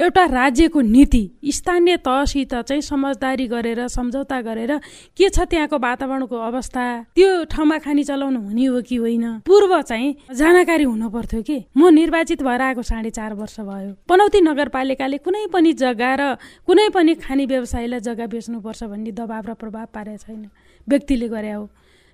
एउटा 0.00 0.24
राज्यको 0.24 0.80
नीति 0.80 1.22
स्थानीय 1.44 1.96
तहसित 2.00 2.54
चाहिँ 2.54 2.82
समझदारी 2.82 3.46
गरेर 3.46 3.86
सम्झौता 3.88 4.40
गरेर 4.40 4.72
के 5.16 5.28
छ 5.28 5.44
त्यहाँको 5.44 5.78
वातावरणको 5.78 6.36
अवस्था? 6.36 6.84
त्यो 7.14 7.44
ठाउँमा 7.44 7.78
खानी 7.78 8.04
चलाउनु 8.04 8.40
हुने 8.40 8.64
हो 8.64 8.80
कि 8.80 8.96
होइन? 8.96 9.24
पूर्व 9.44 9.80
चाहिँ 9.82 10.14
जानकारी 10.32 10.84
हुनु 10.84 11.08
पर्थ्यो 11.10 11.42
कि? 11.42 11.64
म 11.76 11.88
निर्वाचित 11.92 12.42
भएर 12.42 12.60
आएको 12.62 12.82
साढे 12.82 13.10
चार 13.10 13.34
वर्ष 13.34 13.60
भयो। 13.60 13.92
पनौती 14.08 14.40
नगरपालिकाले 14.40 15.18
कुनै 15.18 15.46
पनि 15.52 15.72
जग्गा 15.72 16.14
र 16.14 16.22
कुनै 16.66 16.88
पनि 16.88 17.14
खानी 17.20 17.46
व्यवसायीलाई 17.46 18.00
जग्गा 18.00 18.26
बेच्नुपर्छ 18.26 18.84
भन्ने 18.84 19.12
दबाव 19.12 19.44
र 19.50 19.54
प्रभाव 19.54 19.86
पारेको 19.92 20.24
छैन। 20.24 20.48
व्यक्तिले 20.88 21.28
गरे 21.28 21.52
हो। 21.52 21.68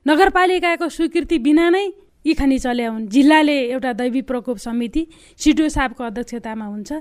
नगरपालिकाको 0.06 0.88
स्वीकृति 0.88 1.38
बिना 1.42 1.68
नै 1.70 1.86
यी 2.26 2.34
खानी 2.34 2.58
चल्या 2.58 2.90
हुन् 2.90 3.06
जिल्लाले 3.06 3.56
एउटा 3.74 3.92
दैवी 3.92 4.22
प्रकोप 4.22 4.58
समिति 4.58 5.02
सिडिओ 5.38 5.68
साहबको 5.68 6.04
अध्यक्षतामा 6.04 6.64
हुन्छ। 6.64 6.92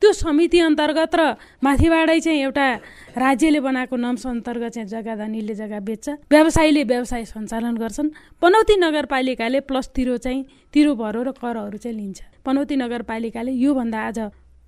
त्यो 0.00 0.12
समिति 0.12 0.58
अन्तर्गत 0.60 1.14
र 1.14 1.22
माथिबाटै 1.60 2.20
चाहिँ 2.20 2.40
एउटा 2.40 2.66
राज्यले 3.16 3.60
बनाएको 3.60 3.96
नम्स 3.96 4.26
अन्तर्गत 4.26 4.72
चाहिँ 4.74 4.88
जग्गा 4.88 5.14
धनीले 5.16 5.54
जग्गा 5.54 5.80
बेच्छ। 5.80 6.08
व्यवसायीले 6.32 6.82
व्यवसाय 6.84 7.24
सञ्चालन 7.24 7.76
गर्छन्। 7.76 8.08
पनौती 8.40 8.76
नगरपालिकाले 8.76 9.60
प्लस 9.68 9.88
तिरो 9.96 10.16
चाहिँ 10.24 10.44
तिरो 10.72 10.94
भरो 10.96 11.22
र 11.22 11.30
करहरू 11.36 11.76
चाहिँ 11.76 11.96
लिन्छ। 11.96 12.20
पनौती 12.44 12.76
नगरपालिकाले 12.76 13.52
योभन्दा 13.52 14.00
आज 14.08 14.18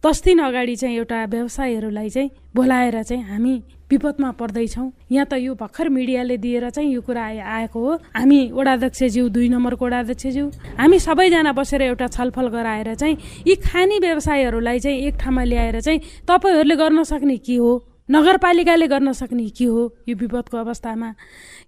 दस 0.04 0.22
दिन 0.24 0.38
अगाडि 0.38 0.76
चाहिँ 0.76 0.96
एउटा 0.96 1.24
व्यवसायीहरूलाई 1.32 2.08
चाहिँ 2.10 2.30
बोलाएर 2.56 3.02
चाहिँ 3.02 3.24
हामी 3.24 3.54
विपदमा 3.90 4.30
पर्दैछौँ। 4.34 4.90
यहाँ 5.12 5.26
त 5.30 5.34
यो 5.38 5.54
भर्खर 5.54 5.88
मिडियाले 5.88 6.36
दिएर 6.36 6.70
चाहिँ 6.70 6.90
यो 6.92 7.00
कुरा 7.00 7.22
आएको 7.22 7.80
हो। 7.80 7.94
हामी 8.14 8.50
वडाध्यक्षज्यू 8.52 9.28
दुई 9.28 9.48
नम्बरको 9.48 9.84
वडाध्यक्षज्यू। 9.84 10.46
हामी 10.78 10.98
सबैजना 10.98 11.52
बसेर 11.52 11.82
एउटा 11.82 12.06
छलफल 12.06 12.48
गराएर 12.50 12.94
चाहिँ 12.94 13.16
यी 13.46 13.54
खानी 13.62 13.98
व्यवसायहरूलाई 13.98 14.78
चाहिँ 14.80 14.98
एक 15.06 15.14
ठाउँमा 15.22 15.44
ल्याएर 15.44 15.80
चाहिँ 15.80 16.00
तपाईँहरूले 16.26 16.76
गर्न 16.76 17.02
सक्ने 17.02 17.36
के 17.38 17.56
हो? 17.56 17.72
नगरपालिकाले 18.08 18.86
गर्न 18.86 19.12
सक्ने 19.12 19.48
के 19.50 19.64
हो 19.64 19.82
यो 20.08 20.14
विपदको 20.16 20.56
अवस्थामा? 20.56 21.14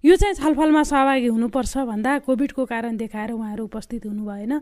यो 0.05 0.15
चाहिँ 0.15 0.33
छलफलमा 0.35 0.83
सहभागी 0.83 1.27
हुनुपर्छ 1.27 1.77
भन्दा 1.77 2.17
कोभिडको 2.23 2.65
कारण 2.65 2.97
देखाएर 2.97 3.31
उहाँहरू 3.31 3.63
उपस्थित 3.63 4.05
हुनु 4.05 4.23
भएन। 4.23 4.53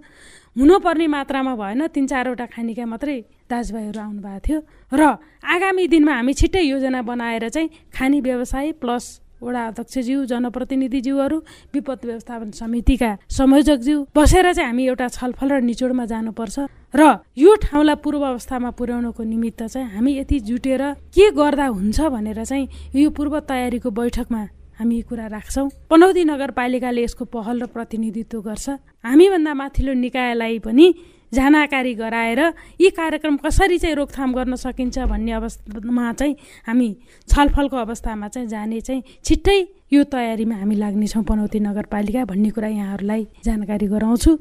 हुनुपर्ने 0.58 1.08
मात्रामा 1.08 1.54
भएन। 1.56 1.88
तिन 1.94 2.08
चारवटा 2.08 2.46
खानिका 2.50 2.86
मात्रै 2.86 3.18
दाजुभाइहरू 3.46 4.00
आउनुभएको 4.02 4.40
थियो। 4.42 4.60
र 4.94 5.02
आगामी 5.46 5.88
दिनमा 5.88 6.14
हामी 6.18 6.34
छिट्टै 6.34 6.62
योजना 6.66 7.02
बनाएर 7.02 7.50
चाहिँ 7.50 7.70
खानी 7.94 8.22
व्यवसाय 8.22 8.72
प्लस 8.82 9.06
वडा 9.42 9.66
अध्यक्षज्यू 9.68 10.26
जनप्रतिनिधिज्यूहरू 10.26 11.38
विपद 11.74 12.00
व्यवस्थापन 12.06 12.52
समितिका 12.52 13.12
संयोजकज्यू 13.30 13.98
बसेर 14.16 14.52
चाहिँ 14.54 14.68
हामी 14.68 14.84
एउटा 14.88 15.08
छलफल 15.08 15.52
र 15.52 15.60
निचोडमा 15.62 16.06
जानुपर्छ। 16.06 16.58
र 16.96 17.02
यो 17.38 17.56
ठाउँलाई 17.62 17.96
पूर्व 18.04 18.22
अवस्थामा 18.26 18.70
पुर्याउनको 18.74 19.24
निमित्त 19.24 19.64
चाहिँ 19.64 19.88
हामी 19.94 20.12
यति 20.18 20.40
जुटेर 20.50 20.82
के 21.14 21.30
गर्दा 21.38 21.66
हुन्छ 21.68 22.00
भनेर 22.02 22.44
चाहिँ 22.44 22.68
यो 22.96 23.10
पूर्व 23.10 23.40
तयारीको 23.46 23.90
बैठकमा 23.92 24.42
हामी 24.80 24.96
यी 24.96 25.02
कुरा 25.10 25.28
राख्छौँ। 25.28 25.70
पनौती 25.90 26.24
नगरपालिकाले 26.24 27.04
यसको 27.04 27.26
पहल 27.26 27.62
र 27.62 27.66
प्रतिनिधित्व 27.74 28.42
गर्छ। 28.42 28.70
हामीभन्दा 29.06 29.54
माथिल्लो 29.54 29.94
निकायलाई 29.94 30.60
पनि 30.66 30.88
जानकारी 31.32 31.94
गराएर 31.94 32.40
यी 32.82 32.90
कार्यक्रम 32.90 33.38
कसरी 33.38 33.78
चाहिँ 33.78 33.96
रोकथाम 33.96 34.34
गर्न 34.34 34.56
सकिन्छ 34.56 35.00
भन्ने 35.12 35.32
अवस्थामा 35.32 36.14
चाहिँ 36.14 36.36
हामी 36.68 36.88
छलफलको 37.28 37.78
अवस्थामा 37.78 38.28
चाहिँ 38.28 38.48
जाने 38.48 38.80
चाहिँ 38.82 39.04
छिट्टै 39.24 39.60
यो 39.94 40.04
तयारीमा 40.08 40.56
हामी 40.56 40.76
लाग्नेछौँ 40.76 41.24
पनौती 41.24 41.60
नगरपालिका 41.60 42.26
भन्ने 42.26 42.50
कुरा 42.50 42.68
यहाँहरूलाई 42.68 43.28
जानकारी 43.46 43.88
गराउँछु। 43.88 44.32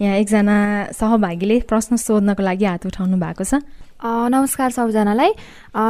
यहाँ 0.00 0.16
एकजना 0.16 0.56
सहभागीले 0.92 1.60
प्रश्न 1.70 1.96
सोध्नको 1.96 2.42
लागि 2.42 2.64
हात 2.64 2.86
उठाउनु 2.86 3.16
भएको 3.16 3.44
छ। 3.44 3.62
नमस्कार 4.04 4.70
सबैजनालाई। 4.70 5.30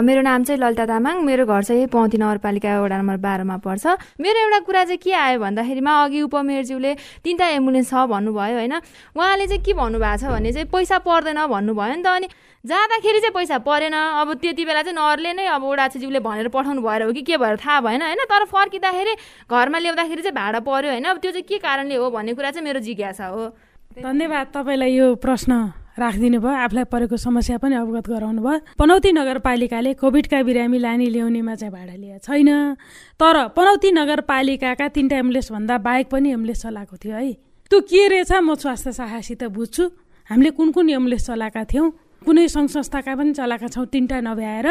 मेरो 0.07 0.21
नाम 0.23 0.43
चाहिँ 0.47 0.59
ललिता 0.63 0.87
तामाङ। 0.87 1.27
मेरो 1.27 1.47
घर 1.51 1.63
चाहिँ 1.67 1.87
पौती 1.91 2.19
नगरपालिका 2.23 2.71
वडा 2.79 2.97
नम्बर 3.03 3.17
बाह्रमा 3.19 3.57
पर्छ। 3.59 3.87
मेरो 4.23 4.39
एउटा 4.39 4.59
कुरा 4.63 4.83
चाहिँ 4.87 4.99
के 5.03 5.11
आयो 5.11 5.39
भन्दाखेरिमा 5.43 5.93
अघि 6.05 6.21
उपमेयरज्यूले 6.23 6.95
तिनवटा 7.27 7.47
एम्बुलेन्स 7.59 7.91
छ 7.91 8.07
भन्नुभयो 8.07 8.55
होइन? 8.55 8.75
उहाँले 9.19 9.47
चाहिँ 9.51 9.63
के 9.67 9.73
भन्नुभएको 9.75 10.17
छ 10.23 10.31
भने 10.31 10.53
चाहिँ 10.55 10.71
पैसा 10.71 10.99
पर्दैन 11.03 11.43
भन्नुभयो 11.43 11.95
नि 11.99 12.03
त। 12.03 12.07
अनि 12.07 12.29
जाँदाखेरि 12.63 13.19
चाहिँ 13.19 13.35
पैसा 13.35 13.59
परेन। 13.67 13.99
अब 13.99 14.29
त्यति 14.39 14.63
बेला 14.63 14.83
चाहिँ 14.87 14.95
नरले 14.95 15.33
नै 15.35 15.47
अब 15.51 15.63
ओडाछीज्यूले 15.75 16.21
भनेर 16.23 16.49
पठाउनु 16.55 16.87
भएर 16.87 17.03
हो 17.03 17.13
कि 17.19 17.23
के 17.27 17.35
भएर 17.35 17.59
थाहा 17.59 17.83
भएन 17.83 18.03
होइन? 18.15 18.23
तर 18.31 18.45
फर्किँदाखेरि 18.47 19.15
घरमा 19.51 19.79
ल्याउँदाखेरि 19.83 20.23
चाहिँ 20.23 20.39
भाडा 20.39 20.61
पर्यो 20.63 20.91
होइन? 20.95 21.05
अब 21.11 21.19
त्यो 21.19 21.31
चाहिँ 21.35 21.51
के 21.51 21.59
कारणले 21.59 21.99
हो 21.99 22.11
भन्ने 22.15 22.39
कुरा 22.39 22.51
चाहिँ 22.55 22.63
मेरो 22.63 22.79
जिज्ञासा 22.79 23.27
हो। 23.27 23.43
धन्यवाद 23.99 24.47
तपाईँलाई 24.55 24.95
यो 25.03 25.15
प्रश्न। 25.19 25.83
राखिदिनु 25.95 26.39
भयो। 26.43 26.55
आफूलाई 26.67 26.85
परेको 26.91 27.17
समस्या 27.17 27.57
पनि 27.63 27.75
अवगत 27.79 28.07
गराउनु 28.11 28.43
भयो। 28.43 28.75
पनौती 28.79 29.11
नगरपालिकाले 29.15 29.95
कोभिडका 29.95 30.43
बिरामी 30.43 30.79
लाने 30.79 31.07
ल्याउनेमा 31.07 31.55
चाहिँ 31.55 31.73
भाडा 31.73 31.95
लिएको 31.95 32.19
छैन। 32.19 32.51
तर 33.15 33.37
पनौती 33.55 33.91
नगरपालिकाका 33.95 34.87
तिनवटा 34.91 35.17
एम्बुलेन्स 35.23 35.49
भन्दा 35.55 35.75
बाहेक 35.79 36.07
पनि 36.11 36.29
एम्बुलेन्स 36.35 36.63
चलाएको 36.63 36.97
थियो 36.99 37.15
है। 37.15 37.33
त्यो 37.71 37.81
के 37.81 38.03
रहेछ? 38.11 38.33
म 38.43 38.55
स्वास्थ्य 38.59 38.93
शाखासित 38.93 39.43
बुझ्छु। 39.55 39.85
हामीले 40.31 40.51
कुन 40.59 40.69
कुन 40.75 40.91
एम्बुलेन्स 40.91 41.27
चलाएका 41.31 41.63
थियौँ? 41.71 41.89
कुनै 42.27 42.49
सङ्घ 42.49 42.69
संस्थाका 42.75 43.15
पनि 43.15 43.33
चलाएका 43.39 43.69
छौँ। 43.69 43.87
तिनवटा 43.87 44.19
नभ्याएर। 44.21 44.69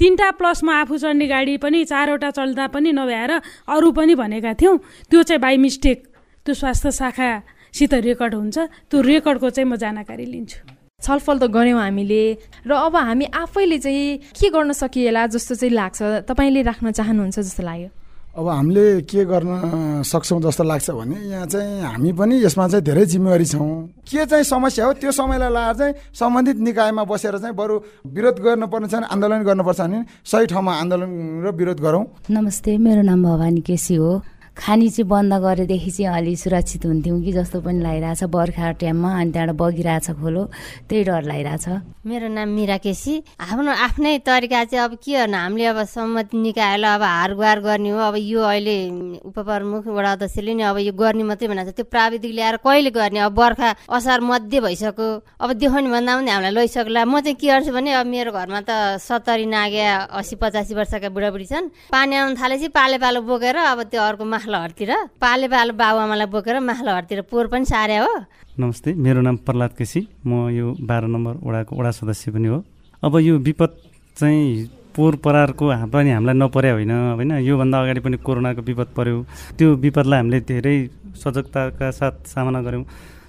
तिनवटा 0.00 0.28
प्लसमा 0.40 0.72
आफू 0.80 0.94
चढ्ने 0.96 1.26
गाडी 1.28 1.56
पनि 1.58 1.84
चारवटा 1.84 2.30
चल्दा 2.30 2.66
पनि 2.72 2.90
नभ्याएर 2.96 3.32
अरू 3.68 3.88
पनि 3.92 4.14
भनेका 4.14 4.52
थियौँ। 4.54 4.78
त्यो 5.10 5.20
चाहिँ 5.20 5.40
बाई 5.42 5.56
मिस्टेक। 5.58 5.98
त्यो 6.46 6.54
स्वास्थ्य 6.54 6.90
शाखा 6.90 7.30
सित 7.72 7.94
रेकर्ड 7.94 8.34
हुन्छ 8.34 8.58
त्यो 8.90 9.00
रेकर्डको 9.00 9.50
चाहिँ 9.50 9.68
म 9.68 9.76
जानकारी 9.76 10.24
लिन्छु। 10.28 10.58
छलफल 11.00 11.38
त 11.38 11.44
गऱ्यौँ 11.50 11.80
हामीले 11.80 12.22
र 12.68 12.72
अब 12.72 12.96
हामी 12.96 13.26
आफैले 13.32 13.78
चाहिँ 13.78 14.36
के 14.38 14.48
गर्न 14.52 14.72
सकिएला 14.72 15.26
जस्तो 15.34 15.54
चाहिँ 15.56 15.74
लाग्छ 15.74 16.28
तपाईँले 16.28 16.62
राख्न 16.62 16.90
चाहनुहुन्छ 16.92 17.38
जस्तो 17.40 17.62
लाग्यो? 17.64 17.88
अब 18.32 18.48
हामीले 18.48 18.84
के 19.08 19.24
गर्न 19.24 20.02
सक्छौँ 20.04 20.40
जस्तो 20.40 20.64
लाग्छ 20.64 20.90
भने 20.94 21.16
यहाँ 21.32 21.46
चाहिँ 21.52 21.80
हामी 21.84 22.12
पनि 22.12 22.34
यसमा 22.44 22.68
चाहिँ 22.68 22.84
धेरै 22.84 23.04
जिम्मेवारी 23.08 23.44
छौँ। 23.44 23.68
के 24.04 24.24
चाहिँ 24.24 24.44
समस्या 24.44 24.84
हो 24.86 24.92
त्यो 25.00 25.12
समयलाई 25.12 25.52
लाएर 25.52 25.74
चाहिँ 25.76 25.94
सम्बन्धित 26.16 26.56
निकायमा 26.64 27.04
बसेर 27.04 27.36
चाहिँ 27.40 27.56
बरु 27.56 27.74
विरोध 28.08 28.36
गर्नुपर्ने 28.40 28.88
छ 28.88 28.94
भने 28.94 29.06
आन्दोलन 29.12 29.42
गर्नुपर्छ 29.42 29.80
भने 29.80 29.98
सही 30.24 30.46
ठाउँमा 30.48 30.72
आन्दोलन 30.80 31.10
र 31.44 31.50
विरोध 31.50 31.80
गरौँ। 31.80 32.04
नमस्ते 32.30 32.78
मेरो 32.78 33.02
नाम 33.02 33.22
भवानी 33.26 33.60
केसी 33.60 33.94
हो। 33.96 34.22
खानी 34.52 34.88
चाहिँ 34.88 35.08
बन्द 35.08 35.32
गरेदेखि 35.32 35.90
चाहिँ 35.90 36.16
अलि 36.16 36.34
सुरक्षित 36.36 36.84
हुन्थ्यौँ 36.86 37.20
कि 37.24 37.32
जस्तो 37.32 37.60
पनि 37.64 37.80
लागिरहेछ। 37.82 38.22
बर्खा 38.28 38.70
टाइममा 38.78 39.10
अनि 39.20 39.30
त्यहाँबाट 39.32 39.56
बगिरहेछ 39.56 40.10
खोलो। 40.20 40.42
त्यही 40.88 41.02
डर 41.08 41.22
लागिरहेछ। 41.24 41.66
मेरो 42.06 42.28
नाम 42.28 42.48
मिरा 42.48 42.76
केसी। 42.84 43.14
आफ्नो 43.40 43.72
आफ्नै 43.72 44.18
तरिका 44.28 44.64
चाहिँ 44.64 44.84
अब 44.84 44.94
के 45.00 45.12
गर्नु? 45.24 45.36
हामीले 45.36 45.66
अब 45.72 45.78
सम्मति 45.88 46.36
निकायलाई 46.36 46.94
अब 46.94 47.02
हार 47.02 47.34
गुहार 47.34 47.60
गर्ने 47.64 47.90
हो। 47.90 47.98
अब 47.98 48.16
यो 48.18 48.40
अहिले 48.42 48.76
उपप्रमुख 49.24 49.86
वडा 49.88 50.12
अध्यक्षले 50.12 50.54
नि 50.54 50.62
अब 50.62 50.78
यो 50.78 50.92
गर्ने 50.92 51.22
मात्रै 51.24 51.48
भनेको 51.48 51.70
छ। 51.72 51.74
त्यो 51.74 51.84
प्राविधिक 51.88 52.32
ल्याएर 52.36 52.56
कहिले 52.60 52.90
गर्ने? 52.92 53.18
अब 53.18 53.32
बर्खा 53.32 53.68
असार 53.88 54.20
मध्ये 54.20 54.60
भइसक्यो। 54.60 55.08
अब 55.40 55.52
देखाउने 55.58 55.90
भन्दा 55.90 56.12
पनि 56.12 56.30
हामीलाई 56.30 56.52
लैसक्ला। 56.52 57.02
म 57.08 57.20
चाहिँ 57.24 57.40
के 57.40 57.46
गर्छु 57.48 57.72
भने 57.72 57.90
अब 57.98 58.06
मेरो 58.06 58.30
घरमा 58.36 58.60
त 58.68 59.00
सत्तरी 59.00 59.46
नाग्या 59.48 60.12
असी 60.12 60.36
पचासी 60.36 60.74
वर्षका 60.76 61.08
बुढाबुढी 61.08 61.46
छन्। 61.48 61.90
पानी 61.90 62.14
आउनु 62.20 62.36
थालेपछि 62.36 62.68
पाले 62.68 62.98
पालो 63.00 63.20
बोकेर 63.24 63.56
अब 63.56 63.82
त्यो 63.88 64.02
माखलहरतिर 64.42 64.90
पाले 65.22 65.46
पालो 65.46 65.72
बाबुआमालाई 65.78 66.26
बोकेर 66.26 66.58
माखलहरतिर 66.60 67.20
पोहोर 67.30 67.46
पनि 67.46 67.64
सारे 67.64 67.96
हो। 68.02 68.10
नमस्ते 68.58 68.90
मेरो 68.98 69.20
नाम 69.22 69.36
प्रहलाद 69.46 69.72
केसी। 69.78 70.00
म 70.26 70.50
यो 70.50 70.74
बाह्र 70.82 71.06
नम्बर 71.06 71.34
वडाको 71.46 71.72
वडा 71.78 71.90
सदस्य 71.94 72.34
पनि 72.34 72.48
हो। 72.50 72.58
अब 73.02 73.14
यो 73.22 73.38
विपद 73.38 73.70
चाहिँ 74.18 74.66
पोहोर 74.98 75.14
परारको 75.22 75.64
पनि 75.94 76.10
हामीलाई 76.10 76.34
नपर्या 76.34 76.72
होइन 76.74 76.90
होइन? 76.90 77.32
योभन्दा 77.38 77.76
अगाडि 77.82 78.00
पनि 78.02 78.16
कोरोनाको 78.18 78.62
विपद 78.66 78.88
पर्यो। 78.98 79.16
त्यो 79.58 79.68
विपदलाई 79.78 80.18
हामीले 80.18 80.40
धेरै 80.42 80.76
सजगताका 81.22 81.90
साथ 81.94 82.26
सामना 82.26 82.60
गऱ्यौँ। 82.66 82.84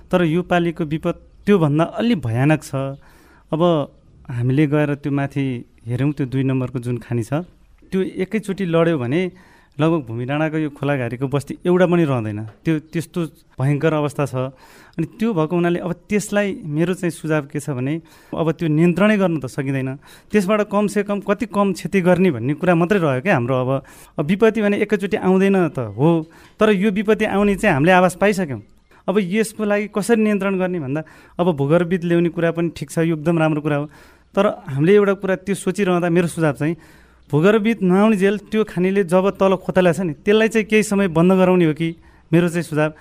तर 0.10 0.26
यो 0.26 0.42
पालिको 0.50 0.84
विपद 0.90 1.16
त्योभन्दा 1.46 1.84
अलि 2.02 2.16
भयानक 2.26 2.62
छ। 2.64 2.98
अब 3.54 3.62
हामीले 4.34 4.66
गएर 4.66 4.90
त्यो 4.98 5.12
माथि 5.14 5.46
हेऱ्यौँ 5.86 6.12
त्यो 6.18 6.26
दुई 6.26 6.44
नम्बरको 6.50 6.80
जुन 6.82 6.98
खानी 7.06 7.24
छ 7.24 7.46
त्यो 7.92 8.02
एकैचोटि 8.26 8.66
लड्यो 8.66 8.98
भने 8.98 9.22
लगभग 9.74 10.02
भूमि 10.06 10.26
डाँडाको 10.30 10.58
यो 10.58 10.70
खोलाघारीको 10.70 11.28
बस्ती 11.34 11.54
एउटा 11.66 11.86
पनि 11.90 12.04
रहँदैन। 12.06 12.40
त्यो 12.62 12.74
त्यस्तो 12.94 13.20
भयङ्कर 13.58 13.94
अवस्था 13.94 14.26
छ। 14.30 14.36
अनि 14.94 15.06
त्यो 15.18 15.34
भएको 15.34 15.50
हुनाले 15.50 15.80
अब 15.82 15.92
त्यसलाई 16.06 16.62
मेरो 16.62 16.94
चाहिँ 16.94 17.10
सुझाव 17.10 17.50
के 17.50 17.58
छ 17.58 17.74
भने 17.74 17.94
अब 18.38 18.48
त्यो 18.54 18.70
नियन्त्रणै 18.70 19.18
गर्नु 19.18 19.42
त 19.42 19.50
सकिँदैन। 19.50 19.98
त्यसबाट 20.30 20.70
कमसे 20.70 21.04
कम 21.10 21.26
कति 21.26 21.46
कम 21.50 21.74
क्षति 21.74 22.00
गर्ने 22.06 22.30
भन्ने 22.38 22.54
कुरा 22.54 22.74
मात्रै 22.78 23.00
रह्यो 23.02 23.22
क्या 23.26 23.34
हाम्रो 23.34 23.56
अब। 23.58 23.70
विपत्ति 24.22 24.62
भने 24.62 24.78
एकैचोटि 24.86 25.18
आउँदैन 25.18 25.58
त 25.74 25.90
हो। 25.98 26.10
तर 26.62 26.70
यो 26.78 26.92
विपत्ति 26.94 27.26
आउने 27.34 27.56
चाहिँ 27.58 27.74
हामीले 27.74 27.92
आवाज 27.98 28.14
पाइसक्यौँ। 28.22 28.62
अब 29.10 29.16
यसको 29.20 29.64
लागि 29.66 29.90
कसरी 29.90 30.22
नियन्त्रण 30.22 30.54
गर्ने 30.62 30.80
भन्दा 30.80 31.02
अब 31.42 31.48
भूगर्भित 31.58 32.06
ल्याउने 32.06 32.30
कुरा 32.30 32.52
पनि 32.54 32.70
ठिक 32.78 32.90
छ 32.94 33.10
यो 33.10 33.18
एकदम 33.18 33.36
राम्रो 33.42 33.62
कुरा 33.66 33.78
हो। 33.82 33.86
तर 34.38 34.46
हामीले 34.70 34.94
एउटा 34.96 35.14
कुरा 35.18 35.36
त्यो 35.44 35.56
सोचिरहँदा 35.58 36.10
मेरो 36.14 36.28
सुझाव 36.30 36.54
चाहिँ 36.62 36.76
भूगर्भित 37.30 37.82
नआउने 37.82 38.18
जेल 38.18 38.38
त्यो 38.52 38.64
खानीले 38.64 39.04
जब 39.04 39.30
तल 39.40 39.56
खोतला 39.56 39.92
छ 39.94 40.00
नि 40.02 40.14
त्यसलाई 40.26 40.48
चाहिँ 40.48 40.66
केही 40.68 40.84
समय 40.84 41.08
बन्द 41.08 41.32
गराउने 41.34 41.66
हो 41.66 41.74
कि? 41.74 41.90
मेरो 42.32 42.48
चाहिँ 42.50 42.64
सुझाव 42.64 42.92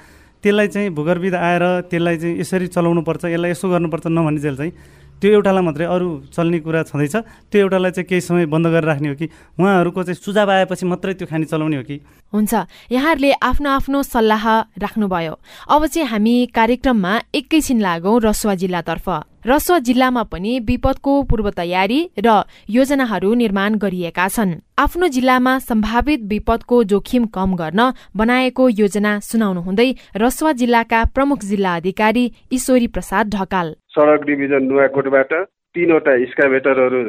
त्यसलाई 0.43 0.69
चाहिँ 0.69 0.91
भूगर्भित 0.91 1.35
आएर 1.35 1.65
त्यसलाई 1.91 2.17
चाहिँ 2.19 2.39
यसरी 2.41 2.67
चलाउनु 2.67 3.03
पर्छ 3.03 3.25
यसलाई 3.25 3.51
यसो 3.51 3.69
गर्नुपर्छ 3.69 4.07
नभन्ने 4.07 4.41
जेल 4.41 4.57
चाहिँ 4.57 4.73
त्यो 5.21 5.31
एउटालाई 5.33 5.63
मात्रै 5.63 5.87
अरू 5.87 6.09
चल्ने 6.33 6.59
कुरा 6.61 6.83
छँदैछ। 6.83 7.17
त्यो 7.51 7.61
एउटालाई 7.61 7.91
चाहिँ 7.91 8.07
केही 8.09 8.21
समय 8.21 8.47
बन्द 8.47 8.67
गरेर 8.67 8.85
राख्ने 8.85 9.09
हो 9.09 9.15
कि? 9.15 9.27
उहाँहरूको 9.59 10.03
चाहिँ 10.03 10.19
सुझाव 10.19 10.51
आएपछि 10.51 10.87
मात्रै 10.87 11.15
त्यो 11.15 11.27
खानी 11.27 11.45
चलाउने 11.45 11.77
हो 11.77 11.83
कि? 11.83 11.97
हुन्छ। 12.33 12.53
यहाँहरूले 12.91 13.33
आफ्नो 13.33 13.69
आफ्नो 13.71 14.03
सल्लाह 14.03 14.45
राख्नुभयो। 14.83 15.35
अब 15.71 15.87
चाहिँ 15.87 16.09
हामी 16.09 16.35
कार्यक्रममा 16.55 17.13
एकैछिन 17.35 17.81
लागौँ 17.81 18.21
रसुवा 18.21 18.55
जिल्लातर्फ। 18.55 19.09
रसुवा 19.47 19.79
जिल्लामा 19.79 20.23
पनि 20.23 20.59
विपदको 20.61 21.23
पूर्व 21.23 21.51
तयारी 21.51 22.01
र 22.19 22.43
योजनाहरू 22.71 23.35
निर्माण 23.35 23.75
गरिएका 23.75 24.29
छन्। 24.29 24.55
आफ्नो 24.79 25.09
जिल्लामा 25.09 25.59
सम्भावित 25.59 26.21
विपदको 26.23 26.83
जोखिम 26.85 27.25
कम 27.27 27.55
गर्न 27.57 27.93
बनाएको 28.17 28.69
योजना 28.69 29.19
सुनाउनु 29.21 29.61
हुँदै 29.61 29.91
रसुवा 30.17 30.53
जिल्लाका 30.53 31.05
प्रमुख 31.05 31.45
जिल्ला 31.45 31.75
अधिकारी 31.77 32.25
ईश्वरी 32.53 32.87
प्रसाद 32.87 33.35
ढकाल। 33.35 33.75
सडक 33.95 34.25
डिभिजन 34.27 34.63
नुवाकोटबाट 34.67 35.33
तीनवटा 35.75 36.13
स्काभेटरहरू 36.27 37.03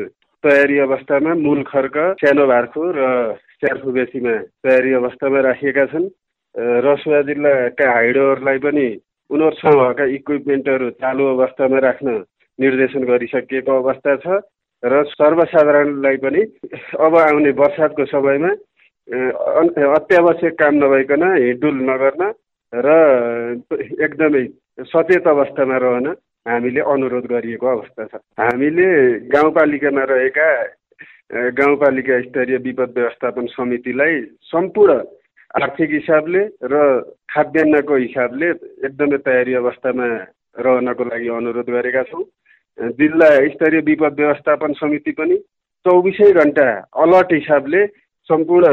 तयारी 0.43 0.77
अवस्थामा 0.79 1.33
मूल 1.41 1.61
खर्क 1.65 1.95
सानो 2.19 2.45
भार्खु 2.47 2.81
र 2.97 3.07
च्यारफुबेसीमा 3.59 4.35
तयारी 4.63 4.91
अवस्थामा 4.93 5.39
राखिएका 5.47 5.85
छन्। 5.91 6.07
रसुवा 6.85 7.21
जिल्लाका 7.29 7.85
हाइडोहरूलाई 7.91 8.57
पनि 8.65 8.87
उनीहरूसँग 9.29 9.79
भएका 9.79 10.05
इक्विपमेन्टहरू 10.15 10.89
चालु 10.99 11.23
अवस्थामा 11.27 11.79
राख्न 11.79 12.17
निर्देशन 12.59 13.03
गरिसकिएको 13.11 13.77
अवस्था 13.81 14.15
छ 14.17 14.41
र 14.83 15.03
सर्वसाधारणलाई 15.09 16.17
पनि 16.19 16.41
अब 16.99 17.17
आउने 17.19 17.51
वर्षातको 17.61 18.05
समयमा 18.11 18.51
अत्यावश्यक 19.93 20.59
काम 20.59 20.75
नभइकन 20.83 21.23
हिँडडुल 21.37 21.79
नगर्न 21.89 22.31
र 22.73 22.99
एकदमै 24.03 24.45
सचेत 24.91 25.27
अवस्थामा 25.29 25.77
रहन 25.77 26.13
हामीले 26.45 26.81
अनुरोध 26.83 27.25
गरिएको 27.25 27.67
अवस्था 27.67 28.03
छ। 28.05 28.15
हामीले 28.35 28.87
गाउँपालिकामा 29.31 30.03
रहेका 30.03 30.47
गाउँपालिका 31.55 32.19
स्तरीय 32.21 32.57
विपद 32.59 32.93
व्यवस्थापन 32.97 33.45
समितिलाई 33.47 34.21
सम्पूर्ण 34.51 34.93
आर्थिक 35.55 35.89
हिसाबले 35.91 36.41
र 36.67 36.75
खाद्यान्नको 37.31 37.95
हिसाबले 37.95 38.49
एकदमै 38.83 39.17
तयारी 39.23 39.53
अवस्थामा 39.55 40.07
रहनको 40.59 41.03
लागि 41.03 41.27
अनुरोध 41.31 41.69
गरेका 41.69 42.03
छौँ। 42.11 42.23
जिल्ला 42.99 43.29
स्तरीय 43.47 43.81
विपद 43.87 44.19
व्यवस्थापन 44.19 44.73
समिति 44.73 45.11
पनि 45.15 45.35
चौबिसै 45.85 46.31
घन्टा 46.33 46.67
अलर्ट 47.03 47.33
हिसाबले 47.33 47.85
सम्पूर्ण 48.29 48.67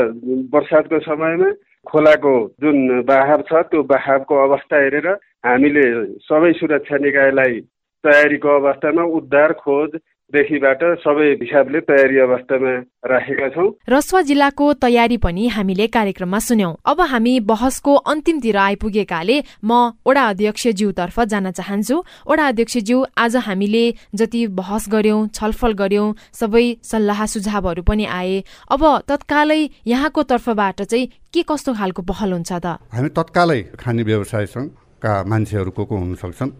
बर्सातको 0.50 0.98
समयमा 1.06 1.50
खोलाको 1.86 2.32
जुन 2.60 3.02
बहाव 3.02 3.42
छ 3.42 3.62
त्यो 3.66 3.82
बहावको 3.86 4.36
अवस्था 4.42 4.80
हेरेर 4.80 5.08
हामीले 5.44 5.84
सबै 6.22 6.52
सुरक्षा 6.52 6.96
निकायलाई 6.98 7.60
तयारीको 8.04 8.56
अवस्थामा 8.56 9.04
उद्धार 9.12 9.52
खोज 9.58 9.96
देखिबाट 10.30 10.82
सबै 11.02 11.26
हिसाबले 11.42 11.80
तयारी 11.90 12.18
अवस्थामा 12.22 12.72
राखेका 13.10 13.48
छौँ। 13.50 13.68
रसुवा 13.90 14.20
जिल्लाको 14.22 14.66
तयारी 14.78 15.16
पनि 15.18 15.46
हामीले 15.50 15.86
कार्यक्रममा 15.96 16.38
सुन्यौं। 16.38 16.74
अब 16.86 17.00
हामी 17.12 17.34
बहसको 17.50 17.94
अन्तिमतिर 18.12 18.56
आइपुगेकाले 18.56 19.36
म 19.64 19.98
ओडा 20.06 20.22
अध्यक्षज्यूतर्फ 20.30 21.20
जान 21.32 21.50
चाहन्छु। 21.50 21.96
ओडा 22.30 22.46
अध्यक्षज्यू 22.48 22.98
आज 23.18 23.36
हामीले 23.46 23.84
जति 24.14 24.46
बहस 24.54 24.86
गर्यौं 24.88 25.26
छलफल 25.34 25.72
गर्यौं 25.82 26.06
सबै 26.32 26.64
सल्लाह 26.84 27.26
सुझावहरू 27.26 27.82
पनि 27.82 28.04
आए। 28.06 28.38
अब 28.70 28.82
तत्कालै 29.10 29.60
यहाँको 29.86 30.22
तर्फबाट 30.30 30.82
चाहिँ 30.84 31.10
के 31.34 31.42
कस्तो 31.42 31.74
खालको 31.74 32.02
पहल 32.06 32.32
हुन्छ 32.32 32.52
त? 32.54 32.78
हामी 32.94 33.08
तत्कालै 33.18 33.60
खाने 33.82 34.02
व्यवसायसँगका 34.02 35.12
मान्छेहरू 35.26 35.70
को 35.70 35.84
को 35.84 35.96
हुन 35.96 36.14
सक्छन् 36.22 36.50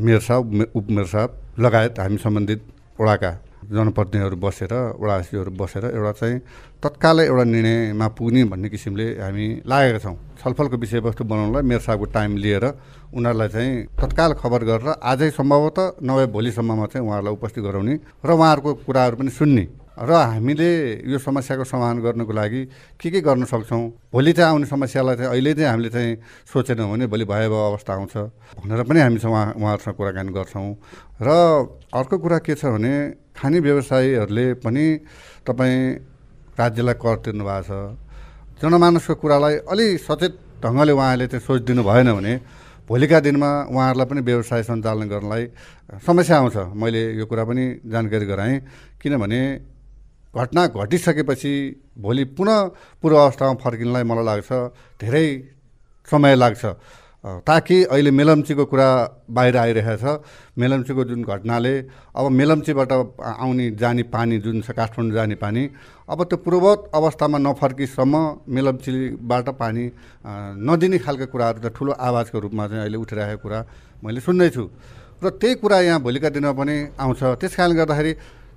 मेयर 0.00 0.20
साहब 0.20 0.74
उपमेयर 0.74 1.06
साहब 1.06 1.30
लगायत 1.60 2.00
हामी 2.00 2.16
सम्बन्धित 2.18 2.60
वडाका 3.00 3.30
जनप्रतिनिधिहरू 3.68 4.36
बसेर 4.36 4.72
वडासीहरू 4.98 5.50
बसेर 5.60 5.84
एउटा 5.94 6.12
चाहिँ 6.18 6.38
तत्कालै 6.82 7.24
एउटा 7.26 7.44
निर्णयमा 7.44 8.06
पुग्ने 8.18 8.44
भन्ने 8.50 8.68
किसिमले 8.68 9.06
हामी 9.20 9.46
लागेका 9.66 9.98
छौँ। 9.98 10.16
छलफलको 10.40 10.76
विषयवस्तु 10.82 11.24
बनाउनलाई 11.24 11.62
मेरो 11.62 11.82
साहबको 11.86 12.06
टाइम 12.16 12.36
लिएर 12.42 12.64
उनीहरूलाई 13.12 13.48
चाहिँ 13.54 13.72
तत्काल 14.00 14.32
खबर 14.40 14.60
गरेर 14.70 14.88
आजै 15.02 15.30
सम्भवतः 15.30 15.84
नभए 16.00 16.26
भोलिसम्ममा 16.32 16.86
चाहिँ 16.86 17.06
उहाँहरूलाई 17.06 17.34
उपस्थित 17.34 17.64
गराउने 17.64 17.94
र 18.24 18.30
उहाँहरूको 18.30 18.74
कुराहरू 18.86 19.16
पनि 19.16 19.30
सुन्ने 19.30 19.64
र 19.98 20.10
हामीले 20.14 21.10
यो 21.10 21.18
समस्याको 21.18 21.64
समाधान 21.64 21.98
गर्नको 21.98 22.32
लागि 22.32 22.62
के 23.02 23.10
के 23.10 23.20
गर्न 23.20 23.44
सक्छौँ? 23.50 23.82
भोलि 24.14 24.32
चाहिँ 24.32 24.50
आउने 24.50 24.66
समस्यालाई 24.70 25.16
चाहिँ 25.16 25.30
अहिले 25.30 25.54
चाहिँ 25.54 25.70
हामीले 25.70 25.90
चाहिँ 25.90 26.16
सोचेनौँ 26.46 26.86
भने 26.90 27.06
भोलि 27.10 27.24
भयावह 27.26 27.66
अवस्था 27.74 27.92
आउँछ 27.94 28.14
भनेर 28.62 28.82
पनि 28.86 29.00
हामी 29.00 29.18
चाहिँ 29.18 29.34
उहाँ 29.34 29.46
उहाँहरूसँग 29.58 29.94
कुराकानी 29.98 30.30
गर्छौँ। 30.32 30.70
र 31.18 31.28
अर्को 31.98 32.16
कुरा 32.18 32.38
के 32.46 32.54
छ 32.54 32.70
भने 32.78 32.92
खाने 33.34 33.58
व्यवसायीहरूले 33.58 34.46
पनि 34.62 34.84
तपाईँ 35.42 35.76
राज्यलाई 36.58 36.94
कर 36.94 37.16
तिर्नु 37.26 37.44
भएको 37.44 37.62
छ। 37.66 38.62
जनमानसको 38.62 39.14
कुरालाई 39.18 39.54
अलि 39.66 39.86
सचेत 39.98 40.62
ढङ्गले 40.62 40.92
उहाँहरूले 40.94 41.26
चाहिँ 41.26 41.42
सोचिदिनु 41.42 41.82
भएन 41.82 42.12
भने 42.14 42.34
भोलिका 42.86 43.18
दिनमा 43.20 43.50
उहाँहरूलाई 43.70 44.06
पनि 44.06 44.20
व्यवसाय 44.22 44.62
सञ्चालन 44.62 45.08
गर्नलाई 45.10 45.44
समस्या 46.06 46.36
आउँछ। 46.38 46.56
मैले 46.74 47.02
यो 47.18 47.26
कुरा 47.26 47.44
पनि 47.44 47.64
जानकारी 47.86 48.26
गराएँ। 48.26 48.56
किनभने 49.02 49.40
घटना 50.36 50.66
घटिसकेपछि 50.68 51.54
भोलि 51.98 52.24
पुनः 52.36 52.58
पूर्व 53.02 53.16
अवस्थामा 53.16 53.54
फर्किनलाई 53.64 54.02
मलाई 54.02 54.24
लाग्छ 54.24 54.50
धेरै 55.00 55.26
समय 56.08 56.34
लाग्छ। 56.36 56.64
ताकि 57.44 57.76
अहिले 57.84 58.10
मेलम्चीको 58.10 58.64
कुरा 58.64 58.88
बाहिर 59.36 59.56
आइरहेको 59.56 59.96
छ 59.98 60.22
मेलम्चीको 60.54 61.04
जुन 61.04 61.22
घटनाले 61.24 61.74
अब 62.14 62.24
मेलम्चीबाट 62.30 62.92
आउने 62.92 63.66
जाने 63.74 64.02
पानी 64.06 64.38
जुन 64.38 64.62
छ 64.62 64.70
काठमाडौँ 64.70 65.14
जाने 65.14 65.34
पानी 65.34 65.62
अब 66.08 66.22
त्यो 66.24 66.36
पूर्ववत 66.46 66.90
अवस्थामा 66.94 67.38
नफर्किसम्म 67.38 68.14
मेलम्चीबाट 68.48 69.48
पानी 69.58 69.84
नदिने 70.62 70.98
खालको 71.02 71.26
कुराहरू 71.26 71.58
त 71.58 71.74
ठुलो 71.74 71.92
आवाजको 71.98 72.38
रूपमा 72.38 72.64
चाहिँ 72.68 72.82
अहिले 72.86 72.98
उठिरहेको 73.02 73.42
कुरा 73.42 73.58
मैले 74.04 74.20
सुन्दैछु। 74.22 74.64
र 75.18 75.30
त्यही 75.42 75.54
कुरा 75.58 75.78
यहाँ 75.90 76.00
भोलिका 76.00 76.28
दिनमा 76.30 76.52
पनि 76.54 76.76
आउँछ। 77.02 77.22
त्यस 77.42 77.52
कारणले 77.58 77.74
गर्दाखेरि 77.74 78.12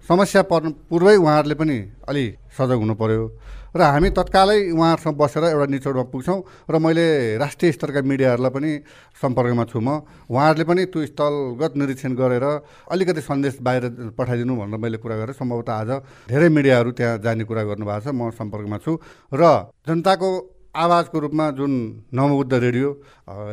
समस्या 0.10 0.42
पर्नु 0.52 0.70
पूर्वै 0.90 1.16
उहाँहरूले 1.16 1.56
पनि 1.56 1.78
अलि 2.10 2.26
सजग 2.58 2.80
हुनु 2.84 2.96
पऱ्यो 2.96 3.24
र 3.72 3.82
हामी 3.82 4.10
तत्कालै 4.12 4.76
उहाँहरूसँग 4.76 5.16
बसेर 5.16 5.44
एउटा 5.48 5.66
निचोडमा 5.72 6.04
पुग्छौँ 6.12 6.40
र 6.68 6.76
मैले 6.76 7.38
राष्ट्रिय 7.40 7.72
स्तरका 7.72 8.02
मिडियाहरूलाई 8.04 8.52
पनि 8.52 8.72
सम्पर्कमा 9.16 9.64
छु 9.72 9.80
म। 9.80 10.04
उहाँहरूले 10.28 10.66
पनि 10.68 10.82
त्यो 10.92 11.06
स्थलगत 11.08 11.72
निरीक्षण 11.80 12.12
गरेर 12.20 12.46
अलिकति 12.92 13.22
सन्देश 13.24 13.64
बाहिर 13.64 14.12
पठाइदिनु 14.20 14.54
भनेर 14.60 14.76
मैले 14.76 14.98
कुरा 15.00 15.16
गरेँ। 15.24 15.40
सम्भवतः 15.40 15.72
आज 15.72 15.90
धेरै 16.28 16.50
मिडियाहरू 16.52 16.92
त्यहाँ 16.92 17.18
जाने 17.24 17.44
कुरा 17.48 17.64
गर्नुभएको 17.64 18.04
छ। 18.04 18.08
म 18.12 18.36
सम्पर्कमा 18.36 18.78
छु। 18.84 19.00
र 19.32 19.72
जनताको 19.88 20.30
आवाजको 20.76 21.20
रूपमा 21.20 21.50
जुन 21.52 21.72
नवबुद्ध 22.16 22.54
रेडियो 22.54 22.90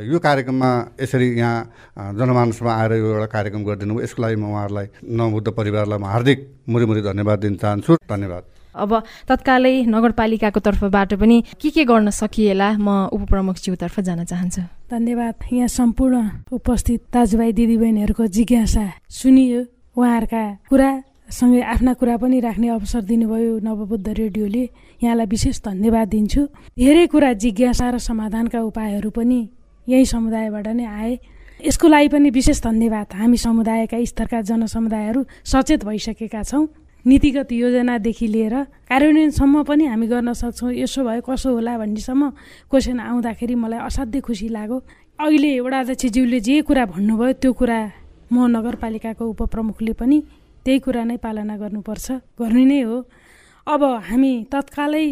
यो 0.06 0.18
कार्यक्रममा 0.18 0.70
यसरी 1.02 1.28
यहाँ 1.34 2.14
जनमानसमा 2.14 2.72
आएर 2.72 2.92
यो 2.94 3.06
एउटा 3.10 3.26
कार्यक्रम 3.26 3.62
गरिदिनु 3.64 3.94
भयो। 3.94 4.02
यसको 4.06 4.22
लागि 4.22 4.36
म 4.38 4.44
उहाँहरूलाई 4.54 4.86
नवबुद्ध 5.02 5.48
परिवारलाई 5.50 5.98
म 5.98 6.04
हार्दिक 6.06 6.38
मुरी 6.68 7.02
धन्यवाद 7.02 7.38
दिन 7.38 7.54
चाहन्छु। 7.58 7.96
धन्यवाद। 8.06 8.42
अब 8.78 8.90
तत्कालै 9.26 9.74
नगरपालिकाको 9.90 10.60
तर्फबाट 10.62 11.14
पनि 11.18 11.36
के 11.58 11.70
के 11.74 11.84
गर्न 11.90 12.10
सकिएला 12.14 12.68
म 12.78 13.10
उपप्रमुखज्यूतर्फ 13.10 14.00
जान 14.06 14.24
चाहन्छु। 14.24 14.62
धन्यवाद। 14.86 15.34
यहाँ 15.52 15.68
सम्पूर्ण 15.74 16.16
उपस्थित 16.54 17.00
दाजुभाइ 17.10 17.50
दिदीबहिनीहरूको 17.52 18.26
जिज्ञासा 18.30 18.86
सुनियो 19.10 19.60
उहाँहरूका 19.98 20.42
कुरा। 20.70 20.90
सँगै 21.28 21.60
आफ्ना 21.60 21.92
कुरा 22.00 22.16
पनि 22.16 22.40
राख्ने 22.40 22.68
अवसर 22.72 23.02
दिनुभयो 23.04 23.60
नवबुद्ध 23.60 24.08
रेडियोले। 24.08 24.64
यहाँलाई 25.04 25.26
विशेष 25.28 25.60
धन्यवाद 25.60 26.08
दिन्छु। 26.08 26.42
धेरै 26.72 27.06
कुरा 27.12 27.32
जिज्ञासा 27.36 27.86
र 27.90 27.98
समाधानका 28.00 28.60
उपायहरू 28.64 29.10
पनि 29.12 29.40
यही 29.88 30.04
समुदायबाट 30.08 30.66
नै 30.72 30.84
आए। 30.88 31.12
यसको 31.60 31.86
लागि 31.88 32.08
पनि 32.08 32.28
विशेष 32.32 32.58
धन्यवाद। 32.64 33.06
हामी 33.12 33.36
समुदायका 33.36 33.96
स्तरका 34.08 34.40
जनसमुदायहरू 34.40 35.20
सचेत 35.44 35.84
भइसकेका 35.84 36.42
छौँ। 36.48 36.64
नीतिगत 37.04 37.52
योजनादेखि 37.52 38.26
लिएर 38.26 38.54
कार्यान्वयनसम्म 38.88 39.62
पनि 39.68 39.84
हामी 39.84 40.06
गर्न 40.08 40.32
सक्छौँ। 40.32 40.72
यसो 40.80 41.04
भयो 41.04 41.20
कसो 41.28 41.48
होला 41.52 41.76
भन्नेसम्म 41.76 42.22
क्वेसन 42.72 42.98
आउँदाखेरि 43.04 43.54
मलाई 43.54 43.80
असाध्यै 43.84 44.20
खुसी 44.24 44.48
लाग्यो। 44.48 44.76
अहिले 45.20 45.50
वडा 45.60 45.78
अध्यक्षज्यूले 45.78 46.40
जे 46.40 46.54
कुरा 46.64 46.84
भन्नुभयो 46.88 47.32
त्यो 47.36 47.52
कुरा 47.52 47.78
म 48.32 48.36
नगरपालिकाको 48.48 49.24
उपप्रमुखले 49.24 49.92
पनि 49.92 50.18
त्यही 50.64 50.78
कुरा 50.84 51.04
नै 51.04 51.16
पालना 51.16 51.56
गर्नुपर्छ। 51.56 52.06
गर्ने 52.40 52.64
नै 52.64 52.80
हो। 52.82 52.96
अब 53.66 53.82
हामी 54.08 54.32
तत्कालै 54.52 55.06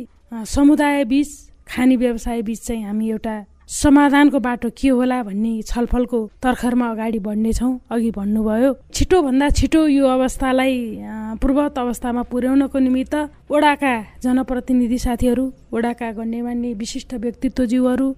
समुदाय 0.46 1.04
बिच 1.04 1.28
खाने 1.68 1.96
व्यवसाय 1.96 2.42
बिच 2.42 2.60
चाहिँ 2.66 2.84
हामी 2.84 3.10
एउटा 3.10 3.36
समाधानको 3.66 4.38
बाटो 4.38 4.68
के 4.78 4.88
होला 4.88 5.22
भन्ने 5.26 5.52
छलफलको 5.66 6.18
तर्खरमा 6.42 6.86
अगाडि 6.90 7.18
बढ्नेछौँ। 7.18 7.72
अघि 7.90 8.10
भन्नुभयो 8.14 8.70
छिटोभन्दा 8.94 9.48
छिटो 9.58 9.80
यो 9.86 10.06
अवस्थालाई 10.06 10.76
पूर्वत 11.42 11.78
अवस्थामा 11.78 12.22
पुर्याउनको 12.30 12.78
निमित्त 12.78 13.14
ओडाका 13.50 13.94
जनप्रतिनिधि 14.22 14.98
साथीहरू 14.98 15.44
ओडाका 15.74 16.10
गण्यमान्य 16.18 16.72
विशिष्ट 16.78 17.14
व्यक्तित्वज्यूहरू 17.14 18.08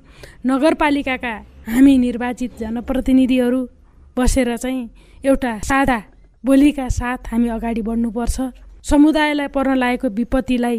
नगरपालिकाका 0.46 1.34
हामी 1.72 1.96
निर्वाचित 1.98 2.50
जनप्रतिनिधिहरू 2.60 3.60
बसेर 4.16 4.56
चाहिँ 4.56 4.88
एउटा 5.24 5.52
सादा 5.64 5.98
बोलीका 6.44 6.88
साथ 6.88 7.18
हामी 7.30 7.48
अगाडि 7.48 7.82
बढ्नुपर्छ। 7.82 8.36
समुदायलाई 8.84 9.48
पर्न 9.50 9.74
लागेको 9.76 10.08
विपत्तिलाई 10.08 10.78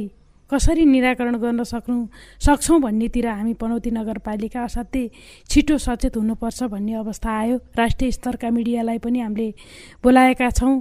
कसरी 0.50 0.86
निराकरण 0.86 1.36
गर्न 1.38 1.64
सक्नु 1.64 1.98
सक्छौँ 2.42 2.80
भन्नेतिर 2.82 3.28
हामी 3.28 3.54
पनौती 3.54 3.92
नगरपालिका 3.92 4.64
असाध्यै 4.64 5.10
छिटो 5.50 5.78
सचेत 5.78 6.18
हुनुपर्छ 6.18 6.64
भन्ने 6.74 6.94
अवस्था 7.04 7.30
आयो। 7.30 7.58
राष्ट्रिय 7.78 8.12
स्तरका 8.12 8.50
मिडियालाई 8.50 8.98
पनि 9.04 9.20
हामीले 9.20 9.48
बोलाएका 10.04 10.50
छौँ 10.50 10.74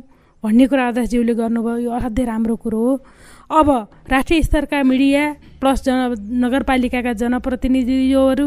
भन्ने 0.44 0.66
कुरा 0.70 0.86
अध्यक्षज्यूले 0.88 1.34
गर्नुभयो। 1.34 1.76
यो 1.84 1.90
असाध्यै 1.90 2.26
राम्रो 2.26 2.56
कुरो 2.56 2.80
हो। 2.86 2.94
अब 3.50 3.68
राष्ट्रिय 4.08 4.42
स्तरका 4.42 4.82
मिडिया 4.82 5.22
प्लस 5.60 5.84
जन 5.84 6.14
नगरपालिकाका 6.44 7.12
जनप्रतिनिधिहरू 7.12 8.46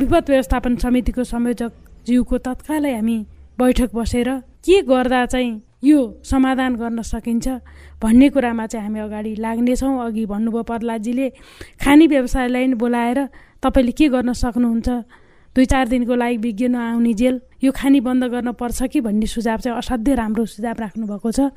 विपद 0.00 0.24
व्यवस्थापन 0.32 0.76
समितिको 0.80 1.24
संयोजक 1.28 1.72
ज्यूको 2.06 2.38
तत्कालै 2.40 2.94
हामी 2.94 3.18
बैठक 3.58 3.90
बसेर 3.94 4.28
के 4.62 4.80
गर्दा 4.86 5.24
चाहिँ 5.26 5.50
यो 5.84 5.98
समाधान 6.24 6.74
गर्न 6.76 7.02
सकिन्छ 7.02 7.48
भन्ने 8.02 8.28
कुरामा 8.30 8.66
चाहिँ 8.66 8.86
हामी 8.86 9.00
अगाडि 9.00 9.34
लाग्नेछौँ। 9.34 9.98
अघि 10.06 10.24
भन्नुभयो 10.26 10.62
प्रहलादजीले 10.62 11.28
खाने 11.82 12.06
व्यवसायलाई 12.06 12.66
बोलाएर 12.78 13.18
तपाईँले 13.62 13.92
के 13.98 14.08
गर्न 14.14 14.32
सक्नुहुन्छ? 14.32 14.88
दुई 15.56 15.64
चार 15.66 15.88
दिनको 15.88 16.14
लागि 16.14 16.36
विज्ञ 16.38 16.66
नआउने 16.68 17.12
जेल 17.18 17.40
यो 17.64 17.70
खानी 17.74 18.00
बन्द 18.00 18.24
गर्न 18.30 18.52
पर्छ 18.54 18.82
कि 18.94 19.00
भन्ने 19.00 19.26
सुझाव 19.26 19.58
चाहिँ 19.58 19.78
असाध्यै 19.78 20.14
राम्रो 20.14 20.44
सुझाव 20.46 20.76
राख्नुभएको 20.78 21.30
छ। 21.30 21.50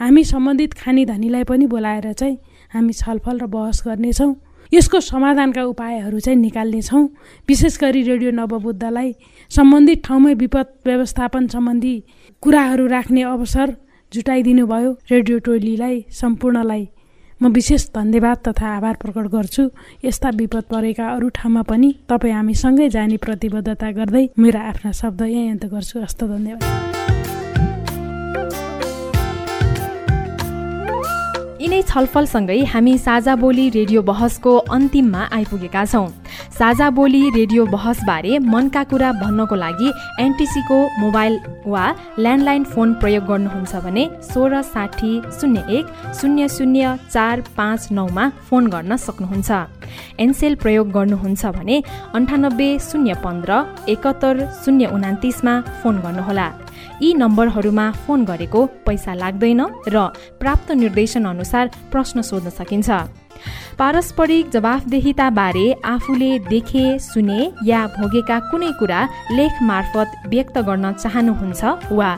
हामी 0.00 0.24
सम्बन्धित 0.24 0.72
खानी 0.72 1.04
धनीलाई 1.04 1.44
पनि 1.44 1.66
बोलाएर 1.68 2.12
चाहिँ 2.12 2.38
हामी 2.72 2.92
छलफल 2.92 3.36
र 3.44 3.46
बहस 3.52 3.82
गर्नेछौँ। 3.84 4.32
यसको 4.72 5.00
समाधानका 5.02 5.62
उपायहरू 5.64 6.18
चाहिँ 6.20 6.38
निकाल्नेछौँ। 6.38 7.04
विशेष 7.48 7.78
गरी 7.80 8.02
रेडियो 8.02 8.30
नवबुद्धलाई 8.30 9.12
सम्बन्धित 9.50 10.02
ठाउँमै 10.04 10.34
विपद 10.34 10.66
व्यवस्थापन 10.86 11.46
सम्बन्धी 11.46 11.94
कुराहरू 12.42 12.86
राख्ने 12.86 13.22
अवसर 13.22 13.76
जुटाइदिनु 14.12 14.66
भयो 14.66 14.90
रेडियो 15.10 15.38
टोलीलाई 15.44 16.04
सम्पूर्णलाई 16.10 16.88
म 17.40 17.48
विशेष 17.52 17.86
धन्यवाद 17.90 18.38
तथा 18.48 18.66
आभार 18.76 18.96
प्रकट 19.02 19.26
गर्छु। 19.28 19.62
यस्ता 20.04 20.30
विपद 20.30 20.64
परेका 20.70 21.08
अरू 21.10 21.28
ठाउँमा 21.34 21.62
पनि 21.66 21.90
तपाईँ 22.08 22.34
हामीसँगै 22.34 22.88
जाने 22.88 23.16
प्रतिबद्धता 23.18 23.90
गर्दै 23.92 24.24
मेरा 24.38 24.60
आफ्ना 24.70 24.92
शब्द 24.92 25.22
यहीँ 25.22 25.50
अन्त 25.50 25.64
गर्छु। 25.66 26.00
हस्त 26.00 26.24
धन्यवाद। 26.24 26.91
यिनै 31.62 31.80
छलफलसँगै 31.90 32.58
हामी 32.70 32.92
साझा 32.98 33.34
बोली 33.42 33.64
रेडियो 33.76 34.00
बहसको 34.02 34.52
अन्तिममा 34.76 35.20
आइपुगेका 35.36 35.82
छौँ। 35.92 36.06
साझा 36.58 36.88
बोली 36.96 37.20
रेडियो 37.36 37.66
बहसबारे 37.74 38.32
मनका 38.52 38.82
कुरा 38.90 39.10
भन्नको 39.22 39.56
लागि 39.64 39.88
एनटिसीको 40.24 40.78
मोबाइल 41.02 41.34
वा 41.72 41.84
ल्यान्डलाइन 42.18 42.64
फोन 42.72 42.94
प्रयोग 43.02 43.24
गर्नुहुन्छ 43.30 43.72
भने 43.84 44.04
सोह्र 44.30 44.62
साठी 44.72 45.12
शून्य 45.38 45.62
एक 45.78 45.86
शून्य 46.20 46.48
शून्य 46.56 46.96
चार 47.14 47.44
पाँच 47.58 47.80
नौमा 47.98 48.24
फोन 48.48 48.66
गर्न 48.74 48.96
सक्नुहुन्छ। 49.06 49.50
एनसेल 50.24 50.54
प्रयोग 50.64 50.90
गर्नुहुन्छ 50.98 51.42
भने 51.58 51.76
अन्ठानब्बे 52.18 52.68
शून्य 52.90 53.14
पन्ध्र 53.24 53.62
एकहत्तर 53.94 54.44
शून्य 54.64 54.90
उनातिसमा 54.98 55.54
फोन 55.82 55.94
गर्नुहोला। 56.06 56.48
यी 57.02 57.12
नम्बरहरूमा 57.14 57.86
फोन 58.02 58.24
गरेको 58.24 58.60
पैसा 58.86 59.12
लाग्दैन 59.22 59.60
र 59.88 59.96
प्राप्त 60.40 60.68
निर्देशन 60.82 61.24
अनुसार 61.32 61.70
प्रश्न 61.92 62.22
सोध्न 62.22 62.50
सकिन्छ। 62.60 62.90
पारस्परिक 63.78 64.50
जवाफदेहिताबारे 64.50 65.64
आफूले 65.84 66.30
देखे 66.48 66.84
सुने 67.02 67.40
या 67.66 67.80
भोगेका 67.96 68.38
कुनै 68.50 68.70
कुरा 68.78 69.00
लेख 69.32 69.62
मार्फत 69.70 70.08
व्यक्त 70.32 70.58
गर्न 70.68 70.92
चाहनुहुन्छ 71.02 71.62
वा 71.98 72.10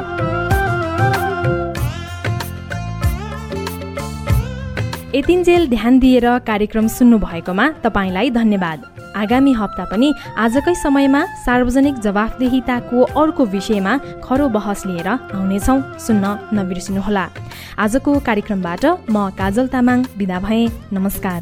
यतिन्जेल 5.15 5.63
ध्यान 5.69 5.99
दिएर 5.99 6.25
कार्यक्रम 6.47 6.87
सुन्नुभएकोमा 6.87 7.65
तपाईँलाई 7.85 8.29
धन्यवाद। 8.31 8.79
आगामी 9.17 9.53
हप्ता 9.53 9.85
पनि 9.91 10.09
आजकै 10.37 10.75
समयमा 10.83 11.21
सार्वजनिक 11.45 11.95
जवाफदेहिताको 12.05 12.97
अर्को 13.21 13.45
विषयमा 13.55 13.93
खरो 14.25 14.47
बहस 14.49 14.85
लिएर 14.85 15.07
आउनेछौँ। 15.07 15.79
सुन्न 15.99 16.25
नबिर्सिनुहोला। 16.53 17.25
आजको 17.77 18.11
कार्यक्रमबाट 18.27 18.83
म 19.09 19.29
काजल 19.39 19.67
तामाङ 19.73 19.97
विदा 20.17 20.39
भएँ। 20.39 20.67
नमस्कार। 20.93 21.41